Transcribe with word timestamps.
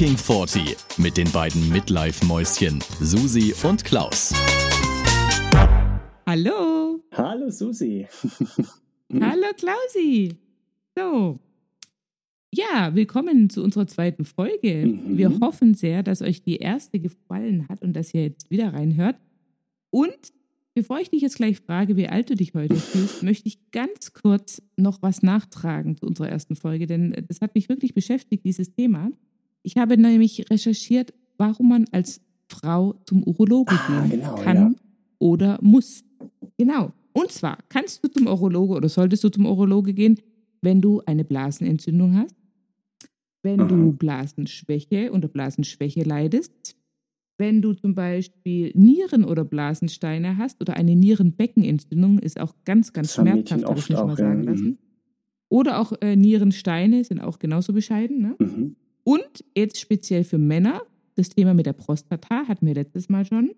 Talking 0.00 0.16
40 0.16 0.76
mit 0.96 1.18
den 1.18 1.30
beiden 1.30 1.68
Midlife-Mäuschen 1.68 2.82
Susi 3.00 3.52
und 3.68 3.84
Klaus. 3.84 4.32
Hallo. 6.26 7.04
Hallo 7.12 7.50
Susi. 7.50 8.06
Hallo 9.12 9.46
Klausi. 9.58 10.38
So. 10.96 11.38
Ja, 12.50 12.94
willkommen 12.94 13.50
zu 13.50 13.62
unserer 13.62 13.86
zweiten 13.88 14.24
Folge. 14.24 14.86
Mhm. 14.86 15.18
Wir 15.18 15.38
hoffen 15.38 15.74
sehr, 15.74 16.02
dass 16.02 16.22
euch 16.22 16.42
die 16.42 16.56
erste 16.56 16.98
gefallen 16.98 17.68
hat 17.68 17.82
und 17.82 17.92
dass 17.92 18.14
ihr 18.14 18.22
jetzt 18.22 18.50
wieder 18.50 18.72
reinhört. 18.72 19.16
Und 19.90 20.32
bevor 20.72 20.98
ich 21.00 21.10
dich 21.10 21.20
jetzt 21.20 21.36
gleich 21.36 21.58
frage, 21.58 21.98
wie 21.98 22.08
alt 22.08 22.30
du 22.30 22.36
dich 22.36 22.54
heute 22.54 22.76
fühlst, 22.76 23.22
möchte 23.22 23.48
ich 23.48 23.70
ganz 23.70 24.14
kurz 24.14 24.62
noch 24.76 25.02
was 25.02 25.22
nachtragen 25.22 25.98
zu 25.98 26.06
unserer 26.06 26.30
ersten 26.30 26.56
Folge, 26.56 26.86
denn 26.86 27.14
das 27.28 27.42
hat 27.42 27.54
mich 27.54 27.68
wirklich 27.68 27.92
beschäftigt, 27.92 28.46
dieses 28.46 28.72
Thema. 28.72 29.10
Ich 29.62 29.76
habe 29.76 29.96
nämlich 29.96 30.50
recherchiert, 30.50 31.12
warum 31.38 31.68
man 31.68 31.84
als 31.92 32.20
Frau 32.48 32.94
zum 33.06 33.22
Urologe 33.24 33.74
Ah, 33.74 34.06
gehen 34.06 34.20
genau, 34.20 34.34
kann 34.36 34.56
ja. 34.56 34.72
oder 35.18 35.58
muss. 35.62 36.02
Genau. 36.58 36.92
Und 37.12 37.30
zwar 37.32 37.58
kannst 37.68 38.04
du 38.04 38.08
zum 38.08 38.26
Urologe 38.26 38.74
oder 38.74 38.88
solltest 38.88 39.24
du 39.24 39.28
zum 39.28 39.46
Urologe 39.46 39.94
gehen, 39.94 40.18
wenn 40.62 40.80
du 40.80 41.02
eine 41.06 41.24
Blasenentzündung 41.24 42.16
hast, 42.16 42.34
wenn 43.42 43.58
du 43.68 43.74
Aha. 43.74 43.94
Blasenschwäche 43.98 45.10
oder 45.12 45.28
Blasenschwäche 45.28 46.02
leidest, 46.02 46.76
wenn 47.38 47.62
du 47.62 47.72
zum 47.72 47.94
Beispiel 47.94 48.70
Nieren- 48.74 49.24
oder 49.24 49.44
Blasensteine 49.44 50.36
hast 50.36 50.60
oder 50.60 50.76
eine 50.76 50.94
Nierenbeckenentzündung, 50.94 52.18
ist 52.18 52.38
auch 52.38 52.54
ganz, 52.66 52.92
ganz 52.92 53.14
Das 53.14 53.22
schmerzhaft, 53.22 53.64
habe 53.64 53.78
ich 53.78 53.96
auch, 53.96 54.06
mal 54.06 54.16
sagen 54.16 54.40
Mhm. 54.40 54.44
lassen. 54.46 54.78
Oder 55.48 55.80
auch 55.80 55.92
äh, 56.02 56.16
Nierensteine 56.16 57.02
sind 57.02 57.20
auch 57.20 57.38
genauso 57.38 57.72
bescheiden. 57.72 58.20
Ne? 58.20 58.36
Mhm. 58.38 58.76
Und 59.10 59.44
jetzt 59.56 59.80
speziell 59.80 60.22
für 60.22 60.38
Männer, 60.38 60.82
das 61.16 61.30
Thema 61.30 61.52
mit 61.52 61.66
der 61.66 61.72
Prostata 61.72 62.46
hatten 62.46 62.64
wir 62.64 62.74
letztes 62.74 63.08
Mal 63.08 63.24
schon. 63.24 63.50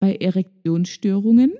Bei 0.00 0.16
Erektionsstörungen, 0.16 1.52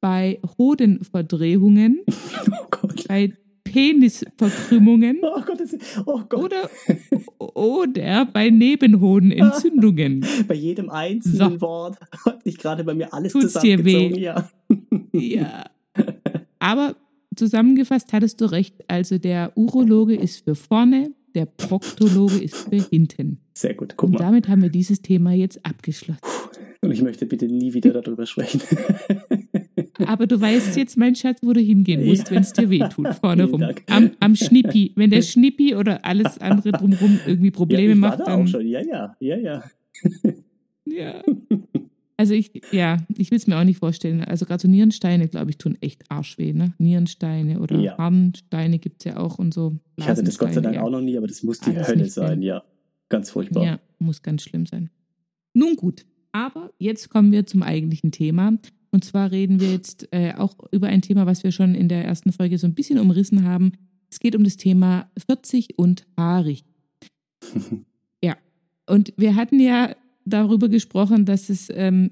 bei 0.00 0.40
Hodenverdrehungen, 0.56 2.00
Oh 2.82 2.88
bei 3.08 3.34
Penisverkrümmungen 3.62 5.18
Oh 5.22 5.42
Gott, 5.44 5.60
das, 5.60 5.76
oh 6.06 6.22
oder, 6.34 6.70
oder 7.38 8.24
bei 8.24 8.48
Nebenhodenentzündungen. 8.48 10.24
Bei 10.48 10.54
jedem 10.54 10.88
einzelnen 10.88 11.58
So. 11.58 11.60
Wort 11.60 11.98
hat 12.24 12.42
sich 12.44 12.56
gerade 12.56 12.84
bei 12.84 12.94
mir 12.94 13.12
alles 13.12 13.32
Tut's 13.32 13.52
dir 13.54 13.76
zusammengezogen. 13.78 14.16
weh? 14.16 14.20
Ja. 14.22 14.50
Ja. 15.12 15.64
Aber 16.58 16.96
zusammengefasst 17.36 18.12
hattest 18.14 18.40
du 18.40 18.46
recht. 18.50 18.76
Also 18.88 19.18
der 19.18 19.52
Urologe 19.56 20.14
ist 20.14 20.44
für 20.44 20.54
vorne, 20.54 21.12
der 21.34 21.46
Proktologe 21.46 22.38
ist 22.38 22.56
für 22.56 22.82
hinten. 22.90 23.38
Sehr 23.54 23.74
gut, 23.74 23.94
guck 23.96 24.08
Und 24.10 24.12
mal. 24.14 24.18
damit 24.20 24.48
haben 24.48 24.62
wir 24.62 24.68
dieses 24.70 25.02
Thema 25.02 25.32
jetzt 25.32 25.64
abgeschlossen. 25.64 26.20
Und 26.80 26.90
ich 26.90 27.02
möchte 27.02 27.26
bitte 27.26 27.46
nie 27.46 27.72
wieder 27.74 27.92
darüber 28.00 28.26
sprechen. 28.26 28.60
Aber 30.06 30.26
du 30.26 30.40
weißt 30.40 30.76
jetzt, 30.76 30.96
mein 30.96 31.14
Schatz, 31.14 31.38
wo 31.42 31.52
du 31.52 31.60
hingehen 31.60 32.04
musst, 32.04 32.28
Ja. 32.28 32.32
wenn 32.36 32.42
es 32.42 32.52
dir 32.52 32.68
wehtut, 32.68 33.14
vorne 33.14 33.44
rum. 33.44 33.64
Am, 33.88 34.10
am 34.20 34.34
Schnippi. 34.36 34.92
Wenn 34.96 35.10
der 35.10 35.22
Schnippi 35.22 35.74
oder 35.76 36.04
alles 36.04 36.38
andere 36.38 36.72
drumherum 36.72 37.18
irgendwie 37.26 37.46
ja, 37.48 37.52
Probleme 37.52 37.94
ich 37.94 38.00
war 38.00 38.10
macht, 38.10 38.20
da 38.20 38.24
dann. 38.24 38.42
auch 38.42 38.46
schon. 38.46 38.66
Ja, 38.66 38.80
ja, 38.82 39.16
ja, 39.20 39.36
ja. 39.36 39.64
Ja. 40.86 41.22
Also 42.16 42.34
ich, 42.34 42.62
ja, 42.70 42.98
ich 43.16 43.30
will 43.30 43.38
es 43.38 43.46
mir 43.46 43.58
auch 43.58 43.64
nicht 43.64 43.78
vorstellen. 43.78 44.22
Also 44.22 44.46
gerade 44.46 44.62
so 44.62 44.68
Nierensteine, 44.68 45.28
glaube 45.28 45.50
ich, 45.50 45.58
tun 45.58 45.76
echt 45.80 46.10
arschweh, 46.10 46.52
ne? 46.52 46.72
Nierensteine 46.78 47.58
oder 47.60 47.78
Ja. 47.78 47.98
Harnsteine 47.98 48.78
gibt 48.78 49.00
es 49.00 49.12
ja 49.12 49.16
auch 49.16 49.38
und 49.38 49.52
so. 49.52 49.76
Ich 49.96 50.06
hatte 50.06 50.22
das 50.22 50.38
Gott 50.38 50.50
sei 50.50 50.60
Dank 50.60 50.74
Blasensteine, 50.74 50.86
auch 50.86 50.90
noch 50.90 51.00
nie, 51.04 51.16
aber 51.16 51.26
das 51.26 51.42
muss 51.42 51.58
die 51.60 51.70
Alles 51.70 51.88
Hölle 51.88 52.06
sein, 52.06 52.42
ja. 52.42 52.62
Ganz 53.08 53.30
furchtbar. 53.30 53.64
Ja, 53.64 53.80
muss 53.98 54.22
ganz 54.22 54.42
schlimm 54.42 54.64
sein. 54.66 54.90
Nun 55.54 55.76
gut, 55.76 56.06
aber 56.32 56.72
jetzt 56.78 57.10
kommen 57.10 57.32
wir 57.32 57.46
zum 57.46 57.62
eigentlichen 57.62 58.12
Thema. 58.12 58.58
Und 58.90 59.04
zwar 59.04 59.32
reden 59.32 59.58
wir 59.58 59.72
jetzt 59.72 60.08
äh, 60.12 60.34
auch 60.36 60.54
über 60.70 60.86
ein 60.86 61.02
Thema, 61.02 61.26
was 61.26 61.42
wir 61.42 61.50
schon 61.50 61.74
in 61.74 61.88
der 61.88 62.04
ersten 62.04 62.30
Folge 62.32 62.58
so 62.58 62.66
ein 62.68 62.74
bisschen 62.74 63.00
umrissen 63.00 63.44
haben. 63.44 63.72
Es 64.08 64.20
geht 64.20 64.36
um 64.36 64.44
das 64.44 64.56
Thema 64.56 65.10
40 65.26 65.78
und 65.78 66.06
haarig. 66.16 66.64
Ja, 68.22 68.36
und 68.88 69.12
wir 69.16 69.34
hatten 69.36 69.60
ja 69.60 69.94
darüber 70.24 70.68
gesprochen, 70.68 71.24
dass 71.24 71.50
es 71.50 71.68
ähm, 71.70 72.10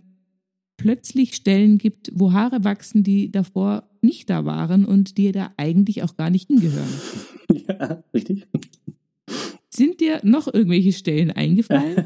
plötzlich 0.76 1.34
Stellen 1.34 1.78
gibt, 1.78 2.10
wo 2.14 2.32
Haare 2.32 2.64
wachsen, 2.64 3.02
die 3.02 3.30
davor 3.30 3.88
nicht 4.00 4.30
da 4.30 4.44
waren 4.44 4.84
und 4.84 5.16
die 5.16 5.32
da 5.32 5.52
eigentlich 5.56 6.02
auch 6.02 6.16
gar 6.16 6.30
nicht 6.30 6.48
hingehören. 6.48 6.88
ja, 7.68 8.02
richtig. 8.12 8.46
Sind 9.74 10.00
dir 10.00 10.20
noch 10.22 10.52
irgendwelche 10.52 10.92
Stellen 10.92 11.30
eingefallen? 11.30 12.04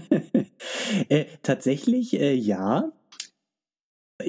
äh, 1.09 1.25
tatsächlich, 1.43 2.15
äh, 2.15 2.35
ja. 2.35 2.93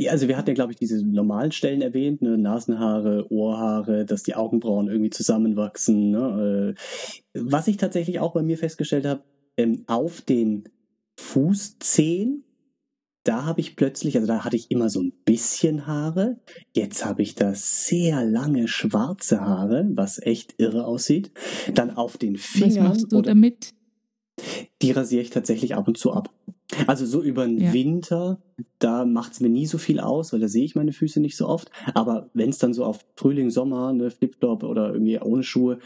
Also 0.10 0.28
wir 0.28 0.38
hatten 0.38 0.50
ja, 0.50 0.54
glaube 0.54 0.74
ich, 0.74 0.80
diese 0.80 1.06
normalen 1.06 1.52
Stellen 1.52 1.82
erwähnt, 1.82 2.22
ne? 2.22 2.38
Nasenhaare, 2.38 3.32
Ohrhaare, 3.32 4.06
dass 4.06 4.24
die 4.24 4.36
Augenbrauen 4.36 4.88
irgendwie 4.88 5.12
zusammenwachsen. 5.12 6.12
Ne? 6.12 6.76
Äh, 6.76 7.40
was 7.40 7.68
ich 7.68 7.78
tatsächlich 7.78 8.20
auch 8.20 8.34
bei 8.34 8.42
mir 8.42 8.58
festgestellt 8.58 9.06
habe, 9.06 9.24
ähm, 9.56 9.84
auf 9.88 10.22
den 10.22 10.64
Fußzehen, 11.18 12.44
da 13.24 13.46
habe 13.46 13.60
ich 13.60 13.76
plötzlich, 13.76 14.16
also 14.16 14.28
da 14.28 14.46
hatte 14.46 14.56
ich 14.56 14.72
immer 14.72 14.90
so 14.90 15.02
ein 15.02 15.12
bisschen 15.26 15.86
Haare. 15.86 16.40
Jetzt 16.74 17.04
habe 17.06 17.22
ich 17.24 17.36
da 17.36 17.54
sehr 17.54 18.24
lange 18.24 18.68
schwarze 18.68 19.42
Haare, 19.42 19.86
was 19.94 20.22
echt 20.22 20.56
irre 20.58 20.86
aussieht. 20.86 21.32
Dann 21.74 21.98
auf 21.98 22.18
den 22.18 22.38
Fingern. 22.38 22.70
Was 22.70 23.00
machst 23.00 23.12
du 23.12 23.22
damit? 23.22 23.74
die 24.82 24.92
rasiere 24.92 25.22
ich 25.22 25.30
tatsächlich 25.30 25.76
ab 25.76 25.88
und 25.88 25.98
zu 25.98 26.12
ab. 26.14 26.30
Also 26.86 27.06
so 27.06 27.24
über 27.24 27.46
den 27.46 27.60
Ja. 27.60 27.74
Winter, 27.74 28.40
da 28.78 29.06
macht 29.06 29.34
es 29.34 29.40
mir 29.40 29.50
nie 29.50 29.66
so 29.66 29.78
viel 29.78 30.00
aus, 30.00 30.34
weil 30.34 30.40
da 30.40 30.48
sehe 30.48 30.66
ich 30.66 30.76
meine 30.76 30.92
Füße 30.92 31.20
nicht 31.20 31.38
so 31.38 31.48
oft. 31.48 31.72
Aber 31.94 32.30
wenn 32.34 32.50
es 32.50 32.58
dann 32.58 32.74
so 32.74 32.84
auf 32.84 33.06
Frühling, 33.16 33.50
Sommer, 33.50 33.94
ne, 33.94 34.12
Flipflop 34.12 34.64
oder 34.64 34.94
irgendwie 34.94 35.20
ohne 35.20 35.44
Schuhe, 35.44 35.80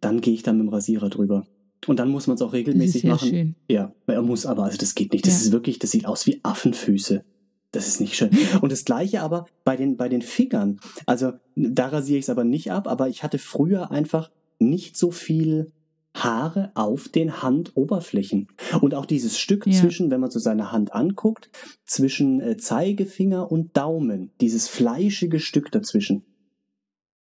dann 0.00 0.20
gehe 0.20 0.34
ich 0.34 0.42
dann 0.42 0.58
mit 0.58 0.66
dem 0.66 0.72
Rasierer 0.72 1.10
drüber. 1.10 1.46
Und 1.86 1.98
dann 1.98 2.08
muss 2.10 2.26
man 2.28 2.36
es 2.36 2.42
auch 2.42 2.52
Das 2.52 2.58
ist 2.60 2.66
regelmäßig 2.68 3.04
machen. 3.04 3.28
schön. 3.28 3.54
Ja, 3.68 3.92
weil 4.06 4.16
er 4.16 4.22
muss 4.22 4.46
aber, 4.46 4.64
also 4.64 4.78
das 4.78 4.94
geht 4.94 5.12
nicht. 5.12 5.26
Das 5.26 5.34
Ja. 5.40 5.46
ist 5.46 5.52
wirklich, 5.52 5.78
das 5.78 5.90
sieht 5.90 6.06
aus 6.06 6.26
wie 6.26 6.40
Affenfüße. 6.44 7.24
Das 7.72 7.88
ist 7.88 8.00
nicht 8.00 8.14
schön. 8.16 8.30
Und 8.62 8.70
das 8.70 8.84
gleiche 8.84 9.22
aber 9.22 9.46
bei 9.64 9.76
den, 9.76 9.96
bei 9.96 10.08
den 10.08 10.22
Fingern. 10.22 10.78
Also 11.06 11.32
da 11.56 11.88
rasiere 11.88 12.18
ich 12.18 12.26
es 12.26 12.30
aber 12.30 12.44
nicht 12.44 12.70
ab, 12.70 12.86
aber 12.86 13.08
ich 13.08 13.22
hatte 13.22 13.38
früher 13.38 13.90
einfach 13.90 14.30
nicht 14.60 14.96
so 14.96 15.10
viel 15.10 15.72
Haare 16.14 16.70
auf 16.74 17.08
den 17.08 17.42
Handoberflächen. 17.42 18.46
Und 18.82 18.94
auch 18.94 19.06
dieses 19.06 19.38
Stück 19.38 19.66
Ja. 19.66 19.72
zwischen, 19.72 20.10
wenn 20.10 20.20
man 20.20 20.30
so 20.30 20.38
seine 20.38 20.70
Hand 20.70 20.92
anguckt, 20.92 21.48
zwischen 21.86 22.40
äh, 22.42 22.58
Zeigefinger 22.58 23.50
und 23.50 23.76
Daumen, 23.76 24.30
dieses 24.40 24.68
fleischige 24.68 25.40
Stück 25.40 25.72
dazwischen. 25.72 26.22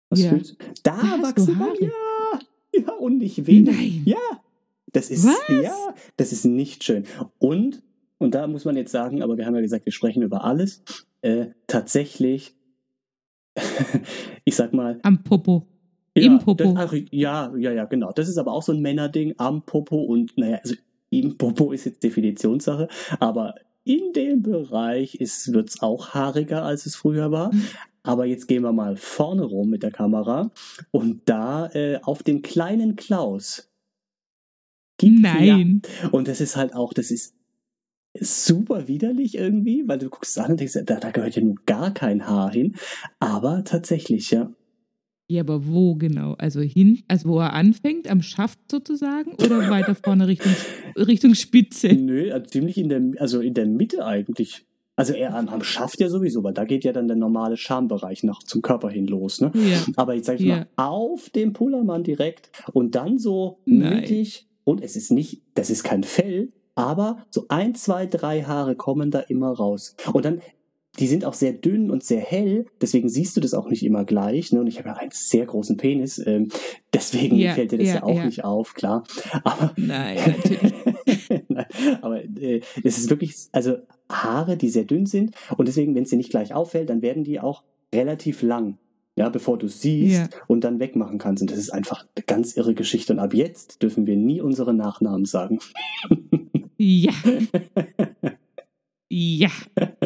Was 0.09 0.21
Ja. 0.21 0.29
fühlst 0.31 0.51
du? 0.51 0.55
Da, 0.83 0.97
Da 0.97 1.23
wachsen 1.23 1.57
Haare. 1.57 1.77
ja, 1.79 2.39
ja, 2.81 2.94
und 2.95 3.17
nicht 3.19 3.47
wenig. 3.47 3.73
Nein. 3.75 4.01
Ja, 4.05 4.17
das 4.94 5.09
ist, 5.09 5.25
Was? 5.25 5.63
ja, 5.63 5.94
das 6.18 6.31
ist 6.31 6.46
nicht 6.46 6.84
schön. 6.84 7.06
Und, 7.40 7.81
und 8.18 8.35
da 8.35 8.47
muss 8.47 8.66
man 8.66 8.75
jetzt 8.75 8.91
sagen, 8.91 9.22
aber 9.22 9.38
wir 9.38 9.46
haben 9.46 9.56
ja 9.56 9.62
gesagt, 9.62 9.85
wir 9.85 9.94
sprechen 9.94 10.24
über 10.24 10.44
alles, 10.44 10.84
äh, 11.22 11.47
tatsächlich, 11.68 12.56
ich 14.46 14.56
sag 14.56 14.74
mal, 14.74 15.00
Am 15.03 15.24
Popo. 15.24 15.68
ja, 16.16 16.24
Im 16.24 16.40
Popo. 16.40 16.74
Das, 16.74 16.74
ach, 16.75 16.94
ja, 17.12 17.53
ja, 17.57 17.72
ja, 17.72 17.85
genau. 17.85 18.12
Das 18.12 18.28
ist 18.28 18.38
aber 18.38 18.51
auch 18.53 18.63
so 18.63 18.72
ein 18.72 18.81
Männerding 18.81 19.35
am 19.38 19.63
Popo 19.63 19.97
und 20.01 20.38
naja, 20.38 20.59
also 20.63 20.75
im 21.09 21.38
Popo 21.38 21.72
ist 21.72 21.85
jetzt 21.85 22.03
Definitionssache, 22.03 22.88
aber 23.19 23.56
in 23.84 24.13
dem 24.13 24.44
Bereich 24.44 25.18
wird 25.19 25.69
es 25.69 25.81
auch 25.81 26.09
haariger, 26.09 26.63
als 26.63 26.85
es 26.85 26.96
früher 26.96 27.31
war. 27.31 27.51
Aber 28.03 28.25
jetzt 28.25 28.47
gehen 28.47 28.63
wir 28.63 28.72
mal 28.72 28.96
vorne 28.96 29.44
rum 29.44 29.69
mit 29.69 29.84
der 29.84 29.91
Kamera 29.91 30.51
und 30.91 31.22
da 31.25 31.68
äh, 31.74 32.00
auf 32.01 32.24
den 32.24 32.41
kleinen 32.41 32.96
Klaus. 32.96 33.70
Gibt- 35.01 35.21
Nein. 35.21 35.81
Ja, 36.03 36.09
und 36.09 36.27
das 36.27 36.39
ist 36.42 36.56
halt 36.56 36.74
auch, 36.74 36.94
das 36.94 37.12
ist 37.12 37.36
super 38.19 38.88
widerlich 38.88 39.36
irgendwie, 39.38 39.83
weil 39.88 40.00
du 40.00 40.09
guckst 40.09 40.38
es 40.38 40.44
an 40.44 40.51
und 40.51 40.59
denkst, 40.59 40.77
da, 40.86 41.00
da 41.00 41.12
gehört 41.12 41.36
ja 41.36 41.42
nun 41.44 41.59
gar 41.65 41.94
kein 41.94 42.27
Haar 42.27 42.51
hin. 42.51 42.75
Aber 43.19 43.63
tatsächlich, 43.63 44.31
ja. 44.31 44.51
Ja, 45.30 45.42
aber 45.44 45.65
wo 45.65 45.95
genau? 45.95 46.33
Also 46.33 46.59
hin, 46.59 47.03
also 47.07 47.30
wo 47.30 47.39
er 47.39 47.53
anfängt, 47.53 48.09
am 48.09 48.21
Schaft 48.21 48.59
sozusagen 48.69 49.31
oder 49.36 49.59
weiter 49.69 49.95
vorne 49.95 50.27
Richtung, 50.27 50.51
Richtung 50.98 51.36
Spitze? 51.36 51.94
Nö, 51.94 52.33
also 52.33 52.48
ziemlich 52.48 52.77
in 52.77 52.89
der, 52.89 53.01
also 53.18 53.39
in 53.39 53.53
der 53.53 53.65
Mitte 53.65 54.06
eigentlich. 54.06 54.65
Also 54.98 55.13
eher 55.13 55.33
am, 55.33 55.48
am 55.48 55.63
Schaft 55.63 56.01
ja 56.01 56.09
sowieso, 56.09 56.44
weil 56.44 56.53
da 56.53 56.65
geht 56.65 56.83
ja 56.83 56.92
dann 56.92 57.07
der 57.07 57.15
normale 57.15 57.56
Schambereich 57.56 58.24
noch 58.24 58.44
zum 58.44 58.62
Körper 58.62 58.89
hin 58.89 59.07
los, 59.07 59.39
ne? 59.39 59.53
Ja. 59.56 59.81
Aber 59.95 60.15
jetzt 60.15 60.25
sag 60.25 60.36
ich 60.42 60.45
Ja. 60.45 60.57
mal, 60.57 60.68
auf 60.75 61.30
dem 61.30 61.53
Pullermann 61.53 62.03
direkt 62.03 62.51
und 62.74 62.94
dann 62.95 63.18
so 63.18 63.59
Nein. 63.65 64.01
mittig, 64.01 64.50
und 64.63 64.84
es 64.84 64.96
ist 64.96 65.12
nicht, 65.12 65.42
das 65.54 65.69
ist 65.69 65.84
kein 65.84 66.04
Fell, 66.04 66.52
aber 66.75 67.25
so 67.30 67.46
ein, 67.50 67.75
zwei, 67.75 68.06
drei 68.06 68.44
Haare 68.44 68.75
kommen 68.75 69.12
da 69.12 69.19
immer 69.19 69.52
raus. 69.52 69.96
Und 70.13 70.25
dann, 70.25 70.42
die 71.00 71.08
sind 71.08 71.25
auch 71.25 71.34
sehr 71.34 71.54
dünn 71.54 71.90
und 71.90 72.04
sehr 72.04 72.22
hell, 72.22 72.66
deswegen 72.81 73.10
siehst 73.10 73.36
du 73.38 73.42
das 73.42 73.54
auch 73.54 73.69
nicht 73.69 73.84
immer 73.84 74.06
gleich. 74.06 74.52
Ne? 74.52 74.60
Und 74.60 74.68
ich 74.68 74.78
habe 74.80 74.90
ja 74.90 74.96
einen 74.96 75.12
sehr 75.12 75.46
großen 75.46 75.78
Penis, 75.78 76.22
ähm, 76.25 76.50
deswegen 76.94 77.38
Ja, 77.38 77.54
fällt 77.54 77.72
dir 77.72 77.78
das 77.78 77.88
ja, 77.88 77.96
ja, 77.96 78.04
auch 78.04 78.16
ja. 78.16 78.25
nicht 78.25 78.44
auf, 78.44 78.74
klar. 78.74 79.04
Aber, 79.44 79.74
Nein, 79.78 80.18
natürlich. 80.38 80.74
Nein, 81.48 81.66
aber 82.02 82.24
äh, 82.24 82.62
es 82.84 82.98
ist 82.98 83.10
wirklich, 83.10 83.36
also 83.52 83.78
Haare, 84.10 84.58
die 84.58 84.69
sehr 84.69 84.86
dünn 84.86 85.06
sind 85.06 85.36
und 85.58 85.68
deswegen, 85.68 85.96
wenn 85.96 86.04
es 86.04 86.10
dir 86.10 86.18
nicht 86.18 86.30
gleich 86.30 86.54
auffällt, 86.54 86.90
dann 86.90 87.02
werden 87.02 87.24
die 87.24 87.40
auch 87.40 87.63
relativ 87.94 88.42
lang. 88.42 88.78
Ja, 89.18 89.30
bevor 89.30 89.58
du 89.58 89.68
siehst 89.68 90.16
Ja. 90.34 90.40
und 90.48 90.63
dann 90.63 90.80
wegmachen 90.80 91.18
kannst. 91.18 91.42
Und 91.42 91.52
das 91.52 91.58
ist 91.60 91.69
einfach 91.72 92.06
eine 92.16 92.24
ganz 92.25 92.56
irre 92.56 92.74
Geschichte. 92.74 93.12
Und 93.13 93.19
ab 93.19 93.34
jetzt 93.34 93.81
dürfen 93.84 94.06
wir 94.08 94.16
nie 94.16 94.40
unsere 94.42 94.74
Nachnamen 94.74 95.25
sagen. 95.25 95.60
Ja. 96.78 97.12
Ja. 99.13 99.50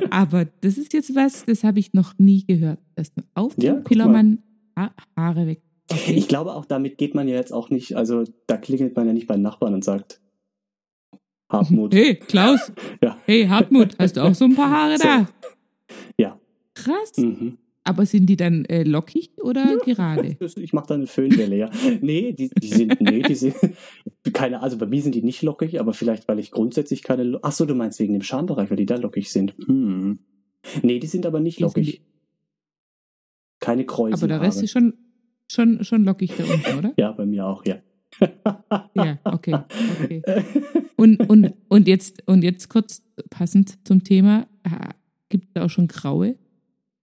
Aber 0.09 0.45
das 0.61 0.79
ist 0.79 0.93
jetzt 0.93 1.13
was, 1.15 1.45
das 1.45 1.63
habe 1.63 1.77
ich 1.77 1.93
noch 1.93 2.13
nie 2.17 2.43
gehört. 2.43 2.79
Dass 2.95 3.13
du 3.13 3.21
auf 3.35 3.53
Ja, 3.61 3.73
dem 3.73 3.83
Pillermann 3.83 4.41
ha 4.75 4.95
Haare 5.15 5.45
weg. 5.45 5.61
Okay. 5.91 6.13
Ich 6.15 6.27
glaube 6.27 6.55
auch, 6.55 6.65
damit 6.65 6.97
geht 6.97 7.13
man 7.13 7.27
ja 7.27 7.35
jetzt 7.35 7.53
auch 7.53 7.69
nicht, 7.69 7.95
also 7.95 8.23
da 8.47 8.57
klingelt 8.57 8.95
man 8.95 9.05
ja 9.05 9.13
nicht 9.13 9.27
bei 9.27 9.35
den 9.35 9.43
Nachbarn 9.43 9.75
und 9.75 9.83
sagt, 9.83 10.21
Hartmut. 11.51 11.93
Hey, 11.93 12.15
Klaus. 12.15 12.71
Ja. 13.03 13.15
Hey, 13.25 13.45
Hartmut, 13.47 13.95
hast 13.99 14.17
du 14.17 14.21
auch 14.23 14.33
so 14.33 14.45
ein 14.45 14.55
paar 14.55 14.71
Haare 14.71 14.97
So. 14.97 15.03
da? 15.03 15.27
Ja. 16.17 16.39
Krass. 16.73 17.11
Mhm. 17.17 17.59
Aber 17.87 18.05
sind 18.07 18.25
die 18.25 18.35
dann 18.35 18.65
äh, 18.65 18.83
lockig 18.83 19.29
oder 19.41 19.77
gerade? 19.85 20.35
Das- 20.39 20.57
Ich 20.57 20.73
mache 20.73 20.87
da 20.87 20.95
eine 20.95 21.05
Föhnwelle, 21.07 21.55
ja. 21.55 21.69
Nee, 22.01 22.33
die, 22.33 22.49
die 22.49 22.67
sind, 22.67 22.99
nee, 22.99 23.21
die 23.21 23.35
sind, 23.35 23.55
keine, 24.33 24.61
also 24.63 24.77
bei 24.77 24.87
mir 24.87 25.01
sind 25.01 25.13
die 25.15 25.21
nicht 25.21 25.41
lockig, 25.43 25.79
aber 25.79 25.93
vielleicht, 25.93 26.27
weil 26.27 26.39
ich 26.39 26.49
grundsätzlich 26.51 27.03
keine, 27.03 27.39
ach 27.43 27.51
so, 27.51 27.65
du 27.65 27.75
meinst 27.75 27.99
wegen 27.99 28.13
dem 28.13 28.23
Schambereich, 28.23 28.69
weil 28.71 28.77
die 28.77 28.87
da 28.87 28.95
lockig 28.95 29.31
sind. 29.31 29.53
Hm. 29.67 30.17
Nee, 30.81 30.97
die 30.99 31.05
sind 31.07 31.25
aber 31.27 31.39
nicht 31.39 31.59
lockig. 31.59 32.01
Keine 33.59 33.85
Kräuselhaare. 33.85 34.23
Aber 34.23 34.27
der 34.27 34.41
Rest 34.41 34.63
ist 34.63 34.71
schon, 34.71 34.93
schon, 35.49 35.83
schon 35.83 36.03
lockig 36.03 36.33
da 36.37 36.43
unten, 36.43 36.77
oder? 36.79 36.93
Ja, 36.97 37.11
bei 37.11 37.25
mir 37.25 37.45
auch, 37.45 37.63
ja. 37.65 37.77
Ja, 38.95 39.19
okay. 39.25 39.55
okay. 40.03 40.21
Und, 40.95 41.19
und, 41.29 41.53
und, 41.67 41.87
jetzt, 41.87 42.23
und 42.27 42.43
jetzt 42.43 42.69
kurz 42.69 43.03
passend 43.29 43.85
zum 43.85 44.03
Thema, 44.03 44.47
gibt 45.29 45.45
es 45.45 45.53
da 45.53 45.65
auch 45.65 45.69
schon 45.69 45.87
graue 45.87 46.35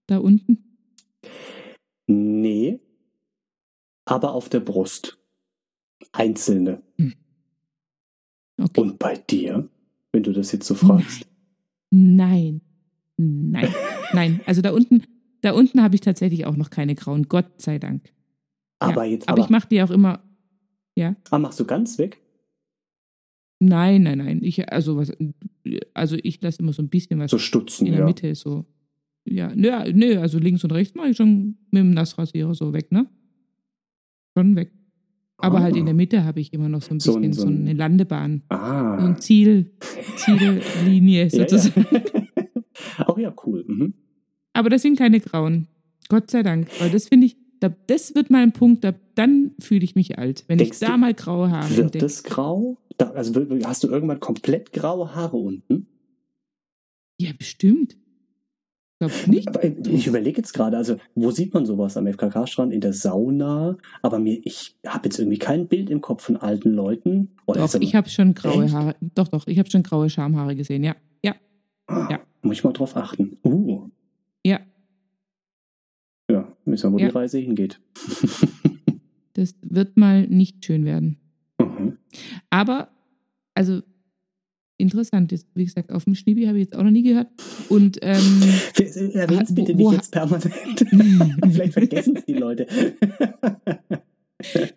da 0.07 0.17
unten? 0.17 0.72
Nee, 2.07 2.79
aber 4.05 4.33
auf 4.33 4.49
der 4.49 4.59
Brust. 4.59 5.17
Einzelne. 6.11 6.83
Okay. 8.61 8.81
Und 8.81 8.99
bei 8.99 9.15
dir, 9.15 9.69
wenn 10.11 10.23
du 10.23 10.31
das 10.31 10.51
jetzt 10.51 10.67
so 10.67 10.75
fragst? 10.75 11.27
Nein. 11.91 12.61
Nein. 13.17 13.73
Nein. 14.13 14.41
Also 14.45 14.61
da 14.61 14.71
unten, 14.71 15.03
da 15.41 15.51
unten 15.51 15.81
habe 15.81 15.95
ich 15.95 16.01
tatsächlich 16.01 16.45
auch 16.45 16.55
noch 16.55 16.69
keine 16.69 16.95
grauen, 16.95 17.27
Gott 17.27 17.61
sei 17.61 17.79
Dank. 17.79 18.13
Aber 18.79 19.05
ja. 19.05 19.11
jetzt, 19.11 19.29
aber, 19.29 19.37
aber, 19.37 19.45
ich 19.45 19.49
mache 19.49 19.67
die 19.69 19.81
auch 19.81 19.91
immer. 19.91 20.23
ah, 21.31 21.39
machst 21.39 21.59
du 21.59 21.65
ganz 21.65 21.97
weg? 21.97 22.19
Nein, 23.59 24.03
nein, 24.03 24.17
nein. 24.17 24.43
Ich, 24.43 24.71
also, 24.71 24.97
was, 24.97 25.13
also 25.93 26.17
ich 26.21 26.41
lasse 26.41 26.59
immer 26.59 26.73
so 26.73 26.81
ein 26.81 26.89
bisschen 26.89 27.19
was 27.19 27.31
So 27.31 27.37
Stutzen, 27.37 27.87
in 27.87 27.93
der 27.93 28.01
ja. 28.01 28.05
Mitte 28.05 28.35
so. 28.35 28.65
Ja, 29.25 29.51
nö, 29.55 29.71
nö, 29.93 30.19
also 30.19 30.37
links 30.37 30.63
und 30.63 30.71
rechts 30.71 30.95
mache 30.95 31.09
ich 31.09 31.17
schon 31.17 31.57
mit 31.71 31.79
dem 31.81 31.91
Nassrasierer 31.91 32.53
so 32.53 32.73
weg, 32.73 32.91
ne? 32.91 33.07
Schon 34.37 34.55
weg. 34.55 34.71
Aber 35.37 35.57
Ah. 35.59 35.63
halt 35.63 35.75
in 35.75 35.85
der 35.85 35.93
Mitte 35.93 36.23
habe 36.23 36.39
ich 36.39 36.53
immer 36.53 36.69
noch 36.69 36.81
so 36.81 36.93
ein 36.93 36.99
So 36.99 37.13
bisschen 37.13 37.23
ein- 37.31 37.33
so, 37.33 37.41
so 37.43 37.47
ein- 37.47 37.61
eine 37.61 37.73
Landebahn. 37.73 38.43
So 38.49 38.55
Ah. 38.57 38.97
ein 38.97 39.19
Ziel, 39.19 39.71
Ziellinie 40.17 41.23
Ja, 41.31 41.47
sozusagen. 41.47 41.85
ja. 41.91 42.01
Auch 43.07 43.17
ja, 43.17 43.33
cool. 43.45 43.63
Mhm. 43.67 43.93
Aber 44.53 44.69
das 44.69 44.81
sind 44.81 44.97
keine 44.97 45.19
grauen. 45.19 45.67
Gott 46.09 46.29
sei 46.29 46.43
Dank. 46.43 46.67
Weil 46.79 46.89
das 46.91 47.07
finde 47.07 47.25
ich, 47.27 47.37
da, 47.59 47.69
das 47.87 48.13
wird 48.15 48.29
mal 48.29 48.43
ein 48.43 48.51
Punkt, 48.51 48.83
da, 48.83 48.93
dann 49.15 49.51
fühle 49.59 49.83
ich 49.83 49.95
mich 49.95 50.17
alt. 50.19 50.43
Wenn 50.47 50.57
Denkst 50.57 50.79
ich 50.81 50.87
da 50.87 50.97
mal 50.97 51.13
graue 51.13 51.49
Haare 51.49 51.69
Wird 51.71 51.79
entdecke. 51.79 52.05
das 52.05 52.23
grau? 52.23 52.77
Also 52.97 53.33
hast 53.65 53.83
du 53.83 53.87
irgendwann 53.87 54.19
komplett 54.19 54.71
graue 54.73 55.15
Haare 55.15 55.37
unten? 55.37 55.87
Ja, 57.19 57.31
bestimmt. 57.37 57.95
Nicht. 59.27 59.47
Aber 59.47 59.63
ich 59.63 60.07
überlege 60.07 60.37
jetzt 60.37 60.53
gerade, 60.53 60.77
also 60.77 60.97
wo 61.15 61.31
sieht 61.31 61.53
man 61.53 61.65
sowas 61.65 61.97
am 61.97 62.07
FKK-Strand? 62.07 62.73
In 62.73 62.81
der 62.81 62.93
Sauna? 62.93 63.77
Aber 64.01 64.19
mir, 64.19 64.39
ich 64.43 64.75
habe 64.85 65.05
jetzt 65.07 65.19
irgendwie 65.19 65.37
kein 65.39 65.67
Bild 65.67 65.89
im 65.89 66.01
Kopf 66.01 66.23
von 66.23 66.37
alten 66.37 66.71
Leuten. 66.71 67.29
Oder 67.45 67.61
Doch, 67.61 67.73
ich 67.79 67.95
habe 67.95 68.09
schon 68.09 68.33
graue 68.33 68.65
Echt? 68.65 68.73
Haare. 68.73 68.95
Doch, 69.15 69.27
doch, 69.27 69.47
ich 69.47 69.59
habe 69.59 69.69
schon 69.69 69.83
graue 69.83 70.09
Schamhaare 70.09 70.55
gesehen, 70.55 70.83
ja. 70.83 70.95
Ja, 71.23 71.35
Ah, 71.87 72.07
ja. 72.11 72.19
Muss 72.41 72.57
ich 72.57 72.63
mal 72.63 72.73
drauf 72.73 72.95
achten. 72.97 73.37
Uh, 73.43 73.89
ja. 74.45 74.59
ja, 76.29 76.47
wissen 76.65 76.89
wir, 76.89 76.93
wo 76.93 76.99
Ja. 76.99 77.07
die 77.09 77.15
Reise 77.15 77.37
hingeht. 77.39 77.79
Das 79.33 79.55
wird 79.61 79.97
mal 79.97 80.27
nicht 80.27 80.63
schön 80.65 80.85
werden. 80.85 81.17
Mhm. 81.59 81.97
Aber, 82.49 82.89
also, 83.55 83.81
interessant 84.77 85.31
ist, 85.31 85.47
wie 85.55 85.65
gesagt, 85.65 85.91
auf 85.91 86.03
dem 86.05 86.15
Schniebi 86.15 86.45
habe 86.45 86.57
ich 86.57 86.65
jetzt 86.65 86.75
auch 86.75 86.83
noch 86.83 86.91
nie 86.91 87.03
gehört. 87.03 87.27
Und, 87.69 87.97
ähm, 88.01 88.19
Erwähn's 89.13 89.49
Wo- 89.51 89.53
bitte 89.55 89.77
wo- 89.77 89.91
nicht 89.91 90.01
jetzt 90.01 90.11
permanent. 90.11 90.51
Vielleicht 91.51 91.73
vergessen 91.73 92.15
es 92.17 92.25
die 92.25 92.33
Leute. 92.33 92.67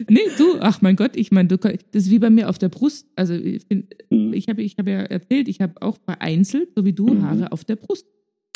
nee, 0.09 0.21
du, 0.39 0.59
ach 0.61 0.81
mein 0.83 0.97
Gott, 0.97 1.17
ich 1.17 1.33
meine, 1.33 1.49
das 1.49 1.65
ist 1.93 2.11
wie 2.11 2.19
bei 2.19 2.31
mir 2.31 2.49
auf 2.49 2.59
der 2.59 2.69
Brust. 2.69 3.07
Also, 3.17 3.35
ich, 3.35 3.67
Mhm. 4.11 4.33
ich 4.33 4.49
habe 4.49 4.63
ich 4.63 4.77
hab 4.79 4.87
ja 4.87 5.01
erzählt, 5.01 5.49
ich 5.49 5.61
habe 5.61 5.81
auch 5.83 5.99
vereinzelt, 6.05 6.69
so 6.77 6.85
wie 6.85 6.93
du, 6.93 7.09
Mhm. 7.09 7.23
Haare 7.23 7.53
auf 7.53 7.65
der 7.65 7.77
Brust. 7.77 8.07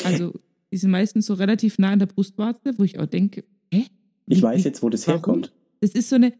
Also, 0.03 0.33
die 0.71 0.77
sind 0.77 0.91
meistens 0.91 1.25
so 1.25 1.33
relativ 1.33 1.77
nah 1.79 1.89
an 1.91 1.99
der 1.99 2.05
Brustwarze, 2.05 2.73
wo 2.77 2.83
ich 2.83 2.97
auch 2.99 3.05
denke, 3.05 3.43
hä? 3.73 3.85
Ich 4.27 4.41
weiß 4.41 4.63
jetzt, 4.63 4.81
wo 4.81 4.89
das 4.89 5.05
warum? 5.07 5.19
herkommt. 5.19 5.51
Das 5.81 5.91
ist 5.91 6.07
so 6.09 6.15
eine, 6.15 6.33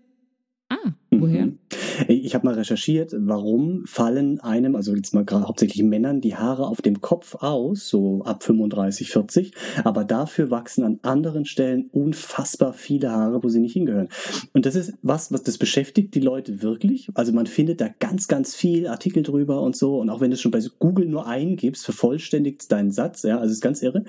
ah, 0.70 0.94
woher? 1.22 1.46
Mhm. 1.46 1.60
Ich 2.08 2.34
habe 2.34 2.46
mal 2.46 2.56
recherchiert, 2.56 3.14
warum 3.18 3.86
fallen 3.86 4.40
einem, 4.40 4.76
also 4.76 4.96
jetzt 4.96 5.14
mal 5.14 5.26
gerade 5.26 5.48
hauptsächlich 5.48 5.84
Männern, 5.84 6.22
die 6.22 6.36
Haare 6.36 6.68
auf 6.68 6.82
dem 6.82 7.02
Kopf 7.02 7.36
aus, 7.36 7.88
so 7.88 8.24
ab 8.24 8.44
35, 8.44 9.10
40, 9.10 9.54
aber 9.84 10.04
dafür 10.04 10.52
wachsen 10.52 10.84
an 10.84 11.00
anderen 11.04 11.46
Stellen 11.46 11.90
unfassbar 11.92 12.74
viele 12.74 13.12
Haare, 13.12 13.44
wo 13.44 13.50
sie 13.50 13.60
nicht 13.60 13.74
hingehören. 13.74 14.10
Und 14.54 14.66
das 14.66 14.76
ist 14.76 14.94
was, 15.02 15.32
was 15.32 15.44
das 15.44 15.58
beschäftigt 15.58 16.16
die 16.16 16.22
Leute 16.22 16.62
wirklich. 16.62 17.10
Also 17.14 17.34
man 17.34 17.46
findet 17.46 17.82
da 17.82 17.90
ganz, 18.00 18.28
ganz 18.28 18.56
viel 18.56 18.88
Artikel 18.88 19.24
drüber 19.24 19.62
und 19.62 19.76
so. 19.76 20.00
Und 20.00 20.10
auch 20.10 20.22
wenn 20.22 20.32
du 20.32 20.36
es 20.36 20.42
schon 20.42 20.52
bei 20.52 20.62
Google 20.80 21.08
nur 21.08 21.28
eingibst, 21.28 21.86
vervollständigt 21.86 22.72
deinen 22.72 22.92
Satz, 22.92 23.24
ja, 23.24 23.40
also 23.40 23.52
ist 23.52 23.62
ganz 23.62 23.82
irre. 23.82 24.04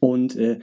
Und 0.00 0.36
äh, 0.36 0.58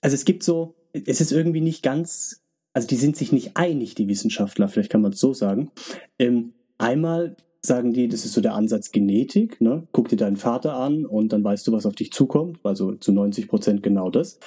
also 0.00 0.14
es 0.14 0.24
gibt 0.24 0.42
so, 0.42 0.74
es 0.92 1.20
ist 1.20 1.32
irgendwie 1.32 1.60
nicht 1.60 1.82
ganz 1.82 2.45
also 2.76 2.88
die 2.88 2.96
sind 2.96 3.16
sich 3.16 3.32
nicht 3.32 3.56
einig, 3.56 3.94
die 3.94 4.06
Wissenschaftler, 4.06 4.68
vielleicht 4.68 4.90
kann 4.90 5.00
man 5.00 5.14
es 5.14 5.18
so 5.18 5.32
sagen. 5.32 5.70
Ähm, 6.18 6.52
einmal 6.76 7.34
sagen 7.62 7.94
die, 7.94 8.06
das 8.06 8.26
ist 8.26 8.34
so 8.34 8.42
der 8.42 8.52
Ansatz 8.52 8.92
Genetik, 8.92 9.62
ne? 9.62 9.88
guck 9.92 10.10
dir 10.10 10.16
deinen 10.16 10.36
Vater 10.36 10.76
an 10.76 11.06
und 11.06 11.32
dann 11.32 11.42
weißt 11.42 11.66
du, 11.66 11.72
was 11.72 11.86
auf 11.86 11.94
dich 11.94 12.12
zukommt, 12.12 12.58
also 12.64 12.92
zu 12.92 13.12
90 13.12 13.48
Prozent 13.48 13.82
genau 13.82 14.10
das. 14.10 14.40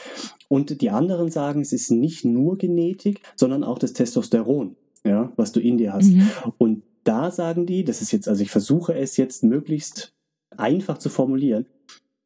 Und 0.47 0.79
die 0.79 0.91
anderen 0.91 1.31
sagen, 1.31 1.61
es 1.61 1.73
ist 1.73 1.89
nicht 1.89 2.23
nur 2.23 2.59
Genetik, 2.59 3.23
sondern 3.35 3.63
auch 3.63 3.79
das 3.79 3.93
Testosteron, 3.93 4.75
ja, 5.03 5.33
was 5.35 5.51
du 5.51 5.59
in 5.59 5.79
dir 5.79 5.91
hast. 5.91 6.11
Mhm. 6.11 6.29
Und 6.59 6.83
da 7.05 7.31
sagen 7.31 7.65
die, 7.65 7.83
das 7.83 8.03
ist 8.03 8.11
jetzt, 8.11 8.27
also 8.27 8.43
ich 8.43 8.51
versuche 8.51 8.93
es 8.93 9.17
jetzt 9.17 9.43
möglichst 9.43 10.13
einfach 10.55 10.99
zu 10.99 11.09
formulieren, 11.09 11.65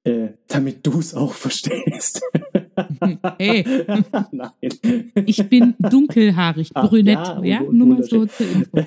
äh, 0.04 0.32
damit 0.50 0.86
du 0.86 1.00
es 1.00 1.16
auch 1.16 1.32
verstehst. 1.34 2.22
Hey. 3.38 3.64
Nein. 4.32 4.52
Ich 5.26 5.50
bin 5.50 5.76
dunkelhaarig, 5.80 6.72
Ah, 6.74 6.88
brünett, 6.88 7.16
ja, 7.16 7.44
ja, 7.44 7.62
nur 7.62 7.88
mal 7.88 8.04
so 8.04 8.26
zur 8.26 8.48
Info. 8.48 8.78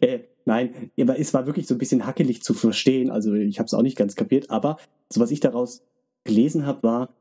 äh, 0.00 0.20
nein, 0.44 0.90
aber 1.00 1.18
es 1.18 1.34
war 1.34 1.46
wirklich 1.46 1.66
so 1.66 1.74
ein 1.74 1.78
bisschen 1.78 2.06
hackelig 2.06 2.42
zu 2.42 2.54
verstehen. 2.54 3.10
Also 3.10 3.34
ich 3.34 3.58
habe 3.58 3.66
es 3.66 3.74
auch 3.74 3.82
nicht 3.82 3.96
ganz 3.96 4.14
kapiert. 4.16 4.50
Aber 4.50 4.78
so 5.10 5.20
was 5.20 5.30
ich 5.30 5.40
daraus 5.40 5.82
gelesen 6.24 6.66
habe, 6.66 6.82
war, 6.82 7.14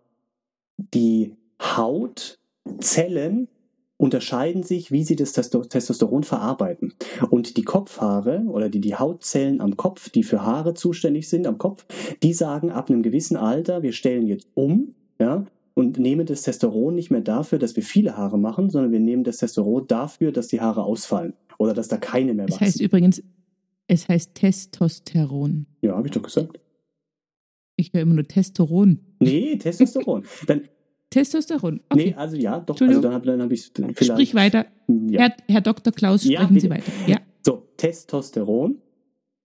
die 0.78 1.36
Hautzellen 1.62 3.48
unterscheiden 4.04 4.64
sich, 4.64 4.92
wie 4.92 5.06
sie 5.06 5.16
das 5.16 5.32
Testo 5.32 5.64
Testosteron 5.64 6.24
verarbeiten. 6.24 6.94
Und 7.30 7.56
die 7.56 7.62
Kopfhaare 7.62 8.44
oder 8.50 8.68
die, 8.68 8.82
die 8.82 8.96
Hautzellen 8.96 9.62
am 9.62 9.78
Kopf, 9.78 10.10
die 10.10 10.24
für 10.24 10.42
Haare 10.44 10.74
zuständig 10.74 11.30
sind 11.30 11.48
am 11.48 11.58
Kopf, 11.58 11.86
die 12.22 12.34
sagen 12.34 12.70
ab 12.70 12.90
einem 12.90 13.02
gewissen 13.02 13.38
Alter, 13.38 13.82
wir 13.82 13.94
stellen 13.94 14.28
jetzt 14.28 14.50
um, 14.56 14.94
ja, 15.20 15.46
und 15.74 16.00
nehmen 16.00 16.26
das 16.26 16.42
Testosteron 16.42 16.94
nicht 16.94 17.12
mehr 17.12 17.22
dafür, 17.22 17.60
dass 17.60 17.78
wir 17.78 17.84
viele 17.84 18.18
Haare 18.18 18.38
machen, 18.38 18.70
sondern 18.70 18.92
wir 18.92 19.00
nehmen 19.00 19.24
das 19.24 19.38
Testosteron 19.38 19.88
dafür, 19.88 20.34
dass 20.34 20.50
die 20.50 20.60
Haare 20.60 20.84
ausfallen 20.84 21.34
oder 21.58 21.74
dass 21.74 21.88
da 21.88 21.96
keine 21.96 22.34
mehr 22.34 22.50
wachsen. 22.50 22.60
heißt 22.60 22.82
übrigens, 22.82 23.24
es 23.88 24.10
heißt 24.10 24.36
Testosteron. 24.36 25.66
ja, 25.82 25.96
habe 25.96 26.08
ich 26.08 26.14
doch 26.14 26.24
gesagt. 26.24 26.60
Ich 27.78 27.94
höre 27.94 28.02
immer 28.02 28.16
nur 28.16 28.26
Testosteron. 28.26 29.00
Nee, 29.20 29.56
Testosteron. 29.56 30.26
Dann, 30.48 30.64
Testosteron. 31.14 31.80
Okay. 31.90 32.06
Nee, 32.08 32.14
also 32.16 32.36
ja, 32.36 32.60
doch, 32.60 32.80
also 32.82 33.00
dann 33.02 33.14
habe 33.14 33.40
hab 33.40 33.52
ich 33.52 33.72
vielleicht. 33.74 34.04
Sprich 34.04 34.34
weiter. 34.34 34.66
Ja. 34.88 35.22
Herr, 35.22 35.36
Herr 35.48 35.62
Dr. 35.62 35.94
Klaus, 35.94 36.24
Ja, 36.24 36.42
sprechen 36.42 36.60
Sie 36.60 36.68
bitte. 36.70 36.82
weiter. 36.82 36.92
Ja. 37.08 37.18
So, 37.46 37.68
Testosteron 37.78 38.82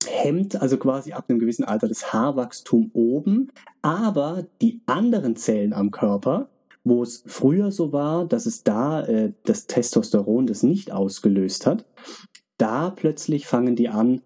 hemmt 0.07 0.61
also 0.63 0.79
quasi 0.79 1.13
ab 1.13 1.27
einem 1.29 1.39
gewissen 1.39 1.65
Alter 1.65 1.89
das 1.89 2.13
Haarwachstum 2.13 2.91
oben, 2.95 3.53
aber 3.83 4.47
die 4.63 4.81
anderen 4.87 5.37
Zellen 5.37 5.75
am 5.75 5.91
Körper, 5.91 6.49
wo 6.85 7.03
es 7.03 7.23
früher 7.27 7.71
so 7.71 7.93
war, 7.93 8.27
dass 8.27 8.47
es 8.47 8.63
da 8.65 9.05
äh, 9.05 9.33
das 9.45 9.67
Testosteron 9.67 10.47
das 10.47 10.63
nicht 10.63 10.91
ausgelöst 10.91 11.67
hat, 11.67 11.85
da 12.57 12.89
plötzlich 12.91 13.47
fangen 13.47 13.77
die 13.77 13.91
an 13.91 14.23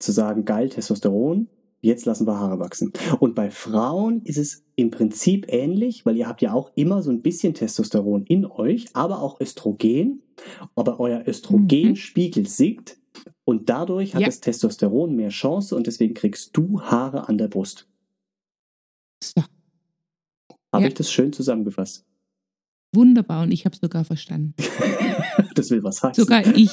zu 0.00 0.10
sagen, 0.10 0.44
geil, 0.44 0.70
Testosteron, 0.70 1.48
jetzt 1.80 2.04
lassen 2.04 2.26
wir 2.26 2.38
Haare 2.40 2.58
wachsen. 2.58 2.92
Und 3.20 3.34
bei 3.36 3.50
Frauen 3.50 4.22
ist 4.24 4.38
es 4.38 4.63
im 4.76 4.90
Prinzip 4.90 5.46
ähnlich, 5.48 6.04
weil 6.04 6.16
ihr 6.16 6.26
habt 6.26 6.42
ja 6.42 6.52
auch 6.52 6.72
immer 6.74 7.02
so 7.02 7.10
ein 7.10 7.22
bisschen 7.22 7.54
Testosteron 7.54 8.24
in 8.24 8.44
euch, 8.44 8.86
aber 8.94 9.20
auch 9.20 9.40
Östrogen. 9.40 10.22
Aber 10.74 10.98
euer 10.98 11.22
Östrogenspiegel 11.26 12.42
mhm. 12.42 12.48
sinkt 12.48 12.98
und 13.44 13.68
dadurch 13.68 14.14
hat 14.14 14.22
ja. 14.22 14.26
das 14.26 14.40
Testosteron 14.40 15.14
mehr 15.14 15.28
Chance 15.28 15.76
und 15.76 15.86
deswegen 15.86 16.14
kriegst 16.14 16.56
du 16.56 16.80
Haare 16.80 17.28
an 17.28 17.38
der 17.38 17.48
Brust. 17.48 17.88
So. 19.22 19.42
Habe 20.72 20.84
ja. 20.84 20.88
ich 20.88 20.94
das 20.94 21.12
schön 21.12 21.32
zusammengefasst? 21.32 22.04
Wunderbar 22.92 23.42
und 23.42 23.52
ich 23.52 23.64
habe 23.64 23.74
es 23.74 23.80
sogar 23.80 24.04
verstanden. 24.04 24.54
das 25.54 25.70
will 25.70 25.82
was 25.82 26.02
heißen. 26.02 26.24
Sogar 26.24 26.46
ich. 26.54 26.70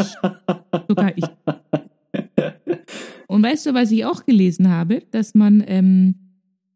Sogar 0.87 1.17
ich. 1.17 1.25
Und 3.27 3.43
weißt 3.43 3.67
du, 3.67 3.73
was 3.73 3.91
ich 3.91 4.03
auch 4.03 4.25
gelesen 4.25 4.69
habe? 4.69 5.03
Dass 5.11 5.35
man 5.35 5.63
ähm, 5.65 6.30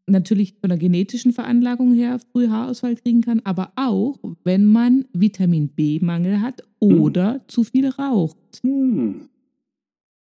natürlich 0.06 0.54
von 0.60 0.70
der 0.70 0.78
genetischen 0.78 1.32
Veranlagung 1.32 1.92
her 1.92 2.18
früh 2.32 2.48
Haarausfall 2.48 2.96
kriegen 2.96 3.20
kann, 3.20 3.40
aber 3.44 3.72
auch, 3.76 4.18
wenn 4.44 4.66
man 4.66 5.06
Vitamin 5.12 5.68
B-Mangel 5.68 6.40
hat 6.40 6.62
oder 6.78 7.34
hm. 7.34 7.40
zu 7.48 7.64
viel 7.64 7.88
raucht. 7.88 8.36
Hm. 8.62 9.28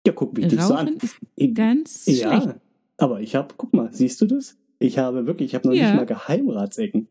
Ja, 0.06 0.12
guck 0.12 0.36
mich 0.36 0.48
das 0.48 0.70
an. 0.70 0.98
Ist 1.36 1.54
ganz 1.54 2.06
ja, 2.06 2.40
schlecht. 2.40 2.60
aber 2.98 3.20
ich 3.20 3.34
habe, 3.34 3.54
guck 3.56 3.72
mal, 3.72 3.92
siehst 3.92 4.20
du 4.20 4.26
das? 4.26 4.58
Ich 4.78 4.98
habe 4.98 5.26
wirklich, 5.26 5.50
ich 5.50 5.54
habe 5.54 5.68
noch 5.68 5.74
ja. 5.74 5.86
nicht 5.86 5.96
mal 5.96 6.06
Geheimratsecken. 6.06 7.08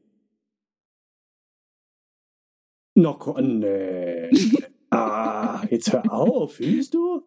Noch, 2.96 3.40
nee. 3.40 4.30
ah, 4.90 5.64
jetzt 5.70 5.94
hör 5.94 6.12
auf, 6.12 6.56
fühlst 6.56 6.94
du? 6.94 7.24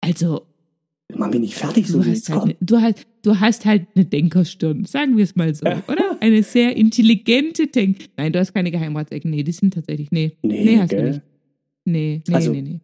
Also. 0.00 0.46
Man 1.14 1.30
bin 1.30 1.44
ich 1.44 1.54
fertig, 1.54 1.86
so 1.86 2.02
du 2.02 2.10
hast, 2.10 2.28
halt 2.30 2.46
ne, 2.46 2.56
du, 2.60 2.80
hast, 2.80 3.06
du 3.22 3.38
hast 3.38 3.64
halt 3.64 3.86
eine 3.94 4.04
Denkerstirn, 4.04 4.84
sagen 4.84 5.16
wir 5.16 5.24
es 5.24 5.36
mal 5.36 5.54
so, 5.54 5.64
oder? 5.64 6.16
Eine 6.20 6.42
sehr 6.42 6.76
intelligente 6.76 7.68
Denk. 7.68 8.08
Nein, 8.16 8.32
du 8.32 8.40
hast 8.40 8.52
keine 8.52 8.72
Geheimratsecken. 8.72 9.30
Nee, 9.30 9.44
die 9.44 9.52
sind 9.52 9.72
tatsächlich. 9.72 10.10
Nee. 10.10 10.36
Nee, 10.42 10.64
nee 10.64 10.78
hast 10.78 10.90
gell? 10.90 11.02
du 11.02 11.08
nicht. 11.08 11.22
Nee, 11.84 12.22
nee, 12.26 12.34
also, 12.34 12.50
nee, 12.50 12.62
nee. 12.62 12.80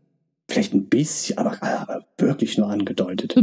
Vielleicht 0.48 0.72
ein 0.72 0.84
bisschen, 0.84 1.38
aber, 1.38 1.60
aber 1.62 2.06
wirklich 2.18 2.56
nur 2.58 2.68
angedeutet. 2.68 3.34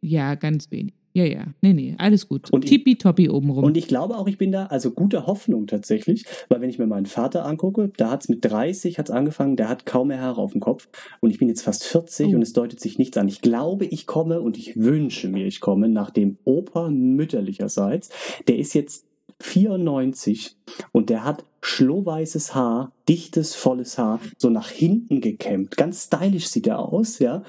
Ja, 0.00 0.34
ganz 0.34 0.70
wenig. 0.70 0.94
Ja, 1.14 1.24
ja, 1.24 1.46
nee, 1.62 1.72
nee, 1.72 1.94
alles 1.98 2.28
gut. 2.28 2.52
Und 2.52 2.66
Tippitoppi 2.66 3.28
obenrum. 3.28 3.64
Und 3.64 3.76
ich 3.76 3.88
glaube 3.88 4.16
auch, 4.16 4.28
ich 4.28 4.38
bin 4.38 4.52
da, 4.52 4.66
also 4.66 4.90
gute 4.90 5.26
Hoffnung 5.26 5.66
tatsächlich, 5.66 6.24
weil 6.48 6.60
wenn 6.60 6.70
ich 6.70 6.78
mir 6.78 6.86
meinen 6.86 7.06
Vater 7.06 7.44
angucke, 7.44 7.90
da 7.96 8.10
hat 8.10 8.22
es 8.22 8.28
mit 8.28 8.44
30 8.44 8.98
hat's 8.98 9.10
angefangen, 9.10 9.56
der 9.56 9.68
hat 9.68 9.86
kaum 9.86 10.08
mehr 10.08 10.20
Haare 10.20 10.40
auf 10.40 10.52
dem 10.52 10.60
Kopf 10.60 10.88
und 11.20 11.30
ich 11.30 11.38
bin 11.38 11.48
jetzt 11.48 11.62
fast 11.62 11.84
40 11.84 12.28
oh. 12.28 12.36
und 12.36 12.42
es 12.42 12.52
deutet 12.52 12.80
sich 12.80 12.98
nichts 12.98 13.16
an. 13.16 13.28
Ich 13.28 13.40
glaube, 13.40 13.86
ich 13.86 14.06
komme 14.06 14.40
und 14.40 14.58
ich 14.58 14.76
wünsche 14.76 15.28
mir, 15.28 15.46
ich 15.46 15.60
komme 15.60 15.88
nach 15.88 16.10
dem 16.10 16.38
Opa 16.44 16.90
mütterlicherseits. 16.90 18.10
Der 18.46 18.58
ist 18.58 18.74
jetzt 18.74 19.06
94 19.40 20.56
und 20.92 21.10
der 21.10 21.24
hat 21.24 21.44
schlohweißes 21.62 22.54
Haar, 22.54 22.92
dichtes, 23.08 23.54
volles 23.54 23.98
Haar, 23.98 24.20
so 24.36 24.50
nach 24.50 24.70
hinten 24.70 25.20
gekämmt. 25.20 25.76
Ganz 25.76 26.04
stylisch 26.04 26.48
sieht 26.48 26.66
er 26.66 26.80
aus, 26.80 27.18
ja. 27.18 27.42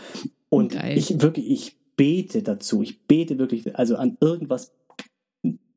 Und 0.49 0.73
Geil. 0.73 0.97
ich 0.97 1.21
wirklich, 1.21 1.49
ich 1.49 1.78
bete 1.99 2.43
dazu. 2.43 2.81
Ich 2.81 3.01
bete 3.07 3.37
wirklich, 3.37 3.75
also 3.75 3.97
an 3.97 4.15
irgendwas 4.21 4.71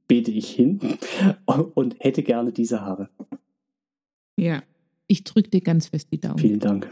bete 0.07 0.31
ich 0.31 0.51
hin 0.51 0.79
und 1.75 1.97
hätte 1.99 2.23
gerne 2.23 2.53
diese 2.53 2.81
Haare. 2.81 3.09
Ja, 4.39 4.63
ich 5.09 5.25
drücke 5.25 5.51
dir 5.51 5.61
ganz 5.63 5.89
fest 5.89 6.09
die 6.13 6.21
Daumen. 6.21 6.39
Vielen 6.39 6.61
Dank. 6.61 6.89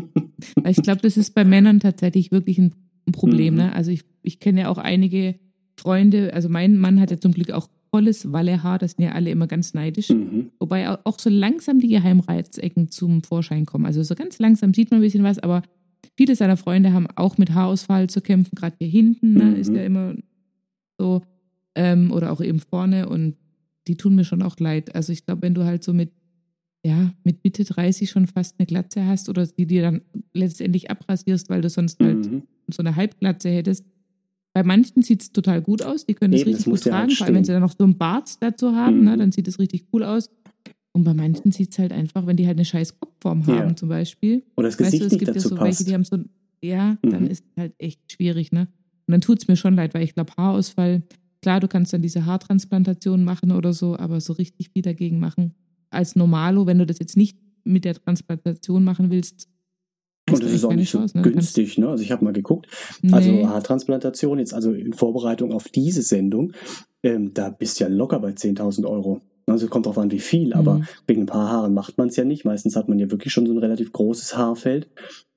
Weil 0.56 0.72
ich 0.72 0.82
glaube, 0.82 1.02
das 1.02 1.18
ist 1.18 1.34
bei 1.34 1.44
Männern 1.44 1.80
tatsächlich 1.80 2.32
wirklich 2.32 2.58
ein, 2.58 2.74
Problem. 3.10 3.54
Mhm. 3.54 3.60
Ne? 3.60 3.74
Also 3.74 3.90
ich, 3.90 4.04
ich 4.22 4.38
kenne 4.38 4.60
ja 4.60 4.68
auch 4.68 4.78
einige 4.78 5.34
Freunde, 5.76 6.32
also 6.34 6.48
mein 6.48 6.78
Mann 6.78 7.00
hat 7.00 7.10
ja 7.10 7.18
zum 7.18 7.32
Glück 7.32 7.50
auch 7.50 7.68
volles 7.90 8.32
Wallehaar, 8.32 8.78
das 8.78 8.92
sind 8.92 9.04
ja 9.04 9.10
alle 9.10 9.30
immer 9.30 9.48
ganz 9.48 9.74
neidisch. 9.74 10.10
Mhm. 10.10 10.50
Wobei 10.60 10.88
auch 10.88 11.18
so 11.18 11.28
langsam 11.28 11.80
die 11.80 11.88
Geheimreizecken 11.88 12.92
zum 12.92 13.24
Vorschein 13.24 13.66
kommen. 13.66 13.86
Also 13.86 14.04
so 14.04 14.14
ganz 14.14 14.38
langsam 14.38 14.72
sieht 14.72 14.92
man 14.92 15.00
ein 15.00 15.02
bisschen 15.02 15.24
was, 15.24 15.40
aber 15.40 15.62
Viele 16.16 16.36
seiner 16.36 16.56
Freunde 16.56 16.92
haben 16.92 17.06
auch 17.14 17.38
mit 17.38 17.54
Haarausfall 17.54 18.08
zu 18.08 18.20
kämpfen, 18.20 18.54
gerade 18.54 18.76
hier 18.78 18.88
hinten 18.88 19.34
ne, 19.34 19.44
mhm. 19.44 19.56
ist 19.56 19.72
ja 19.72 19.82
immer 19.84 20.14
so 20.98 21.22
ähm, 21.74 22.10
oder 22.12 22.32
auch 22.32 22.40
eben 22.40 22.60
vorne 22.60 23.08
und 23.08 23.36
die 23.88 23.96
tun 23.96 24.14
mir 24.14 24.24
schon 24.24 24.42
auch 24.42 24.58
leid. 24.58 24.94
Also 24.94 25.12
ich 25.12 25.26
glaube, 25.26 25.42
wenn 25.42 25.54
du 25.54 25.64
halt 25.64 25.82
so 25.82 25.92
mit 25.92 26.12
ja, 26.84 27.12
mit 27.22 27.44
Mitte 27.44 27.64
30 27.64 28.10
schon 28.10 28.26
fast 28.26 28.56
eine 28.58 28.66
Glatze 28.66 29.06
hast 29.06 29.28
oder 29.28 29.46
die 29.46 29.66
dir 29.66 29.82
dann 29.82 30.02
letztendlich 30.32 30.90
abrasierst, 30.90 31.48
weil 31.48 31.60
du 31.60 31.70
sonst 31.70 32.00
halt 32.00 32.30
mhm. 32.30 32.42
so 32.68 32.82
eine 32.82 32.96
Halbglatze 32.96 33.50
hättest. 33.50 33.86
Bei 34.52 34.64
manchen 34.64 35.02
sieht 35.02 35.22
es 35.22 35.32
total 35.32 35.62
gut 35.62 35.82
aus, 35.82 36.06
die 36.06 36.14
können 36.14 36.34
es 36.34 36.44
richtig 36.44 36.66
gut 36.66 36.82
tragen, 36.82 37.08
halt 37.08 37.12
vor 37.12 37.26
allem 37.26 37.36
wenn 37.36 37.44
sie 37.44 37.52
dann 37.52 37.62
noch 37.62 37.74
so 37.76 37.84
einen 37.84 37.96
Bart 37.96 38.42
dazu 38.42 38.74
haben, 38.74 38.98
mhm. 38.98 39.04
ne, 39.04 39.16
dann 39.16 39.32
sieht 39.32 39.48
es 39.48 39.58
richtig 39.58 39.86
cool 39.92 40.02
aus. 40.02 40.28
Und 40.92 41.04
bei 41.04 41.14
manchen 41.14 41.52
sieht 41.52 41.72
es 41.72 41.78
halt 41.78 41.92
einfach, 41.92 42.26
wenn 42.26 42.36
die 42.36 42.46
halt 42.46 42.58
eine 42.58 42.64
scheiß 42.64 43.00
Kopfform 43.00 43.46
haben, 43.46 43.70
ja. 43.70 43.76
zum 43.76 43.88
Beispiel. 43.88 44.42
Oder 44.56 44.68
das 44.68 44.76
Gesicht 44.76 45.02
weißt 45.02 45.12
du, 45.12 45.14
es 45.14 45.18
gibt 45.18 45.34
nicht 45.34 45.44
ja 45.44 45.48
so 45.48 45.56
passt. 45.56 45.64
welche, 45.64 45.84
die 45.84 45.94
haben 45.94 46.04
so, 46.04 46.18
ja, 46.62 46.98
mhm. 47.02 47.10
dann 47.10 47.26
ist 47.26 47.44
es 47.44 47.60
halt 47.60 47.74
echt 47.78 48.00
schwierig, 48.12 48.52
ne? 48.52 48.68
Und 49.06 49.12
dann 49.12 49.20
tut 49.20 49.40
es 49.40 49.48
mir 49.48 49.56
schon 49.56 49.74
leid, 49.74 49.94
weil 49.94 50.02
ich 50.02 50.14
glaube, 50.14 50.32
Haarausfall, 50.36 51.02
klar, 51.40 51.60
du 51.60 51.68
kannst 51.68 51.92
dann 51.92 52.02
diese 52.02 52.26
Haartransplantation 52.26 53.24
machen 53.24 53.52
oder 53.52 53.72
so, 53.72 53.96
aber 53.96 54.20
so 54.20 54.34
richtig 54.34 54.70
viel 54.70 54.82
dagegen 54.82 55.18
machen. 55.18 55.54
Als 55.90 56.14
Normalo, 56.14 56.66
wenn 56.66 56.78
du 56.78 56.86
das 56.86 56.98
jetzt 56.98 57.16
nicht 57.16 57.36
mit 57.64 57.84
der 57.84 57.94
Transplantation 57.94 58.84
machen 58.84 59.10
willst, 59.10 59.48
und 60.30 60.42
das 60.42 60.52
ist 60.52 60.64
auch 60.64 60.72
nicht 60.72 60.90
so 60.90 60.98
Chance, 60.98 61.18
ne? 61.18 61.22
günstig, 61.24 61.78
ne? 61.78 61.88
Also 61.88 62.04
ich 62.04 62.12
habe 62.12 62.24
mal 62.24 62.32
geguckt. 62.32 62.68
Nee. 63.02 63.12
Also 63.12 63.48
Haartransplantation, 63.48 64.38
jetzt 64.38 64.54
also 64.54 64.72
in 64.72 64.92
Vorbereitung 64.92 65.52
auf 65.52 65.68
diese 65.68 66.02
Sendung, 66.02 66.52
ähm, 67.02 67.34
da 67.34 67.50
bist 67.50 67.80
du 67.80 67.84
ja 67.84 67.90
locker 67.90 68.20
bei 68.20 68.30
10.000 68.30 68.86
Euro. 68.86 69.20
Also 69.46 69.68
kommt 69.68 69.86
drauf 69.86 69.98
an, 69.98 70.10
wie 70.10 70.20
viel, 70.20 70.52
aber 70.52 70.74
mhm. 70.74 70.88
wegen 71.06 71.22
ein 71.22 71.26
paar 71.26 71.50
Haaren 71.50 71.74
macht 71.74 71.98
man 71.98 72.08
es 72.08 72.16
ja 72.16 72.24
nicht. 72.24 72.44
Meistens 72.44 72.76
hat 72.76 72.88
man 72.88 72.98
ja 72.98 73.10
wirklich 73.10 73.32
schon 73.32 73.46
so 73.46 73.52
ein 73.52 73.58
relativ 73.58 73.92
großes 73.92 74.36
Haarfeld. 74.36 74.88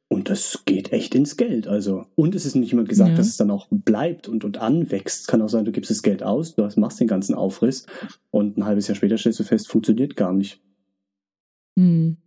Und 0.07 0.29
das 0.29 0.61
geht 0.65 0.91
echt 0.91 1.15
ins 1.15 1.35
Geld. 1.35 1.67
Also, 1.67 2.05
und 2.15 2.35
es 2.35 2.45
ist 2.45 2.55
nicht 2.55 2.71
immer 2.71 2.83
gesagt, 2.83 3.11
ja. 3.11 3.17
dass 3.17 3.27
es 3.27 3.37
dann 3.37 3.49
auch 3.49 3.67
bleibt 3.71 4.27
und, 4.27 4.45
und 4.45 4.59
anwächst. 4.59 5.27
Kann 5.27 5.41
auch 5.41 5.49
sein, 5.49 5.65
du 5.65 5.71
gibst 5.71 5.89
das 5.89 6.03
Geld 6.03 6.21
aus, 6.21 6.55
du 6.55 6.69
machst 6.77 6.99
den 6.99 7.07
ganzen 7.07 7.33
Aufriss 7.33 7.87
und 8.29 8.57
ein 8.57 8.65
halbes 8.65 8.87
Jahr 8.87 8.95
später 8.95 9.17
stellst 9.17 9.39
du 9.39 9.43
fest, 9.43 9.67
funktioniert 9.67 10.15
gar 10.15 10.31
nicht. 10.31 10.61
Hm. 11.77 12.17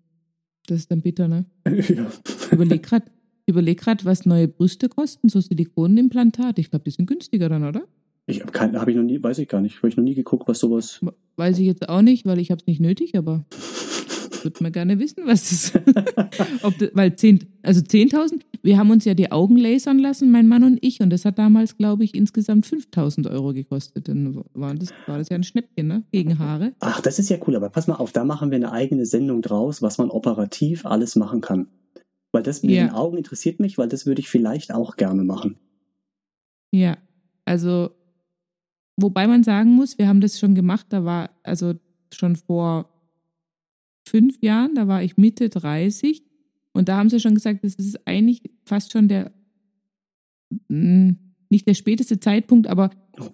Das 0.67 0.79
ist 0.79 0.91
dann 0.91 1.01
bitter, 1.01 1.29
ne? 1.29 1.47
ja. 1.67 2.11
Überleg 2.51 2.83
grad, 2.83 3.05
überleg 3.47 3.79
grad, 3.81 4.05
was 4.05 4.27
neue 4.27 4.49
Brüste 4.49 4.89
kosten, 4.89 5.29
so 5.29 5.41
Silikonimplantate. 5.41 6.61
Ich 6.61 6.71
glaube, 6.71 6.85
die 6.85 6.91
sind 6.91 7.07
günstiger 7.07 7.49
dann, 7.49 7.65
oder? 7.65 7.87
Ich 8.29 8.43
habe 8.43 8.79
hab 8.79 8.89
ich 8.89 8.97
noch 8.97 9.03
nie, 9.03 9.23
weiß 9.23 9.39
ich 9.39 9.49
gar 9.49 9.63
nicht. 9.63 9.79
Habe 9.79 9.89
ich 9.89 9.97
noch 9.97 10.05
nie 10.05 10.15
geguckt, 10.15 10.47
was 10.47 10.59
sowas. 10.59 11.01
Weiß 11.37 11.59
ich 11.59 11.65
jetzt 11.67 11.89
auch 11.89 12.03
nicht, 12.03 12.27
weil 12.27 12.39
ich 12.39 12.51
habe 12.51 12.61
es 12.61 12.67
nicht 12.67 12.79
nötig, 12.79 13.17
aber 13.17 13.47
würde 14.43 14.63
man 14.63 14.71
gerne 14.71 14.99
wissen, 14.99 15.23
was 15.25 15.49
das, 15.49 15.73
ob 16.63 16.77
das 16.79 16.91
weil 16.93 17.17
10, 17.17 17.47
also 17.63 17.81
10.000, 17.81 18.41
wir 18.63 18.77
haben 18.77 18.91
uns 18.91 19.07
ja 19.07 19.15
die 19.15 19.33
Augen 19.33 19.57
lasern 19.57 19.99
lassen, 19.99 20.31
mein 20.31 20.47
Mann 20.47 20.63
und 20.63 20.79
ich, 20.83 21.01
und 21.01 21.09
das 21.09 21.25
hat 21.25 21.39
damals, 21.39 21.79
glaube 21.79 22.05
ich, 22.05 22.15
insgesamt 22.15 22.67
5.000 22.67 23.31
Euro 23.31 23.55
gekostet. 23.55 24.09
Dann 24.09 24.45
war 24.53 24.75
das, 24.75 24.93
war 25.07 25.17
das 25.17 25.31
ja 25.31 25.37
ein 25.37 25.45
Schnäppchen, 25.45 25.87
ne? 25.87 26.03
Gegen 26.13 26.39
Haare. 26.39 26.75
Ach, 26.81 27.01
das 27.01 27.19
ist 27.19 27.31
ja 27.31 27.39
cool, 27.47 27.57
aber 27.57 27.71
pass 27.71 27.87
mal 27.87 27.95
auf, 27.95 28.13
da 28.13 28.25
machen 28.25 28.51
wir 28.51 28.57
eine 28.57 28.73
eigene 28.73 29.07
Sendung 29.07 29.41
draus, 29.41 29.81
was 29.81 29.97
man 29.97 30.11
operativ 30.11 30.85
alles 30.85 31.17
machen 31.17 31.41
kann. 31.41 31.69
Weil 32.33 32.43
das 32.43 32.63
mit 32.63 32.73
ja. 32.73 32.89
den 32.89 32.91
Augen 32.93 33.17
interessiert 33.17 33.59
mich, 33.59 33.79
weil 33.79 33.89
das 33.89 34.05
würde 34.05 34.21
ich 34.21 34.29
vielleicht 34.29 34.75
auch 34.75 34.97
gerne 34.97 35.25
machen. 35.25 35.57
Ja, 36.71 36.99
also 37.47 37.89
Wobei 39.01 39.29
man 39.29 39.45
sagen 39.45 39.77
muss, 39.77 39.97
wir 39.97 40.09
haben 40.09 40.21
das 40.21 40.41
schon 40.41 40.57
gemacht, 40.57 40.87
da 40.89 41.05
war, 41.05 41.31
also 41.45 41.75
schon 42.13 42.35
vor 42.35 42.91
fünf 44.09 44.43
Jahren, 44.43 44.75
da 44.75 44.89
war 44.89 45.05
ich 45.05 45.17
Mitte 45.17 45.49
30 45.49 46.25
und 46.73 46.89
da 46.89 46.97
haben 46.97 47.09
sie 47.09 47.21
schon 47.21 47.37
gesagt, 47.37 47.63
das 47.63 47.77
ist 47.77 48.09
eigentlich 48.09 48.43
fast 48.65 48.91
schon 48.91 49.07
der, 49.07 49.31
hm, 50.69 51.17
nicht 51.49 51.69
der 51.69 51.75
späteste 51.75 52.19
Zeitpunkt, 52.19 52.67
aber 52.67 52.91
oh 53.21 53.31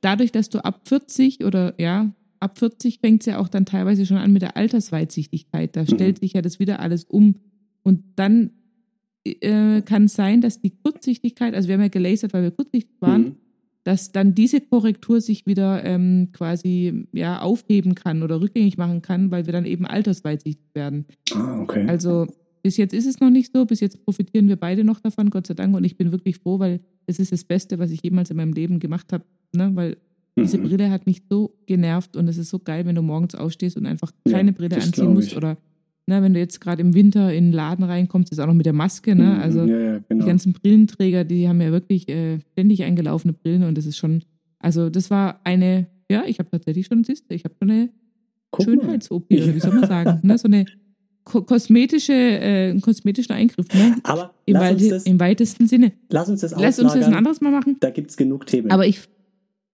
dadurch, 0.00 0.32
dass 0.32 0.48
du 0.48 0.64
ab 0.64 0.88
40 0.88 1.44
oder 1.44 1.74
ja, 1.78 2.14
ab 2.40 2.58
40 2.58 3.00
fängt 3.00 3.20
es 3.20 3.26
ja 3.26 3.38
auch 3.38 3.48
dann 3.48 3.66
teilweise 3.66 4.06
schon 4.06 4.16
an 4.16 4.32
mit 4.32 4.40
der 4.40 4.56
Altersweitsichtigkeit. 4.56 5.76
Da 5.76 5.82
mhm. 5.82 5.88
stellt 5.88 6.20
sich 6.20 6.32
ja 6.32 6.40
das 6.40 6.58
wieder 6.58 6.80
alles 6.80 7.04
um. 7.04 7.36
Und 7.82 8.02
dann 8.16 8.50
äh, 9.24 9.82
kann 9.82 10.04
es 10.04 10.14
sein, 10.14 10.40
dass 10.40 10.62
die 10.62 10.70
Kurzsichtigkeit, 10.70 11.54
also 11.54 11.68
wir 11.68 11.74
haben 11.74 11.82
ja 11.82 11.88
gelasert, 11.88 12.32
weil 12.32 12.44
wir 12.44 12.50
kurzsichtig 12.50 12.96
waren, 13.00 13.22
mhm 13.22 13.41
dass 13.84 14.12
dann 14.12 14.34
diese 14.34 14.60
Korrektur 14.60 15.20
sich 15.20 15.46
wieder 15.46 15.84
ähm, 15.84 16.28
quasi 16.32 17.06
ja, 17.12 17.40
aufheben 17.40 17.94
kann 17.94 18.22
oder 18.22 18.40
rückgängig 18.40 18.78
machen 18.78 19.02
kann, 19.02 19.30
weil 19.30 19.46
wir 19.46 19.52
dann 19.52 19.64
eben 19.64 19.86
altersweitsichtig 19.86 20.64
werden. 20.74 21.06
Ah, 21.34 21.60
okay. 21.60 21.86
Also 21.88 22.26
bis 22.62 22.76
jetzt 22.76 22.94
ist 22.94 23.06
es 23.06 23.18
noch 23.20 23.30
nicht 23.30 23.52
so. 23.52 23.66
Bis 23.66 23.80
jetzt 23.80 24.04
profitieren 24.04 24.48
wir 24.48 24.56
beide 24.56 24.84
noch 24.84 25.00
davon, 25.00 25.30
Gott 25.30 25.48
sei 25.48 25.54
Dank. 25.54 25.74
Und 25.74 25.84
ich 25.84 25.96
bin 25.96 26.12
wirklich 26.12 26.36
froh, 26.38 26.60
weil 26.60 26.80
es 27.06 27.18
ist 27.18 27.32
das 27.32 27.42
Beste, 27.44 27.78
was 27.80 27.90
ich 27.90 28.02
jemals 28.04 28.30
in 28.30 28.36
meinem 28.36 28.52
Leben 28.52 28.78
gemacht 28.78 29.12
habe. 29.12 29.24
Ne? 29.52 29.70
Weil 29.74 29.96
diese 30.38 30.58
Mhm. 30.58 30.62
Brille 30.68 30.90
hat 30.90 31.06
mich 31.06 31.22
so 31.28 31.56
genervt 31.66 32.16
und 32.16 32.28
es 32.28 32.38
ist 32.38 32.50
so 32.50 32.58
geil, 32.60 32.86
wenn 32.86 32.94
du 32.94 33.02
morgens 33.02 33.34
aufstehst 33.34 33.76
und 33.76 33.86
einfach 33.86 34.12
keine 34.28 34.52
Ja, 34.52 34.56
Brille 34.56 34.76
anziehen 34.76 35.12
musst. 35.12 35.36
Oder 35.36 35.58
ne, 36.06 36.22
wenn 36.22 36.34
du 36.34 36.40
jetzt 36.40 36.60
gerade 36.60 36.80
im 36.82 36.94
Winter 36.94 37.32
in 37.32 37.46
den 37.46 37.52
Laden 37.52 37.84
reinkommst, 37.84 38.32
ist 38.32 38.38
auch 38.38 38.46
noch 38.46 38.54
mit 38.54 38.66
der 38.66 38.72
Maske. 38.72 39.14
Ne? 39.14 39.24
Mhm, 39.24 39.40
Also 39.40 39.64
ja, 39.64 39.78
ja, 39.78 39.98
die 39.98 40.04
genau. 40.08 40.26
ganzen 40.26 40.52
Brillenträger, 40.52 41.24
die 41.24 41.48
haben 41.48 41.60
ja 41.60 41.70
wirklich 41.72 42.08
äh, 42.08 42.40
ständig 42.52 42.82
eingelaufene 42.82 43.32
Brillen 43.32 43.64
und 43.64 43.76
das 43.78 43.86
ist 43.86 43.96
schon, 43.96 44.22
also 44.58 44.90
das 44.90 45.10
war 45.10 45.40
eine, 45.44 45.86
ja, 46.10 46.24
ich 46.26 46.38
habe 46.38 46.50
tatsächlich 46.50 46.86
schon, 46.86 47.04
siehst 47.04 47.30
ich 47.30 47.44
habe 47.44 47.54
schon 47.58 47.70
eine. 47.70 47.90
Schönheits-OP, 48.62 49.30
wie 49.30 49.60
soll 49.60 49.72
man 49.72 49.88
sagen, 49.88 50.20
ne? 50.22 50.36
so 50.36 50.46
eine 50.46 50.66
ko 51.24 51.42
kosmetische, 51.42 52.12
äh, 52.12 52.78
kosmetischen 52.80 53.34
Eingriff, 53.34 53.66
ne? 53.72 53.96
Aber 54.02 54.34
Im, 54.44 54.56
weite, 54.56 54.88
das, 54.88 55.04
im 55.04 55.20
weitesten 55.20 55.66
Sinne. 55.66 55.92
lass 56.10 56.28
uns 56.28 56.40
das 56.40 56.54
Lass 56.58 56.78
uns 56.78 56.92
das 56.94 57.06
ein 57.06 57.14
anderes 57.14 57.40
Mal 57.40 57.50
machen. 57.50 57.76
Da 57.80 57.90
gibt 57.90 58.10
es 58.10 58.16
genug 58.16 58.46
Themen. 58.46 58.70
Aber 58.70 58.86
ich, 58.86 59.00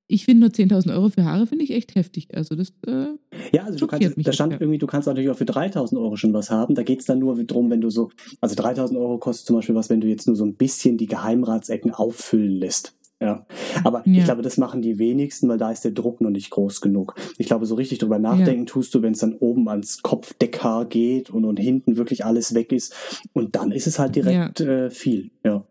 ich 0.09 0.25
finde 0.25 0.41
nur 0.41 0.51
10.000 0.51 0.93
Euro 0.95 1.11
für 1.11 1.25
Haare 1.25 1.47
finde 1.47 1.65
ich 1.65 1.71
echt 1.73 1.95
heftig. 1.95 2.29
Also 2.35 2.55
das, 2.57 2.71
äh, 2.87 3.07
Ja, 3.53 3.65
also 3.65 3.79
du 3.79 3.87
kannst, 3.87 4.15
da 4.17 4.33
stand 4.33 4.53
ja. 4.55 4.61
irgendwie, 4.61 4.79
du 4.79 4.87
kannst 4.87 5.07
natürlich 5.07 5.31
auch 5.31 5.37
für 5.37 5.45
3000 5.45 6.01
Euro 6.01 6.17
schon 6.17 6.33
was 6.33 6.51
haben. 6.51 6.75
Da 6.75 6.83
geht's 6.83 7.05
dann 7.07 7.19
nur 7.19 7.37
drum, 7.45 7.71
wenn 7.71 7.81
du 7.81 7.91
so, 7.91 8.11
also 8.41 8.55
3000 8.57 8.99
Euro 8.99 9.19
kostet 9.19 9.47
zum 9.47 9.57
Beispiel 9.57 9.75
was, 9.75 9.91
wenn 9.91 10.01
du 10.01 10.09
jetzt 10.09 10.27
nur 10.27 10.35
so 10.37 10.45
ein 10.45 10.55
bisschen 10.55 10.97
die 10.97 11.07
Geheimratsecken 11.07 11.93
auffüllen 11.93 12.53
lässt. 12.53 12.95
Ja, 13.21 13.47
aber 13.83 14.03
Ja. 14.07 14.19
ich 14.21 14.25
glaube, 14.25 14.43
das 14.43 14.59
machen 14.59 14.81
die 14.81 14.99
wenigsten, 15.01 15.49
weil 15.49 15.59
da 15.59 15.73
ist 15.73 15.85
der 15.85 15.91
Druck 15.91 16.21
noch 16.21 16.31
nicht 16.31 16.51
groß 16.51 16.81
genug. 16.81 17.17
Ich 17.37 17.49
glaube, 17.49 17.67
so 17.67 17.75
richtig 17.75 17.99
drüber 17.99 18.21
nachdenken 18.21 18.67
tust 18.67 18.95
du, 18.95 19.03
wenn 19.03 19.13
es 19.13 19.19
dann 19.19 19.35
oben 19.35 19.69
ans 19.69 20.03
Kopfdeckhaar 20.03 20.85
geht 20.85 21.29
und, 21.29 21.45
und 21.45 21.59
hinten 21.59 21.97
wirklich 21.97 22.25
alles 22.25 22.55
weg 22.55 22.71
ist. 22.73 22.95
Und 23.33 23.57
dann 23.57 23.73
ist 23.73 23.89
es 23.89 23.99
halt 23.99 24.15
direkt 24.15 24.61
äh, 24.61 24.89
viel. 24.91 25.31
Ja. 25.45 25.65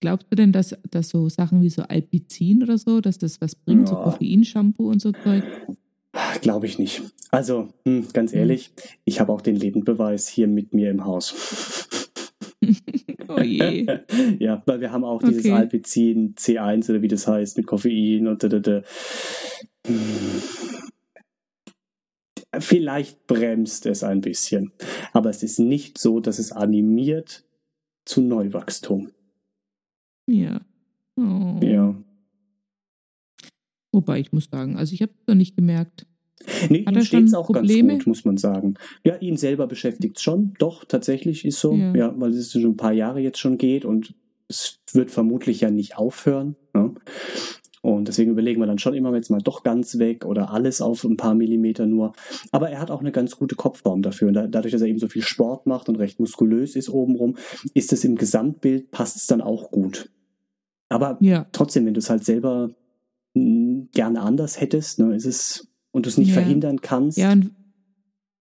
Glaubst 0.00 0.26
du 0.30 0.36
denn, 0.36 0.52
dass, 0.52 0.76
dass 0.90 1.08
so 1.08 1.28
Sachen 1.28 1.62
wie 1.62 1.70
so 1.70 1.82
Alpizin 1.82 2.62
oder 2.62 2.78
so, 2.78 3.00
dass 3.00 3.18
das 3.18 3.40
was 3.40 3.54
bringt, 3.54 3.88
so 3.88 3.94
Ja. 3.94 4.02
Koffeinshampoo 4.04 4.88
und 4.90 5.00
so 5.00 5.12
Zeug? 5.12 5.42
Glaube 6.40 6.66
ich 6.66 6.78
nicht. 6.78 7.02
Also, 7.30 7.68
hm, 7.84 8.06
ganz 8.12 8.32
Hm. 8.32 8.38
ehrlich, 8.38 8.70
ich 9.04 9.20
habe 9.20 9.32
auch 9.32 9.40
den 9.42 9.56
Lebendbeweis 9.56 10.28
hier 10.28 10.48
mit 10.48 10.72
mir 10.72 10.90
im 10.90 11.04
Haus. 11.04 11.34
Oh 13.28 13.40
je. 13.40 13.86
ja, 14.38 14.62
weil 14.66 14.80
wir 14.80 14.92
haben 14.92 15.04
auch 15.04 15.22
dieses 15.22 15.44
Okay. 15.44 15.52
Alpizin 15.52 16.34
C1 16.36 16.88
oder 16.90 17.02
wie 17.02 17.08
das 17.08 17.26
heißt 17.26 17.56
mit 17.56 17.66
Koffein 17.66 18.28
und 18.28 18.42
da, 18.42 18.48
da, 18.48 18.58
da. 18.60 18.82
Vielleicht 22.58 23.26
bremst 23.26 23.86
es 23.86 24.02
ein 24.02 24.20
bisschen, 24.20 24.72
aber 25.12 25.30
es 25.30 25.42
ist 25.42 25.58
nicht 25.58 25.98
so, 25.98 26.20
dass 26.20 26.38
es 26.38 26.52
animiert 26.52 27.44
zu 28.06 28.22
Neuwachstum. 28.22 29.10
Ja. 30.26 30.60
Oh. 31.16 31.58
Ja. 31.62 31.94
Wobei 33.92 34.20
ich 34.20 34.32
muss 34.32 34.48
sagen, 34.50 34.76
also 34.76 34.92
ich 34.92 35.02
habe 35.02 35.12
es 35.18 35.26
noch 35.26 35.34
nicht 35.34 35.56
gemerkt. 35.56 36.06
Nee, 36.68 36.84
Hat 36.84 36.94
ihm 36.94 37.02
steht's 37.02 37.30
schon 37.30 37.34
auch 37.34 37.46
Probleme? 37.46 37.88
ganz 37.88 38.04
gut, 38.04 38.08
muss 38.08 38.24
man 38.24 38.36
sagen. 38.36 38.74
Ja, 39.04 39.16
ihn 39.16 39.36
selber 39.36 39.66
beschäftigt 39.66 40.20
schon. 40.20 40.54
Doch, 40.58 40.84
tatsächlich 40.84 41.44
ist 41.44 41.58
so. 41.60 41.74
Ja. 41.74 41.94
Ja, 41.94 42.14
weil 42.20 42.32
es 42.32 42.52
schon 42.52 42.64
ein 42.64 42.76
paar 42.76 42.92
Jahre 42.92 43.20
jetzt 43.20 43.38
schon 43.38 43.56
geht 43.58 43.84
und 43.84 44.14
es 44.48 44.78
wird 44.92 45.10
vermutlich 45.10 45.62
ja 45.62 45.70
nicht 45.70 45.96
aufhören. 45.96 46.56
Ne? 46.74 46.94
Und 47.86 48.08
deswegen 48.08 48.32
überlegen 48.32 48.60
wir 48.60 48.66
dann 48.66 48.80
schon 48.80 48.94
immer 48.94 49.14
jetzt 49.14 49.30
mal 49.30 49.38
doch 49.40 49.62
ganz 49.62 49.98
weg 49.98 50.24
oder 50.24 50.50
alles 50.50 50.80
auf 50.80 51.04
ein 51.04 51.16
paar 51.16 51.36
Millimeter 51.36 51.86
nur. 51.86 52.14
Aber 52.50 52.68
er 52.68 52.80
hat 52.80 52.90
auch 52.90 52.98
eine 53.00 53.12
ganz 53.12 53.36
gute 53.36 53.54
Kopfform 53.54 54.02
dafür. 54.02 54.26
Und 54.28 54.34
da, 54.34 54.48
dadurch, 54.48 54.72
dass 54.72 54.80
er 54.80 54.88
eben 54.88 54.98
so 54.98 55.06
viel 55.06 55.22
Sport 55.22 55.66
macht 55.66 55.88
und 55.88 55.94
recht 55.96 56.18
muskulös 56.18 56.74
ist 56.74 56.88
obenrum, 56.88 57.36
ist 57.74 57.92
es 57.92 58.02
im 58.04 58.16
Gesamtbild, 58.16 58.90
passt 58.90 59.16
es 59.16 59.26
dann 59.28 59.40
auch 59.40 59.70
gut. 59.70 60.10
Aber 60.88 61.16
Ja. 61.20 61.46
trotzdem, 61.52 61.86
wenn 61.86 61.94
du 61.94 61.98
es 62.00 62.10
halt 62.10 62.24
selber 62.24 62.70
mh, 63.34 63.86
gerne 63.92 64.20
anders 64.20 64.60
hättest, 64.60 64.98
ne, 64.98 65.14
ist 65.14 65.26
es 65.26 65.68
und 65.92 66.06
du 66.06 66.08
es 66.10 66.18
nicht 66.18 66.28
Ja. 66.28 66.34
verhindern 66.34 66.80
kannst. 66.80 67.18
Ja, 67.18 67.30
und, 67.32 67.52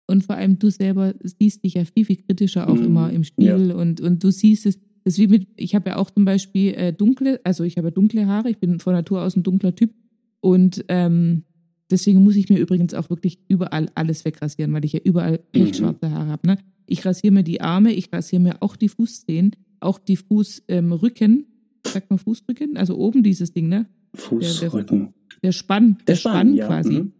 und 0.08 0.24
vor 0.24 0.36
allem 0.36 0.58
du 0.58 0.70
selber 0.70 1.12
siehst 1.22 1.62
dich 1.62 1.74
ja 1.74 1.84
viel, 1.84 2.06
viel 2.06 2.16
kritischer 2.22 2.68
auch 2.70 2.76
Mhm, 2.76 2.84
immer 2.86 3.12
im 3.12 3.22
Spiel 3.24 3.72
und, 3.72 4.00
und 4.00 4.24
du 4.24 4.30
siehst 4.30 4.64
es, 4.66 4.78
das 5.06 5.14
ist 5.14 5.20
wie 5.20 5.28
mit, 5.28 5.46
ich 5.54 5.76
habe 5.76 5.90
ja 5.90 5.96
auch 5.98 6.10
zum 6.10 6.24
Beispiel 6.24 6.74
äh, 6.74 6.92
dunkle, 6.92 7.40
also 7.44 7.62
ich 7.62 7.76
habe 7.76 7.86
ja 7.86 7.90
dunkle 7.92 8.26
Haare, 8.26 8.50
ich 8.50 8.58
bin 8.58 8.80
von 8.80 8.92
Natur 8.92 9.22
aus 9.22 9.36
ein 9.36 9.44
dunkler 9.44 9.72
Typ 9.72 9.94
und 10.40 10.84
ähm, 10.88 11.44
deswegen 11.88 12.24
muss 12.24 12.34
ich 12.34 12.48
mir 12.48 12.58
übrigens 12.58 12.92
auch 12.92 13.08
wirklich 13.08 13.38
überall 13.46 13.88
alles 13.94 14.24
wegrasieren, 14.24 14.72
weil 14.72 14.84
ich 14.84 14.94
ja 14.94 15.00
überall 15.04 15.38
Mhm. 15.54 15.62
lichtschwarze 15.62 16.10
Haare 16.10 16.30
habe. 16.30 16.48
Ne? 16.48 16.58
Ich 16.86 17.06
rasiere 17.06 17.32
mir 17.32 17.44
die 17.44 17.60
Arme, 17.60 17.92
ich 17.92 18.12
rasiere 18.12 18.42
mir 18.42 18.62
auch 18.64 18.74
die 18.74 18.88
Fußzehen, 18.88 19.54
auch 19.78 20.00
die 20.00 20.16
Fußrücken, 20.16 20.66
ähm, 20.66 21.46
sagt 21.86 22.10
man 22.10 22.18
Fußrücken? 22.18 22.76
Also 22.76 22.98
oben 22.98 23.22
dieses 23.22 23.52
Ding, 23.52 23.68
ne? 23.68 23.86
Fußrücken. 24.12 25.14
Der 25.40 25.52
Spann, 25.52 25.98
der, 26.08 26.16
Spann, 26.16 26.52
ja. 26.54 26.66
quasi. 26.66 26.94
Mhm. 26.94 27.12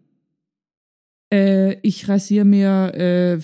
Äh, 1.32 1.78
ich 1.82 2.08
rasiere 2.08 2.44
mir, 2.44 2.92
äh, 2.96 3.38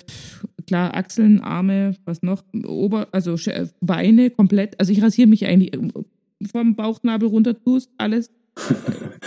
klar, 0.65 0.93
Achseln, 0.95 1.41
Arme, 1.41 1.95
was 2.05 2.21
noch, 2.23 2.43
Ober, 2.65 3.07
also 3.11 3.35
äh, 3.49 3.67
Beine 3.81 4.29
komplett. 4.29 4.79
Also 4.79 4.91
ich 4.91 5.01
rasiere 5.01 5.27
mich 5.27 5.45
eigentlich 5.45 5.73
äh, 5.73 5.89
vom 6.51 6.75
Bauchnabel 6.75 7.29
runter, 7.29 7.61
tust 7.63 7.89
alles. 7.97 8.31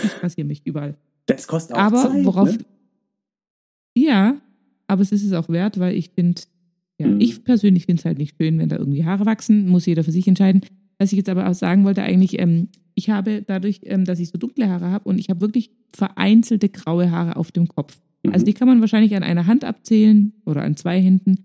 Ich 0.03 0.23
rasiere 0.23 0.47
mich 0.47 0.65
überall. 0.65 0.95
Das 1.25 1.47
kostet 1.47 1.75
auch 1.75 1.81
aber 1.81 2.09
Zeit, 2.09 2.25
worauf. 2.25 2.51
ne? 2.57 2.65
Ja, 3.97 4.37
aber 4.87 5.01
es 5.01 5.11
ist 5.11 5.23
es 5.23 5.33
auch 5.33 5.49
wert, 5.49 5.79
weil 5.79 5.95
ich 5.95 6.11
finde, 6.11 6.41
ja, 6.99 7.07
Mhm. 7.07 7.19
ich 7.21 7.43
persönlich 7.43 7.85
finde 7.85 7.99
es 7.99 8.05
halt 8.05 8.17
nicht 8.17 8.35
schön, 8.41 8.57
wenn 8.59 8.69
da 8.69 8.77
irgendwie 8.77 9.05
Haare 9.05 9.25
wachsen, 9.25 9.67
muss 9.67 9.85
jeder 9.85 10.03
für 10.03 10.11
sich 10.11 10.27
entscheiden. 10.27 10.61
Was 10.99 11.11
ich 11.11 11.17
jetzt 11.17 11.29
aber 11.29 11.47
auch 11.49 11.53
sagen 11.53 11.83
wollte, 11.83 12.03
eigentlich, 12.03 12.39
ähm, 12.39 12.69
ich 12.95 13.09
habe 13.09 13.43
dadurch, 13.45 13.81
ähm, 13.83 14.05
dass 14.05 14.19
ich 14.19 14.29
so 14.29 14.37
dunkle 14.37 14.67
Haare 14.69 14.89
habe 14.89 15.07
und 15.07 15.19
ich 15.19 15.29
habe 15.29 15.41
wirklich 15.41 15.71
vereinzelte 15.95 16.69
graue 16.69 17.11
Haare 17.11 17.35
auf 17.35 17.51
dem 17.51 17.67
Kopf. 17.67 17.99
Mhm. 18.27 18.33
Also 18.33 18.45
die 18.45 18.53
kann 18.53 18.67
man 18.67 18.81
wahrscheinlich 18.81 19.15
an 19.15 19.23
einer 19.23 19.47
Hand 19.47 19.63
abzählen 19.63 20.33
oder 20.45 20.61
an 20.63 20.75
zwei 20.75 21.01
Händen. 21.01 21.43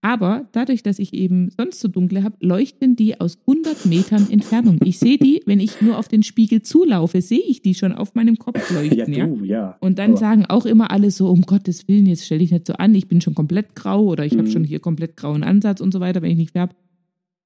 Aber 0.00 0.46
dadurch, 0.52 0.82
dass 0.82 0.98
ich 0.98 1.14
eben 1.14 1.48
sonst 1.48 1.80
so 1.80 1.88
dunkle 1.88 2.24
habe, 2.24 2.36
leuchten 2.40 2.94
die 2.94 3.18
aus 3.22 3.38
100 3.46 3.86
Metern 3.86 4.30
Entfernung. 4.30 4.78
Ich 4.84 4.98
sehe 4.98 5.16
die, 5.16 5.40
wenn 5.46 5.60
ich 5.60 5.80
nur 5.80 5.96
auf 5.96 6.08
den 6.08 6.22
Spiegel 6.22 6.60
zulaufe, 6.60 7.22
sehe 7.22 7.40
ich 7.48 7.62
die 7.62 7.74
schon 7.74 7.92
auf 7.92 8.14
meinem 8.14 8.36
Kopf 8.36 8.70
leuchten. 8.74 9.14
ja, 9.14 9.18
ja? 9.20 9.26
du, 9.26 9.44
ja. 9.44 9.76
Und 9.80 9.98
dann 9.98 10.10
Aber- 10.10 10.18
sagen 10.20 10.44
auch 10.44 10.66
immer 10.66 10.90
alle 10.90 11.10
so, 11.10 11.30
um 11.30 11.40
Gottes 11.42 11.88
Willen, 11.88 12.04
jetzt 12.04 12.26
stell 12.26 12.40
dich 12.40 12.50
nicht 12.50 12.66
so 12.66 12.74
an, 12.74 12.94
ich 12.94 13.08
bin 13.08 13.22
schon 13.22 13.34
komplett 13.34 13.74
grau 13.74 14.02
oder 14.04 14.26
ich 14.26 14.32
habe 14.34 14.42
Mhm. 14.48 14.50
schon 14.52 14.64
hier 14.64 14.80
komplett 14.80 15.16
grauen 15.16 15.42
Ansatz 15.42 15.80
und 15.80 15.90
so 15.92 16.00
weiter, 16.00 16.20
wenn 16.20 16.32
ich 16.32 16.36
nicht 16.36 16.50
färbe. 16.52 16.74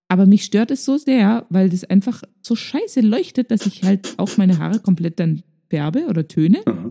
Aber 0.08 0.26
mich 0.26 0.42
stört 0.42 0.72
es 0.72 0.84
so 0.84 0.96
sehr, 0.96 1.46
weil 1.50 1.68
das 1.68 1.84
einfach 1.84 2.24
so 2.42 2.56
scheiße 2.56 3.02
leuchtet, 3.02 3.52
dass 3.52 3.66
ich 3.66 3.84
halt 3.84 4.14
auch 4.16 4.36
meine 4.36 4.58
Haare 4.58 4.80
komplett 4.80 5.20
dann 5.20 5.42
färbe 5.70 6.06
oder 6.08 6.26
töne. 6.26 6.58
Aha. 6.66 6.90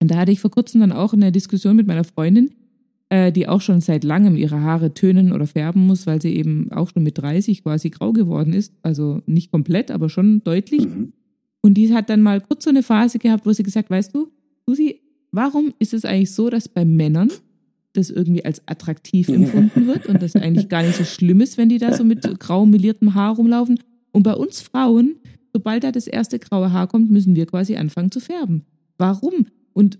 Und 0.00 0.10
da 0.10 0.16
hatte 0.16 0.32
ich 0.32 0.40
vor 0.40 0.50
kurzem 0.50 0.80
dann 0.80 0.92
auch 0.92 1.12
eine 1.12 1.32
Diskussion 1.32 1.76
mit 1.76 1.86
meiner 1.86 2.04
Freundin, 2.04 2.50
äh, 3.08 3.32
die 3.32 3.48
auch 3.48 3.60
schon 3.60 3.80
seit 3.80 4.04
langem 4.04 4.36
ihre 4.36 4.60
Haare 4.60 4.94
tönen 4.94 5.32
oder 5.32 5.46
färben 5.46 5.86
muss, 5.86 6.06
weil 6.06 6.20
sie 6.20 6.34
eben 6.34 6.70
auch 6.72 6.90
schon 6.90 7.02
mit 7.02 7.18
30 7.18 7.62
quasi 7.62 7.90
grau 7.90 8.12
geworden 8.12 8.52
ist. 8.52 8.74
Also 8.82 9.22
nicht 9.26 9.50
komplett, 9.50 9.90
aber 9.90 10.08
schon 10.08 10.42
deutlich. 10.44 10.86
Mhm. 10.86 11.12
Und 11.62 11.74
die 11.74 11.92
hat 11.94 12.10
dann 12.10 12.22
mal 12.22 12.40
kurz 12.40 12.64
so 12.64 12.70
eine 12.70 12.82
Phase 12.82 13.18
gehabt, 13.18 13.46
wo 13.46 13.52
sie 13.52 13.62
gesagt, 13.62 13.90
weißt 13.90 14.14
du, 14.14 14.28
Susi, 14.66 15.00
warum 15.32 15.72
ist 15.78 15.94
es 15.94 16.04
eigentlich 16.04 16.32
so, 16.32 16.50
dass 16.50 16.68
bei 16.68 16.84
Männern 16.84 17.30
das 17.92 18.10
irgendwie 18.10 18.44
als 18.44 18.62
attraktiv 18.66 19.28
empfunden 19.28 19.86
wird 19.86 20.06
und 20.06 20.22
das 20.22 20.36
eigentlich 20.36 20.68
gar 20.68 20.82
nicht 20.82 20.96
so 20.96 21.04
schlimm 21.04 21.40
ist, 21.40 21.56
wenn 21.56 21.68
die 21.68 21.78
da 21.78 21.92
so 21.92 22.04
mit 22.04 22.22
grau 22.40 22.66
meliertem 22.66 23.14
Haar 23.14 23.36
rumlaufen. 23.36 23.80
Und 24.12 24.22
bei 24.22 24.34
uns 24.34 24.60
Frauen, 24.60 25.16
sobald 25.52 25.84
da 25.84 25.92
das 25.92 26.06
erste 26.06 26.38
graue 26.38 26.72
Haar 26.72 26.88
kommt, 26.88 27.10
müssen 27.10 27.36
wir 27.36 27.46
quasi 27.46 27.76
anfangen 27.76 28.10
zu 28.10 28.20
färben. 28.20 28.64
Warum? 28.98 29.46
Und 29.76 29.98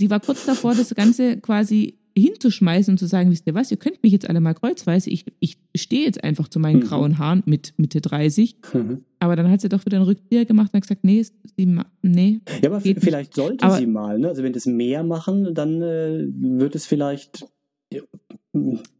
die 0.00 0.10
war 0.10 0.20
kurz 0.20 0.44
davor, 0.44 0.74
das 0.74 0.94
Ganze 0.94 1.38
quasi 1.38 1.98
hinzuschmeißen 2.16 2.92
und 2.92 2.98
zu 2.98 3.06
sagen, 3.06 3.30
wisst 3.30 3.46
ihr 3.46 3.54
was, 3.54 3.70
ihr 3.70 3.76
könnt 3.76 4.02
mich 4.02 4.12
jetzt 4.12 4.28
alle 4.28 4.40
mal 4.40 4.54
kreuzweise, 4.54 5.08
ich, 5.10 5.24
ich 5.40 5.56
stehe 5.74 6.04
jetzt 6.04 6.22
einfach 6.22 6.48
zu 6.48 6.60
meinen 6.60 6.80
Mhm. 6.80 6.84
grauen 6.84 7.18
Haaren 7.18 7.42
mit 7.46 7.72
Mitte 7.76 8.00
30 8.00 8.56
Mhm. 8.72 8.98
aber 9.18 9.34
dann 9.36 9.50
hat 9.50 9.60
sie 9.62 9.68
doch 9.68 9.84
wieder 9.86 9.96
einen 9.96 10.06
Rückzieher 10.06 10.44
gemacht 10.44 10.70
und 10.72 10.76
hat 10.76 10.82
gesagt, 10.82 11.02
nee, 11.04 11.22
sie, 11.24 11.78
nee. 12.02 12.40
Ja, 12.62 12.70
aber 12.70 12.80
Geht 12.80 12.96
nicht. 12.98 13.04
vielleicht 13.04 13.34
sollte 13.34 13.64
Aber- 13.64 13.78
sie 13.78 13.86
mal, 13.86 14.18
ne? 14.20 14.28
Also 14.28 14.42
wenn 14.44 14.52
das 14.52 14.66
mehr 14.66 15.02
machen, 15.02 15.54
dann 15.54 15.80
äh, 15.82 16.26
wird 16.36 16.74
es 16.76 16.86
vielleicht 16.86 17.46
ja, 17.92 18.02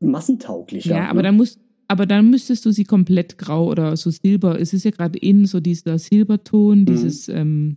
massentauglicher. 0.01 0.91
Ja, 0.97 1.05
aber 1.09 1.19
ne? 1.19 1.23
dann 1.29 1.37
muss, 1.37 1.59
aber 1.89 2.07
dann 2.07 2.31
müsstest 2.31 2.65
du 2.65 2.71
sie 2.73 2.85
komplett 2.85 3.39
grau 3.39 3.69
oder 3.71 3.97
so 3.97 4.11
silber. 4.11 4.61
Es 4.61 4.73
ist 4.73 4.85
ja 4.85 4.91
gerade 4.91 5.19
in 5.19 5.47
so 5.47 5.61
dieser 5.61 5.99
Silberton, 5.99 6.81
Mhm. 6.81 6.87
dieses, 6.87 7.29
ähm, 7.29 7.77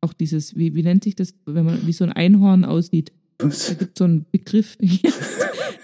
auch 0.00 0.12
dieses, 0.12 0.56
wie, 0.56 0.74
wie 0.74 0.82
nennt 0.82 1.04
sich 1.04 1.16
das, 1.16 1.34
wenn 1.46 1.64
man 1.64 1.86
wie 1.86 1.92
so 1.92 2.04
ein 2.04 2.12
Einhorn 2.12 2.64
aussieht. 2.64 3.12
Da 3.38 3.46
gibt 3.48 3.54
es 3.54 3.76
so 3.98 4.04
einen 4.04 4.26
Begriff. 4.30 4.76
Ja, 4.82 5.10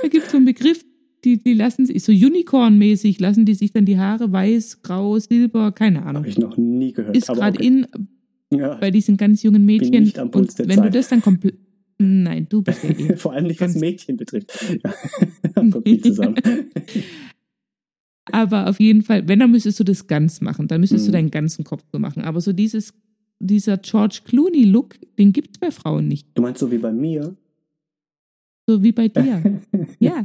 da 0.02 0.08
gibt 0.08 0.30
so 0.30 0.36
einen 0.36 0.46
Begriff, 0.46 0.84
die, 1.24 1.42
die 1.42 1.54
lassen 1.54 1.86
sich, 1.86 2.02
so 2.04 2.12
Unicorn-mäßig, 2.12 3.18
lassen 3.20 3.44
die 3.46 3.54
sich 3.54 3.72
dann 3.72 3.86
die 3.86 3.98
Haare 3.98 4.30
weiß, 4.30 4.82
grau, 4.82 5.18
silber, 5.18 5.72
keine 5.72 6.02
Ahnung. 6.02 6.22
Habe 6.22 6.28
ich 6.28 6.38
noch 6.38 6.56
nie 6.58 6.92
gehört. 6.92 7.16
Ist 7.16 7.28
gerade 7.28 7.56
okay. 7.58 7.66
in 7.66 7.86
Ja. 8.58 8.74
bei 8.74 8.90
diesen 8.90 9.16
ganz 9.16 9.42
jungen 9.42 9.64
Mädchen. 9.64 10.12
Und 10.32 10.58
wenn 10.58 10.76
du 10.76 10.82
Zeit. 10.82 10.94
das 10.94 11.08
dann 11.08 11.22
komplett, 11.22 11.56
Nein, 11.98 12.46
du 12.48 12.60
bist 12.60 12.82
eh. 12.84 13.16
Vor 13.16 13.32
allem 13.32 13.46
nicht, 13.46 13.60
was 13.60 13.76
Mädchen 13.76 14.16
betrifft. 14.16 14.52
Kommt 15.54 15.86
nicht 15.86 16.04
zusammen. 16.04 16.34
Aber 18.32 18.68
auf 18.68 18.80
jeden 18.80 19.02
Fall, 19.02 19.28
wenn, 19.28 19.38
dann 19.38 19.50
müsstest 19.50 19.78
du 19.80 19.84
das 19.84 20.06
ganz 20.06 20.40
machen. 20.40 20.66
Dann 20.68 20.80
müsstest 20.80 21.06
du 21.06 21.10
Mhm. 21.10 21.12
deinen 21.12 21.30
ganzen 21.30 21.64
Kopf 21.64 21.84
so 21.92 21.98
machen. 21.98 22.22
Aber 22.24 22.40
so 22.40 22.52
dieses, 22.52 22.94
dieser 23.38 23.76
George 23.78 24.20
Clooney-Look, 24.24 24.96
den 25.18 25.32
gibt 25.32 25.50
es 25.52 25.58
bei 25.58 25.70
Frauen 25.70 26.08
nicht. 26.08 26.28
Du 26.34 26.42
meinst 26.42 26.60
so 26.60 26.70
wie 26.70 26.78
bei 26.78 26.92
mir? 26.92 27.36
So 28.66 28.82
wie 28.82 28.92
bei 28.92 29.08
dir. 29.08 29.60
Ja. 29.98 30.24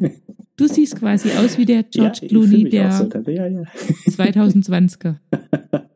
Du 0.56 0.67
siehst 0.67 0.98
quasi 0.98 1.32
aus 1.32 1.58
wie 1.58 1.65
der 1.65 1.84
George 1.84 2.19
ja, 2.24 2.28
Clooney 2.28 2.69
der 2.69 2.91
so. 2.91 3.10
Ja, 3.32 3.48
ja. 3.48 3.62
2020er. 4.08 5.15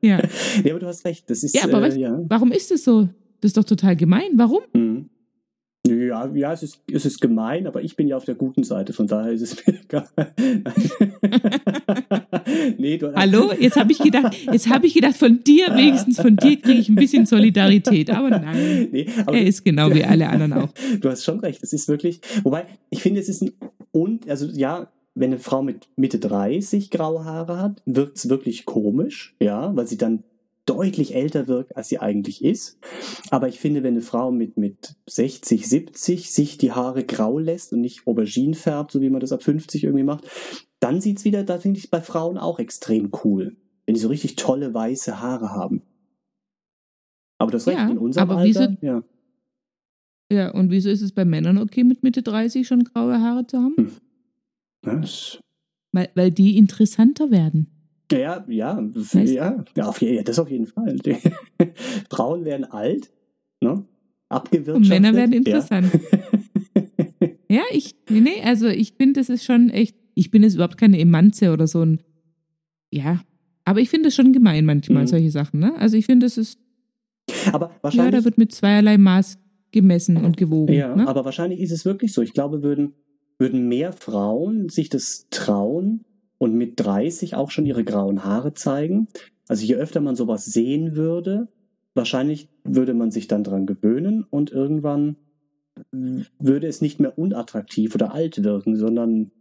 Ja. 0.02 0.21
Nee, 0.63 0.71
aber 0.71 0.80
du 0.80 0.88
hast 0.88 1.04
recht. 1.06 1.30
Das 1.30 1.43
ist, 1.43 1.54
Ja, 1.54 1.63
aber 1.63 1.86
äh, 1.93 1.99
ja. 1.99 2.19
Warum 2.28 2.52
ist 2.52 2.71
das 2.71 2.84
so? 2.84 3.10
Das 3.41 3.49
ist 3.49 3.58
doch 3.58 3.65
total 3.65 3.95
gemein. 3.97 4.32
Warum? 4.36 4.62
Mhm. 4.73 5.10
Ja, 5.86 6.32
ja 6.34 6.54
es, 6.54 6.63
ist, 6.63 6.80
es 6.89 7.06
ist 7.06 7.19
gemein, 7.19 7.67
aber 7.67 7.82
ich 7.82 7.98
bin 7.98 8.08
ja 8.08 8.15
auf 8.15 8.24
der 8.24 8.36
guten 8.36 8.63
Seite, 8.63 8.93
von 8.93 9.08
daher 9.08 9.34
ist 9.34 9.41
es 9.41 9.67
mir 9.67 9.78
egal. 9.84 10.08
nee, 12.78 12.98
du, 12.98 13.13
Hallo? 13.13 13.52
Jetzt 13.60 13.76
habe 13.76 13.91
ich 13.91 14.00
gedacht, 14.00 14.34
jetzt 14.52 14.69
habe 14.69 14.88
ich 14.88 14.93
gedacht, 14.93 15.17
von 15.17 15.43
dir, 15.43 15.67
wenigstens 15.76 16.22
von 16.22 16.38
dir 16.38 16.58
kriege 16.60 16.80
ich 16.80 16.88
ein 16.88 16.96
bisschen 16.96 17.26
Solidarität. 17.26 18.10
Aber 18.12 18.30
nein. 18.30 18.54
Nee, 18.93 19.08
aber 19.26 19.36
Er 19.36 19.46
ist 19.46 19.65
genau 19.65 19.93
wie 19.93 20.04
alle 20.04 20.30
anderen 20.30 20.54
auch. 20.54 20.69
du 21.00 21.10
hast 21.10 21.24
schon 21.24 21.39
recht. 21.39 21.62
Es 21.63 21.74
ist 21.74 21.88
wirklich, 21.88 22.22
wobei 22.43 22.65
ich 22.89 23.02
finde, 23.02 23.19
es 23.19 23.30
ist 23.30 23.41
ein 23.41 23.52
und 23.91 24.30
also 24.30 24.48
ja, 24.48 24.88
wenn 25.15 25.32
eine 25.32 25.39
Frau 25.39 25.62
mit 25.62 25.88
Mitte 25.96 26.19
30 26.19 26.89
graue 26.89 27.26
Haare 27.26 27.60
hat, 27.60 27.82
wirkt 27.86 28.17
es 28.17 28.30
wirklich 28.30 28.65
komisch, 28.65 29.36
ja, 29.39 29.76
weil 29.76 29.88
sie 29.88 29.98
dann 29.98 30.24
deutlich 30.65 31.13
älter 31.15 31.47
wirkt, 31.47 31.76
als 31.76 31.89
sie 31.89 31.99
eigentlich 31.99 32.43
ist. 32.43 32.78
Aber 33.32 33.47
ich 33.49 33.60
finde, 33.60 33.84
wenn 33.84 33.93
eine 33.95 34.02
Frau 34.02 34.32
mit, 34.32 34.58
mit 34.58 34.95
60, 35.10 35.67
70 35.67 36.32
sich 36.32 36.58
die 36.58 36.71
Haare 36.71 37.04
grau 37.04 37.38
lässt 37.38 37.73
und 37.73 37.82
nicht 37.82 38.08
Aubergine 38.08 38.54
färbt, 38.56 38.91
so 38.91 39.02
wie 39.02 39.10
man 39.10 39.19
das 39.19 39.32
ab 39.34 39.43
50 39.43 39.84
irgendwie 39.84 40.04
macht, 40.06 40.26
dann 40.80 41.02
sieht's 41.02 41.26
wieder, 41.26 41.43
da 41.43 41.60
finde 41.60 41.80
ich 41.80 41.89
bei 41.91 42.02
Frauen 42.02 42.38
auch 42.38 42.60
extrem 42.60 43.12
cool. 43.23 43.58
Wenn 43.86 43.95
die 43.95 44.02
so 44.02 44.08
richtig 44.08 44.38
tolle 44.38 44.73
weiße 44.73 45.19
Haare 45.19 45.49
haben. 45.49 45.82
Aber 47.38 47.52
das 47.52 47.67
recht, 47.67 47.78
Ja, 47.78 47.89
in 47.89 47.97
unserem 47.97 48.30
aber 48.30 48.39
Alter, 48.39 48.69
wieso- 48.71 48.86
ja. 48.86 49.04
Ja, 50.32 50.52
und 50.52 50.71
wieso 50.71 50.89
ist 50.89 51.02
es 51.02 51.12
bei 51.12 51.26
Männern 51.26 51.58
okay, 51.58 51.84
mit 51.84 52.02
Mitte 52.04 52.23
30 52.23 52.65
schon 52.65 52.86
graue 52.86 53.19
Haare 53.19 53.45
zu 53.45 53.58
haben? 53.58 53.91
Das 54.82 55.39
Weil, 55.91 56.10
weil 56.15 56.32
die 56.32 56.58
interessanter 56.58 57.30
werden. 57.32 57.67
Ja, 58.19 58.45
ja, 58.47 58.82
ja, 59.13 59.63
ja, 59.76 59.86
auf, 59.86 60.02
ja, 60.02 60.23
das 60.23 60.39
auf 60.39 60.49
jeden 60.49 60.67
Fall. 60.67 60.95
Die 60.97 61.17
Frauen 62.10 62.45
werden 62.45 62.65
alt, 62.65 63.12
ne? 63.62 63.84
Abgewirtschaftet. 64.30 64.76
Und 64.76 64.89
Männer 64.89 65.13
werden 65.13 65.34
interessant. 65.34 65.91
Ja. 65.93 65.99
Ja, 67.49 67.62
ich, 67.71 67.93
nee, 68.10 68.41
also 68.43 68.67
ich 68.67 68.93
finde, 68.93 69.19
das 69.19 69.30
ist 69.30 69.43
schon 69.43 69.69
echt, 69.69 69.95
ich 70.15 70.32
bin 70.32 70.41
jetzt 70.41 70.56
überhaupt 70.56 70.78
keine 70.78 70.97
Emanze 70.99 71.52
oder 71.54 71.67
so 71.67 71.84
ein, 71.86 72.02
ja, 72.91 73.21
aber 73.63 73.80
ich 73.80 73.91
finde 73.91 74.08
es 74.08 74.15
schon 74.15 74.34
gemein 74.34 74.65
manchmal, 74.65 75.04
Mhm. 75.04 75.08
solche 75.08 75.30
Sachen, 75.30 75.60
ne? 75.60 75.76
Also 75.78 75.95
ich 75.95 76.08
finde, 76.08 76.26
es 76.26 76.39
ist, 76.39 76.58
aber 77.52 77.67
ja, 77.67 77.76
wahrscheinlich, 77.84 78.15
da 78.15 78.26
wird 78.26 78.39
mit 78.39 78.54
zweierlei 78.54 78.97
Maß 78.97 79.38
gemessen 79.71 80.17
und 80.17 80.36
gewogen. 80.36 80.73
ja, 80.73 80.95
ne? 80.95 81.08
aber 81.08 81.26
wahrscheinlich 81.26 81.60
ist 81.60 81.71
es 81.71 81.86
wirklich 81.86 82.12
so. 82.13 82.23
Ich 82.23 82.34
glaube, 82.34 82.63
würden, 82.63 82.93
würden 83.38 83.67
mehr 83.67 83.93
Frauen 83.93 84.69
sich 84.69 84.89
das 84.89 85.28
trauen 85.30 86.06
und 86.43 86.56
mit 86.56 86.73
30 86.79 87.36
auch 87.36 87.51
schon 87.51 87.65
ihre 87.65 87.84
grauen 87.84 88.23
Haare 88.23 88.53
zeigen. 88.53 89.08
Also 89.47 89.65
je 89.65 89.75
öfter 89.75 90.01
man 90.01 90.15
sowas 90.15 90.45
sehen 90.45 90.95
würde, 90.95 91.47
wahrscheinlich 91.95 92.49
würde 92.63 92.93
man 92.93 93.12
sich 93.12 93.27
dann 93.27 93.43
dran 93.43 93.65
gewöhnen 93.65 94.23
und 94.29 94.51
irgendwann 94.51 95.15
würde 95.91 96.67
es 96.67 96.82
nicht 96.82 96.99
mehr 96.99 97.17
unattraktiv 97.17 97.95
oder 97.95 98.13
alt 98.13 98.43
wirken, 98.43 98.75
sondern 98.75 99.32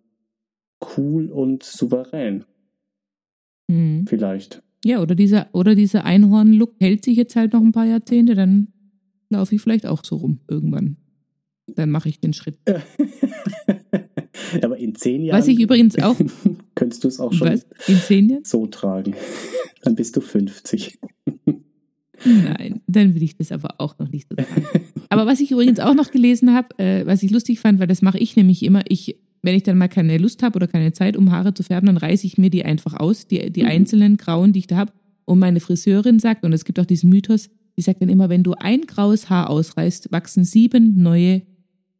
cool 0.97 1.31
und 1.31 1.63
souverän 1.63 2.45
Mhm. 3.69 4.07
vielleicht. 4.09 4.63
Ja, 4.85 5.01
oder 5.01 5.15
dieser, 5.15 5.49
oder 5.53 5.75
dieser 5.77 6.05
Einhorn-Look 6.05 6.75
hält 6.81 7.05
sich 7.05 7.17
jetzt 7.17 7.37
halt 7.37 7.53
noch 7.53 7.61
ein 7.61 7.71
paar 7.73 7.87
Jahrzehnte, 7.87 8.35
dann 8.35 8.69
laufe 9.31 9.55
ich 9.55 9.61
vielleicht 9.61 9.87
auch 9.87 10.05
so 10.05 10.17
rum 10.17 10.41
irgendwann. 10.49 10.97
Dann 11.69 11.91
mache 11.91 12.09
ich 12.09 12.21
den 12.21 12.33
Schritt. 12.33 12.59
Aber 14.63 14.77
in 14.77 14.95
zehn 14.95 15.23
Jahren 15.23 15.39
Was 15.39 15.49
ich 15.49 15.61
übrigens 15.61 15.97
auch, 16.03 16.17
könntest 17.01 17.05
du 17.05 17.09
es 17.09 17.21
auch 17.21 17.33
schon 17.33 17.49
was, 17.49 17.67
in 17.89 17.97
zehn 17.97 18.29
Jahren? 18.29 18.45
so 18.45 18.67
tragen. 18.67 19.15
Dann 19.83 19.95
bist 19.97 20.17
du 20.17 20.21
50. 20.21 20.99
Nein, 22.25 22.81
dann 22.87 23.15
will 23.15 23.23
ich 23.23 23.37
das 23.37 23.51
aber 23.51 23.75
auch 23.79 23.99
noch 23.99 24.09
nicht 24.09 24.29
so 24.29 24.37
sagen. 24.37 24.67
Aber 25.09 25.27
was 25.27 25.41
ich 25.41 25.51
übrigens 25.51 25.81
auch 25.81 25.95
noch 25.95 26.11
gelesen 26.13 26.55
habe, 26.55 26.79
äh, 26.79 27.05
was 27.05 27.23
ich 27.23 27.31
lustig 27.33 27.59
fand, 27.59 27.81
weil 27.81 27.89
das 27.89 28.01
mache 28.01 28.19
ich 28.19 28.37
nämlich 28.37 28.63
immer, 28.63 28.83
ich, 28.89 29.17
wenn 29.43 29.57
ich 29.57 29.65
dann 29.65 29.77
mal 29.77 29.89
keine 29.89 30.19
Lust 30.19 30.43
habe 30.45 30.55
oder 30.57 30.69
keine 30.69 30.93
Zeit, 30.93 31.17
um 31.17 31.33
Haare 31.33 31.53
zu 31.53 31.65
färben, 31.65 31.87
dann 31.87 31.97
reiße 31.97 32.27
ich 32.27 32.39
mir 32.39 32.49
die 32.51 32.65
einfach 32.65 32.95
aus, 32.95 33.27
die, 33.27 33.51
die 33.51 33.63
Mhm. 33.63 33.69
einzelnen 33.69 34.17
grauen, 34.19 34.53
die 34.53 34.61
ich 34.61 34.67
da 34.69 34.77
habe. 34.77 34.93
Und 35.25 35.41
meine 35.41 35.59
Friseurin 35.61 36.21
sagt, 36.21 36.45
und 36.45 36.53
es 36.53 36.65
gibt 36.65 36.79
auch 36.79 36.87
diesen 36.87 37.11
Mythos, 37.11 37.49
die 37.77 37.83
sagt 37.83 38.03
dann 38.03 38.09
immer, 38.09 38.29
wenn 38.29 38.43
du 38.45 38.53
ein 38.53 38.83
graues 38.83 39.29
Haar 39.31 39.51
ausreißt, 39.51 40.13
wachsen 40.13 40.45
sieben 40.45 41.03
neue 41.03 41.43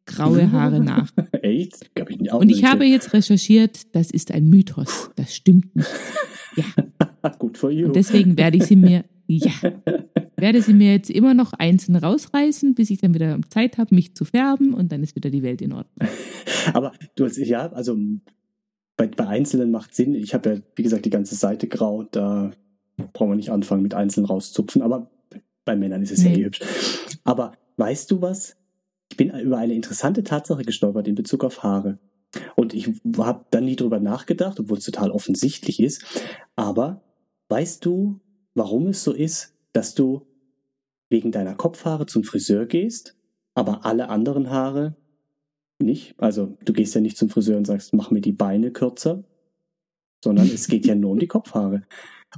graue 0.05 0.51
Haare 0.51 0.79
nach. 0.83 1.11
Echt? 1.41 1.89
Hab 1.99 2.09
ich 2.09 2.31
auch 2.31 2.39
Und 2.39 2.49
ich 2.49 2.63
habe 2.65 2.85
jetzt 2.85 3.13
recherchiert, 3.13 3.95
das 3.95 4.11
ist 4.11 4.31
ein 4.31 4.49
Mythos. 4.49 5.09
Das 5.15 5.35
stimmt 5.35 5.75
nicht. 5.75 5.87
gesehen. 6.55 6.93
Good 7.39 7.57
for 7.57 7.71
you. 7.71 7.87
Und 7.87 7.95
deswegen 7.95 8.37
werde 8.37 8.57
ich 8.57 8.65
sie 8.65 8.75
mir, 8.75 9.05
ja, 9.27 9.51
werde 10.37 10.61
sie 10.61 10.73
mir 10.73 10.91
jetzt 10.91 11.09
immer 11.09 11.33
noch 11.33 11.53
einzeln 11.53 11.95
rausreißen, 11.95 12.75
bis 12.75 12.89
ich 12.89 12.99
dann 12.99 13.13
wieder 13.13 13.39
Zeit 13.49 13.77
habe, 13.77 13.95
mich 13.95 14.13
zu 14.15 14.25
färben 14.25 14.73
und 14.73 14.91
dann 14.91 15.01
ist 15.03 15.15
wieder 15.15 15.29
die 15.29 15.41
Welt 15.43 15.61
in 15.61 15.71
Ordnung. 15.73 16.09
Aber 16.73 16.91
du 17.15 17.25
hast, 17.25 17.37
ja, 17.37 17.71
also 17.71 17.97
bei, 18.97 19.07
bei 19.07 19.27
Einzelnen 19.27 19.71
macht 19.71 19.95
Sinn. 19.95 20.13
Ich 20.15 20.33
habe 20.33 20.49
ja, 20.49 20.59
wie 20.75 20.83
gesagt, 20.83 21.05
die 21.05 21.09
ganze 21.09 21.35
Seite 21.35 21.67
grau. 21.67 22.03
Da 22.03 22.51
brauchen 23.13 23.31
wir 23.31 23.35
nicht 23.35 23.49
anfangen 23.49 23.81
mit 23.81 23.93
einzeln 23.93 24.25
rauszupfen. 24.25 24.81
Aber 24.81 25.09
bei 25.65 25.75
Männern 25.75 26.03
ist 26.03 26.11
es 26.11 26.23
ja 26.23 26.29
Nee. 26.29 26.41
eh 26.41 26.45
hübsch. 26.45 26.59
Aber 27.23 27.53
weißt 27.77 28.11
du 28.11 28.21
was? 28.21 28.55
Ich 29.13 29.17
bin 29.17 29.29
über 29.29 29.59
eine 29.59 29.75
interessante 29.75 30.23
Tatsache 30.23 30.63
gestolpert 30.63 31.07
in 31.07 31.13
Bezug 31.13 31.43
auf 31.43 31.61
Haare. 31.61 31.99
Und 32.55 32.73
ich 32.73 32.89
habe 33.15 33.45
da 33.51 33.61
nie 33.61 33.75
drüber 33.75 33.99
nachgedacht, 33.99 34.59
obwohl 34.59 34.79
es 34.79 34.85
total 34.85 35.11
offensichtlich 35.11 35.79
ist. 35.79 36.03
Aber 36.55 37.03
weißt 37.49 37.85
du, 37.85 38.21
warum 38.55 38.87
es 38.87 39.03
so 39.03 39.13
ist, 39.13 39.53
dass 39.71 39.93
du 39.93 40.25
wegen 41.11 41.31
deiner 41.31 41.53
Kopfhaare 41.53 42.07
zum 42.07 42.23
Friseur 42.23 42.65
gehst, 42.65 43.15
aber 43.53 43.85
alle 43.85 44.09
anderen 44.09 44.49
Haare 44.49 44.95
nicht? 45.77 46.15
Also 46.17 46.57
du 46.65 46.73
gehst 46.73 46.95
ja 46.95 47.01
nicht 47.01 47.15
zum 47.15 47.29
Friseur 47.29 47.57
und 47.57 47.67
sagst, 47.67 47.93
mach 47.93 48.09
mir 48.09 48.21
die 48.21 48.31
Beine 48.31 48.71
kürzer, 48.71 49.25
sondern 50.23 50.47
es 50.47 50.67
geht 50.67 50.87
ja 50.87 50.95
nur 50.95 51.11
um 51.11 51.19
die 51.19 51.27
Kopfhaare. 51.35 51.83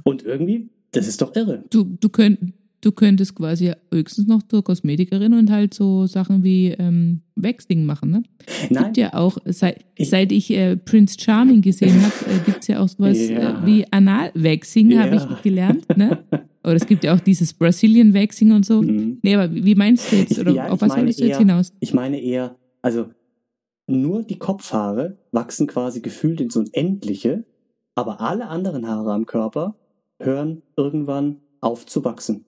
Und 0.04 0.24
irgendwie, 0.24 0.68
das 0.92 1.06
ist 1.06 1.22
doch 1.22 1.34
irre. 1.36 1.64
Du, 1.70 1.84
du, 1.84 2.10
könnt, 2.10 2.52
du 2.80 2.92
könntest 2.92 3.34
quasi 3.34 3.72
höchstens 3.92 4.26
noch 4.26 4.42
zur 4.42 4.62
Kosmetikerin 4.62 5.34
und 5.34 5.50
halt 5.50 5.74
so 5.74 6.06
Sachen 6.06 6.44
wie 6.44 6.68
ähm, 6.78 7.22
Waxing 7.34 7.84
machen, 7.84 8.10
ne? 8.10 8.22
Nein, 8.70 8.84
Gibt 8.84 8.96
ja 8.98 9.14
auch, 9.14 9.38
seit, 9.44 9.84
Ich- 9.96 10.10
seit 10.10 10.32
ich 10.32 10.50
äh, 10.50 10.76
Prince 10.76 11.16
Charming 11.18 11.62
gesehen 11.62 12.00
habe, 12.02 12.14
äh, 12.30 12.38
gibt 12.44 12.58
es 12.62 12.68
ja 12.68 12.80
auch 12.80 12.88
sowas 12.88 13.18
Ja. 13.28 13.60
äh, 13.62 13.66
wie 13.66 13.84
Anal-Waxing, 13.92 14.90
Ja. 14.92 15.00
habe 15.02 15.16
ich 15.16 15.42
gelernt, 15.42 15.86
ne? 15.96 16.18
Oder 16.64 16.74
es 16.74 16.86
gibt 16.86 17.04
ja 17.04 17.14
auch 17.14 17.20
dieses 17.20 17.52
Brazilian 17.52 18.12
Waxing 18.14 18.52
und 18.52 18.64
so. 18.66 18.82
Mhm. 18.82 19.18
Nee, 19.22 19.34
aber 19.36 19.52
wie 19.54 19.74
meinst 19.74 20.10
du 20.10 20.16
jetzt? 20.16 20.38
Oder 20.38 20.52
Ja, 20.52 20.66
auf 20.68 20.76
ich 20.76 20.80
was 20.82 20.88
meine 20.88 21.00
wolltest 21.02 21.20
du 21.20 21.24
jetzt 21.24 21.32
eher- 21.34 21.38
hinaus? 21.38 21.72
ich 21.80 21.94
meine 21.94 22.20
eher, 22.20 22.56
also 22.82 23.06
nur 23.86 24.22
die 24.24 24.38
Kopfhaare 24.38 25.18
wachsen 25.30 25.66
quasi 25.68 26.00
gefühlt 26.00 26.40
ins 26.40 26.56
Unendliche, 26.56 27.44
aber 27.94 28.20
alle 28.20 28.48
anderen 28.48 28.88
Haare 28.88 29.12
am 29.12 29.26
Körper 29.26 29.76
hören 30.18 30.62
irgendwann 30.76 31.36
auf 31.60 31.86
zu 31.86 32.04
wachsen. 32.04 32.45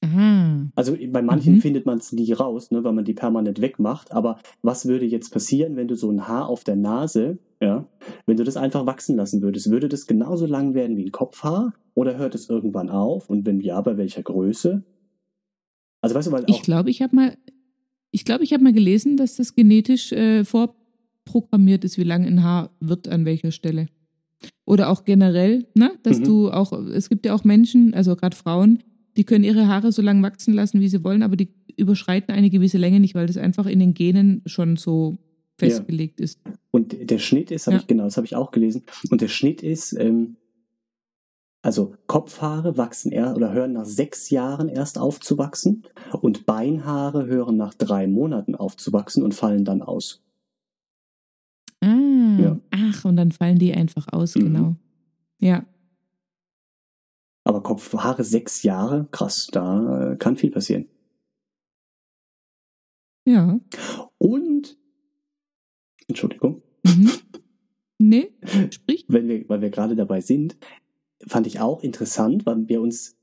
Aha. 0.00 0.70
Also 0.76 0.96
bei 1.10 1.22
manchen 1.22 1.54
Mhm. 1.54 1.60
findet 1.60 1.86
man 1.86 1.98
es 1.98 2.12
nie 2.12 2.32
raus, 2.32 2.70
ne, 2.70 2.84
weil 2.84 2.92
man 2.92 3.04
die 3.04 3.14
permanent 3.14 3.60
wegmacht. 3.60 4.12
Aber 4.12 4.38
was 4.62 4.86
würde 4.86 5.06
jetzt 5.06 5.30
passieren, 5.30 5.74
wenn 5.76 5.88
du 5.88 5.96
so 5.96 6.10
ein 6.10 6.28
Haar 6.28 6.48
auf 6.48 6.62
der 6.62 6.76
Nase, 6.76 7.38
ja, 7.60 7.88
wenn 8.26 8.36
du 8.36 8.44
das 8.44 8.56
einfach 8.56 8.86
wachsen 8.86 9.16
lassen 9.16 9.42
würdest? 9.42 9.70
Würde 9.70 9.88
das 9.88 10.06
genauso 10.06 10.46
lang 10.46 10.74
werden 10.74 10.96
wie 10.96 11.06
ein 11.06 11.10
Kopfhaar? 11.12 11.74
Oder 11.94 12.16
hört 12.16 12.36
es 12.36 12.48
irgendwann 12.48 12.90
auf? 12.90 13.28
Und 13.28 13.44
wenn 13.44 13.60
ja, 13.60 13.80
bei 13.80 13.96
welcher 13.96 14.22
Größe? 14.22 14.84
Also 16.00 16.14
weißt 16.14 16.28
du, 16.28 16.32
weil 16.32 16.44
Ich 16.46 16.62
glaube, 16.62 16.90
ich 16.90 17.02
habe 17.02 17.16
mal, 17.16 17.36
ich 18.12 18.24
glaube, 18.24 18.44
ich 18.44 18.52
habe 18.52 18.62
mal 18.62 18.72
gelesen, 18.72 19.16
dass 19.16 19.34
das 19.34 19.56
genetisch 19.56 20.12
äh, 20.12 20.44
vorprogrammiert 20.44 21.84
ist, 21.84 21.98
wie 21.98 22.04
lang 22.04 22.24
ein 22.24 22.44
Haar 22.44 22.70
wird 22.78 23.08
an 23.08 23.24
welcher 23.24 23.50
Stelle. 23.50 23.86
Oder 24.64 24.90
auch 24.90 25.02
generell, 25.04 25.66
ne, 25.74 25.90
dass 26.04 26.20
Mhm. 26.20 26.24
du 26.24 26.50
auch, 26.52 26.72
es 26.72 27.08
gibt 27.08 27.26
ja 27.26 27.34
auch 27.34 27.42
Menschen, 27.42 27.94
also 27.94 28.14
gerade 28.14 28.36
Frauen, 28.36 28.84
die 29.18 29.24
können 29.24 29.44
ihre 29.44 29.66
Haare 29.68 29.92
so 29.92 30.00
lang 30.00 30.22
wachsen 30.22 30.54
lassen, 30.54 30.80
wie 30.80 30.88
sie 30.88 31.04
wollen, 31.04 31.22
aber 31.22 31.36
die 31.36 31.48
überschreiten 31.76 32.32
eine 32.34 32.48
gewisse 32.50 32.78
Länge 32.78 33.00
nicht, 33.00 33.14
weil 33.14 33.26
das 33.26 33.36
einfach 33.36 33.66
in 33.66 33.80
den 33.80 33.92
Genen 33.92 34.42
schon 34.46 34.76
so 34.76 35.18
festgelegt 35.58 36.20
ist. 36.20 36.38
und 36.70 37.10
der 37.10 37.18
Schnitt 37.18 37.50
ist, 37.50 37.66
habe 37.66 37.76
Ja. 37.76 37.80
ich 37.80 37.86
genau, 37.88 38.04
das 38.04 38.16
habe 38.16 38.26
ich 38.26 38.36
auch 38.36 38.52
gelesen. 38.52 38.84
Und 39.10 39.20
der 39.20 39.28
Schnitt 39.28 39.62
ist, 39.62 39.92
ähm, 39.92 40.36
Also 41.60 41.94
Kopfhaare 42.06 42.76
wachsen 42.76 43.10
er 43.10 43.34
oder 43.34 43.52
hören 43.52 43.72
nach 43.72 43.84
sechs 43.84 44.30
Jahren 44.30 44.68
erst 44.68 44.96
aufzuwachsen 44.96 45.82
und 46.22 46.46
Beinhaare 46.46 47.26
hören 47.26 47.56
nach 47.56 47.74
drei 47.74 48.06
Monaten 48.06 48.54
aufzuwachsen 48.54 49.24
und 49.24 49.34
fallen 49.34 49.64
dann 49.64 49.82
aus. 49.82 50.22
Ah, 51.80 52.38
Ja. 52.40 52.60
ach, 52.70 53.04
und 53.04 53.16
dann 53.16 53.32
fallen 53.32 53.58
die 53.58 53.74
einfach 53.74 54.06
aus, 54.12 54.36
Mhm. 54.36 54.40
genau. 54.40 54.76
Ja, 55.40 55.64
Aber 57.48 57.62
Kopfhaare 57.62 58.24
sechs 58.24 58.62
Jahre, 58.62 59.08
krass, 59.10 59.48
da 59.50 60.12
äh, 60.12 60.16
kann 60.16 60.36
viel 60.36 60.50
passieren. 60.50 60.86
ja. 63.26 63.58
Und, 64.18 64.76
Entschuldigung, 66.08 66.62
Mhm. 66.84 67.10
Nee, 67.98 68.32
sprich. 68.70 69.06
wenn 69.08 69.28
wir, 69.28 69.48
weil 69.48 69.62
wir 69.62 69.70
gerade 69.70 69.96
dabei 69.96 70.20
sind, 70.20 70.58
fand 71.26 71.46
ich 71.46 71.58
auch 71.58 71.82
interessant, 71.82 72.44
weil 72.44 72.68
wir 72.68 72.82
uns 72.82 73.16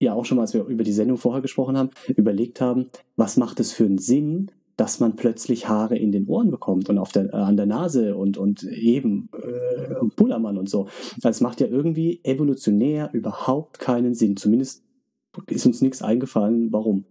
ja 0.00 0.12
auch 0.12 0.26
schon 0.26 0.36
mal, 0.36 0.42
als 0.42 0.52
wir 0.54 0.64
über 0.66 0.84
die 0.84 0.92
Sendung 0.92 1.16
vorher 1.16 1.40
gesprochen 1.40 1.76
haben, 1.78 1.90
überlegt 2.08 2.60
haben, 2.60 2.90
was 3.16 3.38
macht 3.38 3.58
es 3.58 3.72
für 3.72 3.84
einen 3.84 3.98
Sinn, 3.98 4.50
dass 4.82 4.98
man 4.98 5.14
plötzlich 5.14 5.68
Haare 5.68 5.96
in 5.96 6.10
den 6.10 6.26
Ohren 6.26 6.50
bekommt 6.50 6.88
und 6.90 6.98
auf 6.98 7.12
der, 7.12 7.26
äh, 7.32 7.36
an 7.36 7.56
der 7.56 7.66
Nase 7.66 8.16
und, 8.16 8.36
und 8.36 8.64
eben 8.64 9.28
äh, 9.32 9.94
und 9.94 10.16
Bullermann 10.16 10.58
und 10.58 10.68
so. 10.68 10.88
Das 11.20 11.40
macht 11.40 11.60
ja 11.60 11.68
irgendwie 11.68 12.18
evolutionär 12.24 13.10
überhaupt 13.12 13.78
keinen 13.78 14.16
Sinn. 14.16 14.36
Zumindest 14.36 14.82
ist 15.46 15.66
uns 15.66 15.82
nichts 15.82 16.02
eingefallen, 16.02 16.72
warum. 16.72 17.04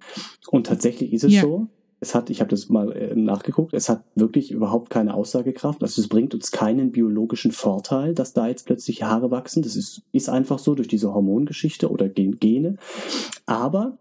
Und 0.49 0.67
tatsächlich 0.67 1.13
ist 1.13 1.23
es 1.23 1.31
Ja. 1.35 1.43
so, 1.43 1.67
es 2.01 2.13
hat, 2.13 2.29
ich 2.29 2.41
habe 2.41 2.49
das 2.49 2.67
mal 2.67 2.91
äh, 2.91 3.15
nachgeguckt, 3.15 3.73
es 3.73 3.87
hat 3.87 4.03
wirklich 4.15 4.51
überhaupt 4.51 4.89
keine 4.89 5.13
Aussagekraft. 5.13 5.81
Also 5.81 6.01
es 6.01 6.09
bringt 6.09 6.33
uns 6.33 6.51
keinen 6.51 6.91
biologischen 6.91 7.53
Vorteil, 7.53 8.13
dass 8.13 8.33
da 8.33 8.49
jetzt 8.49 8.65
plötzlich 8.65 9.03
Haare 9.03 9.31
wachsen. 9.31 9.63
Das 9.63 9.77
ist, 9.77 10.01
ist 10.11 10.27
einfach 10.27 10.59
so 10.59 10.75
durch 10.75 10.89
diese 10.89 11.13
Hormongeschichte 11.13 11.89
oder 11.89 12.09
Gen- 12.09 12.37
Gene. 12.37 12.75
Aber 13.45 13.97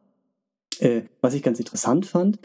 äh, 0.81 1.03
was 1.21 1.35
ich 1.35 1.43
ganz 1.45 1.61
interessant 1.61 2.07
fand, 2.07 2.41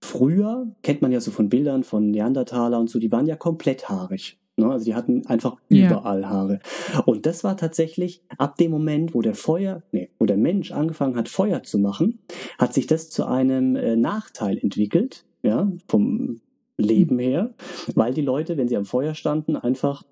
früher 0.00 0.66
kennt 0.82 1.02
man 1.02 1.12
ja 1.12 1.20
so 1.20 1.30
von 1.30 1.48
Bildern 1.48 1.84
von 1.84 2.10
Neandertaler 2.10 2.78
und 2.78 2.88
so, 2.90 2.98
die 2.98 3.10
waren 3.12 3.26
ja 3.26 3.36
komplett 3.36 3.88
haarig. 3.88 4.38
Ne? 4.56 4.70
Also 4.70 4.84
die 4.86 4.94
hatten 4.94 5.26
einfach 5.26 5.56
Ja. 5.68 5.86
überall 5.90 6.28
Haare. 6.28 6.60
Und 7.06 7.26
das 7.26 7.44
war 7.44 7.56
tatsächlich 7.56 8.22
ab 8.38 8.56
dem 8.56 8.70
Moment, 8.70 9.14
wo 9.14 9.22
der 9.22 9.34
Feuer, 9.34 9.82
nee, 9.92 10.10
wo 10.18 10.26
der 10.26 10.36
Mensch 10.36 10.72
angefangen 10.72 11.16
hat, 11.16 11.28
Feuer 11.28 11.62
zu 11.62 11.78
machen, 11.78 12.18
hat 12.58 12.74
sich 12.74 12.86
das 12.86 13.10
zu 13.10 13.24
einem 13.26 13.76
äh, 13.76 13.96
Nachteil 13.96 14.58
entwickelt, 14.58 15.24
ja, 15.42 15.70
vom 15.88 16.40
Leben 16.76 17.18
her, 17.18 17.54
weil 17.94 18.14
die 18.14 18.22
Leute, 18.22 18.56
wenn 18.56 18.68
sie 18.68 18.76
am 18.76 18.84
Feuer 18.84 19.14
standen, 19.14 19.56
einfach 19.56 20.04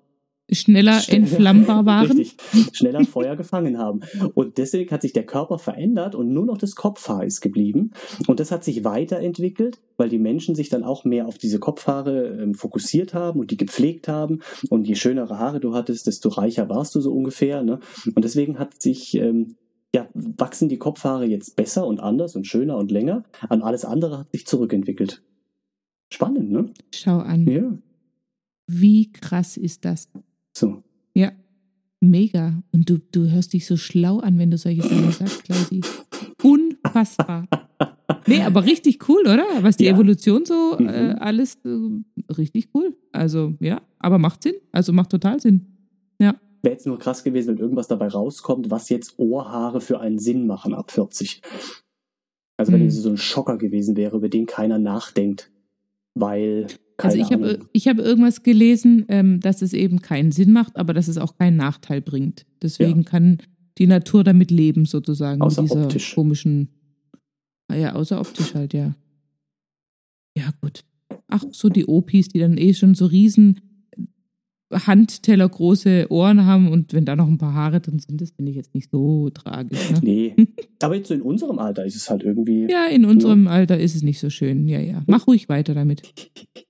Schneller 0.51 0.99
Schnell- 1.01 1.17
entflammbar 1.23 1.85
waren. 1.85 2.07
Richtig, 2.07 2.37
schneller 2.71 3.03
Feuer 3.03 3.35
gefangen 3.35 3.77
haben. 3.77 3.99
Und 4.33 4.57
deswegen 4.57 4.89
hat 4.91 5.01
sich 5.01 5.11
der 5.13 5.25
Körper 5.25 5.59
verändert 5.59 6.15
und 6.15 6.31
nur 6.31 6.45
noch 6.45 6.57
das 6.57 6.75
Kopfhaar 6.75 7.25
ist 7.25 7.41
geblieben. 7.41 7.91
Und 8.27 8.39
das 8.39 8.51
hat 8.51 8.63
sich 8.63 8.83
weiterentwickelt, 8.85 9.81
weil 9.97 10.07
die 10.09 10.19
Menschen 10.19 10.55
sich 10.55 10.69
dann 10.69 10.83
auch 10.83 11.03
mehr 11.03 11.27
auf 11.27 11.37
diese 11.37 11.59
Kopfhaare 11.59 12.27
ähm, 12.41 12.53
fokussiert 12.53 13.13
haben 13.13 13.39
und 13.39 13.51
die 13.51 13.57
gepflegt 13.57 14.07
haben. 14.07 14.39
Und 14.69 14.87
je 14.87 14.95
schönere 14.95 15.37
Haare 15.37 15.59
du 15.59 15.73
hattest, 15.73 16.07
desto 16.07 16.29
reicher 16.29 16.69
warst 16.69 16.95
du 16.95 17.01
so 17.01 17.11
ungefähr. 17.13 17.63
Ne? 17.63 17.79
Und 18.15 18.23
deswegen 18.23 18.57
hat 18.57 18.81
sich, 18.81 19.15
ähm, 19.15 19.55
ja, 19.93 20.07
wachsen 20.13 20.69
die 20.69 20.77
Kopfhaare 20.77 21.25
jetzt 21.25 21.55
besser 21.57 21.85
und 21.87 21.99
anders 21.99 22.35
und 22.35 22.47
schöner 22.47 22.77
und 22.77 22.91
länger. 22.91 23.23
An 23.49 23.61
alles 23.61 23.83
andere 23.83 24.19
hat 24.19 24.31
sich 24.31 24.47
zurückentwickelt. 24.47 25.21
Spannend, 26.09 26.51
ne? 26.51 26.71
Schau 26.93 27.17
an. 27.17 27.45
Ja. 27.49 27.77
Wie 28.69 29.11
krass 29.11 29.57
ist 29.57 29.83
das? 29.85 30.09
So. 30.57 30.81
Ja, 31.15 31.31
mega. 32.01 32.63
Und 32.71 32.89
du, 32.89 32.97
du 33.11 33.29
hörst 33.29 33.53
dich 33.53 33.65
so 33.67 33.77
schlau 33.77 34.17
an, 34.19 34.39
wenn 34.39 34.49
du 34.49 34.57
solche 34.57 34.81
Sachen 34.81 35.11
sagst, 35.11 35.43
Klausi. 35.43 35.81
Unfassbar. 36.43 37.47
Nee, 38.25 38.41
aber 38.41 38.65
richtig 38.65 39.07
cool, 39.07 39.21
oder? 39.21 39.45
Was 39.61 39.77
die 39.77 39.85
Ja. 39.85 39.93
Evolution 39.93 40.45
so 40.45 40.75
Mhm. 40.79 40.87
äh, 40.89 41.15
alles 41.19 41.57
äh, 41.63 42.31
richtig 42.33 42.69
cool. 42.73 42.95
Also 43.11 43.53
ja, 43.59 43.81
aber 43.99 44.17
macht 44.17 44.43
Sinn. 44.43 44.55
Also 44.71 44.93
macht 44.93 45.11
total 45.11 45.39
Sinn. 45.39 45.65
Ja. 46.19 46.35
Wäre 46.63 46.73
jetzt 46.73 46.87
nur 46.87 46.97
krass 46.99 47.23
gewesen, 47.23 47.49
wenn 47.49 47.57
irgendwas 47.59 47.87
dabei 47.87 48.07
rauskommt, 48.07 48.71
was 48.71 48.89
jetzt 48.89 49.17
Ohrhaare 49.19 49.79
für 49.79 49.99
einen 49.99 50.17
Sinn 50.19 50.47
machen 50.47 50.73
ab 50.73 50.91
40. 50.91 51.41
Also 52.57 52.71
wenn 52.71 52.81
Hm. 52.81 52.87
es 52.87 52.95
so 52.95 53.09
ein 53.09 53.17
Schocker 53.17 53.57
gewesen 53.57 53.95
wäre, 53.95 54.17
über 54.17 54.29
den 54.29 54.45
keiner 54.47 54.79
nachdenkt. 54.79 55.51
Weil, 56.15 56.65
keine 56.97 57.13
Also 57.13 57.23
ich 57.23 57.31
habe 57.31 57.59
ich 57.73 57.87
hab 57.87 57.99
irgendwas 57.99 58.43
gelesen, 58.43 59.05
ähm, 59.07 59.39
dass 59.39 59.61
es 59.61 59.73
eben 59.73 60.01
keinen 60.01 60.31
Sinn 60.31 60.51
macht, 60.51 60.77
aber 60.77 60.93
dass 60.93 61.07
es 61.07 61.17
auch 61.17 61.37
keinen 61.37 61.57
Nachteil 61.57 62.01
bringt. 62.01 62.45
Deswegen 62.61 63.05
kann 63.05 63.37
die 63.77 63.87
Natur 63.87 64.23
damit 64.23 64.49
leben, 64.49 64.85
sozusagen. 64.85 65.41
Außer 65.41 65.61
mit 65.61 65.71
dieser 65.71 65.83
optisch. 65.83 66.15
komischen. 66.15 66.69
Ah 67.67 67.75
ja, 67.75 67.93
außer 67.93 68.19
optisch 68.19 68.55
halt, 68.55 68.73
ja. 68.73 68.95
Ja, 70.35 70.51
gut. 70.61 70.83
Ach, 71.27 71.43
so 71.51 71.69
die 71.69 71.87
Opis, 71.87 72.29
die 72.29 72.39
dann 72.39 72.57
eh 72.57 72.73
schon 72.73 72.95
so 72.95 73.05
riesen 73.05 73.61
Handteller 74.73 75.47
große 75.47 76.07
Ohren 76.09 76.45
haben 76.45 76.69
und 76.69 76.93
wenn 76.93 77.05
da 77.05 77.15
noch 77.15 77.27
ein 77.27 77.37
paar 77.37 77.53
Haare 77.53 77.79
drin 77.79 77.99
sind, 77.99 78.19
das 78.19 78.31
finde 78.31 78.51
ich 78.51 78.57
jetzt 78.57 78.75
nicht 78.75 78.89
so 78.91 79.29
tragisch. 79.29 79.91
Ne? 79.91 79.99
Nee. 80.01 80.35
Aber 80.81 80.95
jetzt 80.95 81.07
so 81.07 81.13
in 81.13 81.21
unserem 81.21 81.57
Alter 81.57 81.85
ist 81.85 81.95
es 81.95 82.09
halt 82.09 82.23
irgendwie. 82.23 82.69
Ja, 82.69 82.85
in 82.87 83.05
unserem 83.05 83.47
Alter 83.47 83.79
ist 83.79 83.95
es 83.95 84.03
nicht 84.03 84.19
so 84.19 84.29
schön. 84.29 84.67
Ja, 84.67 84.79
ja. 84.79 85.03
Mach 85.07 85.27
ruhig 85.27 85.47
weiter 85.47 85.73
damit. 85.73 86.01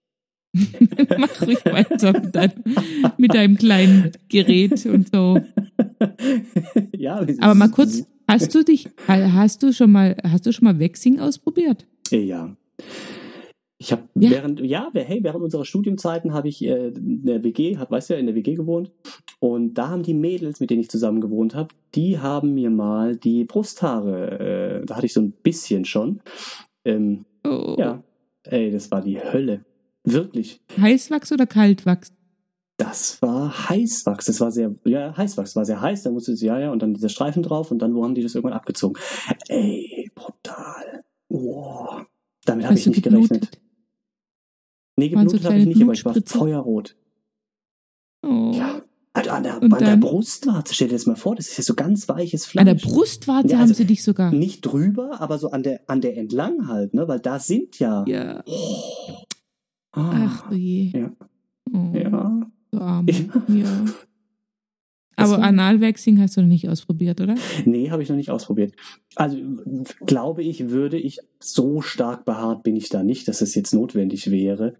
Mach 1.17 1.41
ruhig 1.41 1.63
weiter 1.65 2.13
mit 2.13 2.35
deinem, 2.35 2.63
mit 3.17 3.33
deinem 3.33 3.55
kleinen 3.57 4.11
Gerät 4.29 4.85
und 4.85 5.09
so. 5.13 5.39
ja, 6.95 7.25
Aber 7.39 7.55
mal 7.55 7.69
kurz, 7.69 8.03
hast 8.27 8.53
du 8.53 8.63
dich, 8.63 8.89
hast 9.07 9.63
du 9.63 9.71
schon 9.73 9.91
mal, 9.91 10.15
hast 10.23 10.45
du 10.45 10.51
schon 10.53 10.65
mal 10.65 10.79
Waxing 10.79 11.19
ausprobiert? 11.19 11.85
Ja. 12.11 12.55
Ich 13.79 13.91
habe 13.91 14.03
Ja. 14.15 14.31
während, 14.31 14.59
ja, 14.61 14.89
hey, 14.93 15.19
während 15.21 15.43
unserer 15.43 15.63
Studienzeiten 15.65 16.33
habe 16.33 16.47
ich 16.47 16.65
äh, 16.65 16.87
in 16.87 17.25
der 17.25 17.43
WG, 17.43 17.77
hab, 17.77 17.91
weißt 17.91 18.09
du 18.09 18.13
ja, 18.15 18.19
in 18.19 18.25
der 18.25 18.33
WG 18.33 18.55
gewohnt. 18.55 18.91
Und 19.39 19.75
da 19.75 19.89
haben 19.89 20.01
die 20.01 20.15
Mädels, 20.15 20.59
mit 20.59 20.71
denen 20.71 20.81
ich 20.81 20.89
zusammen 20.89 21.21
gewohnt 21.21 21.53
habe, 21.53 21.69
die 21.93 22.17
haben 22.17 22.55
mir 22.55 22.71
mal 22.71 23.15
die 23.15 23.43
Brusthaare, 23.43 24.79
äh, 24.81 24.85
da 24.85 24.95
hatte 24.95 25.05
ich 25.05 25.13
so 25.13 25.21
ein 25.21 25.31
bisschen 25.43 25.85
schon. 25.85 26.21
Ähm, 26.85 27.25
Oh. 27.45 27.75
ja, 27.79 28.03
ey, 28.43 28.71
das 28.71 28.91
war 28.91 29.01
die 29.01 29.19
Hölle. 29.21 29.63
Wirklich. 30.11 30.61
Heißwachs 30.79 31.31
oder 31.31 31.45
Kaltwachs? 31.45 32.13
Das 32.77 33.21
war 33.21 33.69
Heißwachs. 33.69 34.25
Das 34.27 34.39
war 34.39 34.51
sehr, 34.51 34.73
ja, 34.85 35.15
Heißwachs 35.17 35.55
war 35.55 35.65
sehr 35.65 35.81
heiß. 35.81 36.03
Da 36.03 36.11
musste 36.11 36.31
es, 36.33 36.41
ja, 36.41 36.59
ja, 36.59 36.71
und 36.71 36.81
dann 36.81 36.93
dieser 36.93 37.09
Streifen 37.09 37.41
drauf 37.43 37.71
und 37.71 37.79
dann, 37.79 37.95
wo 37.95 38.03
haben 38.03 38.13
die 38.15 38.21
das 38.21 38.35
irgendwann 38.35 38.53
abgezogen? 38.57 39.01
Ey, 39.47 40.11
brutal. 40.13 41.03
Oh, 41.29 41.87
damit 42.45 42.65
habe 42.65 42.77
ich 42.77 42.85
nicht 42.85 43.03
geblutet? 43.03 43.29
gerechnet. 43.29 43.59
Nee, 44.95 45.09
so 45.09 45.15
geblutet 45.17 45.43
habe 45.45 45.57
ich 45.57 45.65
nicht, 45.65 45.81
aber 45.81 45.93
ich 45.93 46.05
war 46.05 46.13
feuerrot. 46.25 46.95
Oh. 48.23 48.51
Ja. 48.53 48.81
Also 49.13 49.31
an 49.31 49.41
der, 49.43 49.61
Und 49.63 49.73
an 49.73 49.79
der? 49.83 49.97
Brustwarze, 49.97 50.75
stell 50.75 50.89
dir 50.89 50.93
das 50.93 51.07
mal 51.07 51.15
vor, 51.15 51.35
das 51.35 51.47
ist 51.47 51.57
ja 51.57 51.63
so 51.63 51.73
ganz 51.73 52.07
weiches 52.07 52.45
Fleisch. 52.45 52.61
An 52.61 52.67
der 52.67 52.75
Brustwarze 52.75 53.47
Ja, 53.47 53.55
haben 53.55 53.61
also- 53.63 53.73
sie 53.73 53.85
dich 53.85 54.03
sogar. 54.03 54.31
Nicht 54.31 54.61
drüber, 54.61 55.19
aber 55.19 55.39
so 55.39 55.49
an 55.49 55.63
der, 55.63 55.81
an 55.87 56.01
der 56.01 56.15
entlang 56.17 56.67
halt, 56.67 56.93
ne? 56.93 57.07
Weil 57.07 57.19
da 57.19 57.39
sind 57.39 57.79
ja. 57.79 58.05
Ja. 58.07 58.43
Oh. 58.45 59.23
Ach 59.99 60.49
du 60.49 60.55
je. 60.55 60.91
Ja. 60.97 61.11
Oh, 61.73 61.91
Ja. 61.93 62.47
Du 62.71 62.77
Arme. 62.79 63.11
Ja. 63.11 63.55
Ja. 63.55 63.85
Aber 65.19 65.31
war- 65.31 65.43
Analwaxing 65.43 66.19
hast 66.21 66.37
du 66.37 66.41
noch 66.41 66.47
nicht 66.47 66.69
ausprobiert, 66.69 67.19
oder? 67.21 67.35
Nee, 67.65 67.89
habe 67.89 68.03
ich 68.03 68.09
noch 68.09 68.15
nicht 68.15 68.29
ausprobiert. 68.29 68.73
Also 69.15 69.37
glaube 70.05 70.43
ich, 70.43 70.69
würde 70.69 70.97
ich 70.99 71.19
so 71.39 71.81
stark 71.81 72.23
behaart 72.23 72.61
bin 72.63 72.75
ich 72.75 72.89
da 72.89 73.01
nicht, 73.03 73.27
dass 73.27 73.41
es 73.41 73.55
jetzt 73.55 73.73
notwendig 73.73 74.29
wäre. 74.29 74.75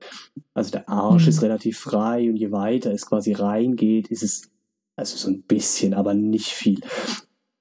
Also 0.53 0.71
der 0.71 0.89
Arsch 0.89 1.23
Mhm. 1.23 1.30
ist 1.30 1.41
relativ 1.41 1.80
frei 1.80 2.30
und 2.30 2.36
je 2.36 2.51
weiter 2.51 2.91
es 2.91 3.08
quasi 3.08 3.34
reingeht, 3.34 4.10
ist 4.10 4.21
es 4.21 4.51
also 4.95 5.17
so 5.17 5.30
ein 5.32 5.41
bisschen, 5.41 5.93
aber 5.95 6.13
nicht 6.13 6.49
viel. 6.49 6.82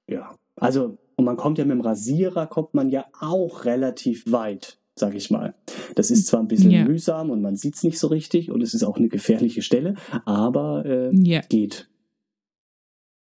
Ja, 0.08 0.34
also 0.56 0.98
und 1.16 1.24
man 1.24 1.36
kommt 1.38 1.56
ja 1.56 1.64
mit 1.64 1.72
dem 1.72 1.80
Rasierer 1.80 2.46
kommt 2.46 2.74
man 2.74 2.90
ja 2.90 3.06
auch 3.20 3.64
relativ 3.64 4.30
weit, 4.30 4.78
sag 4.98 5.14
ich 5.14 5.30
mal. 5.30 5.54
Das 5.94 6.10
ist 6.10 6.26
zwar 6.26 6.40
ein 6.40 6.48
bisschen 6.48 6.70
Ja. 6.70 6.84
mühsam 6.84 7.30
und 7.30 7.42
man 7.42 7.56
sieht's 7.56 7.82
nicht 7.84 7.98
so 7.98 8.06
richtig 8.08 8.50
und 8.50 8.62
es 8.62 8.74
ist 8.74 8.82
auch 8.82 8.96
eine 8.96 9.08
gefährliche 9.08 9.62
Stelle, 9.62 9.94
aber 10.24 10.84
äh, 10.86 11.14
Ja. 11.14 11.40
geht. 11.42 11.88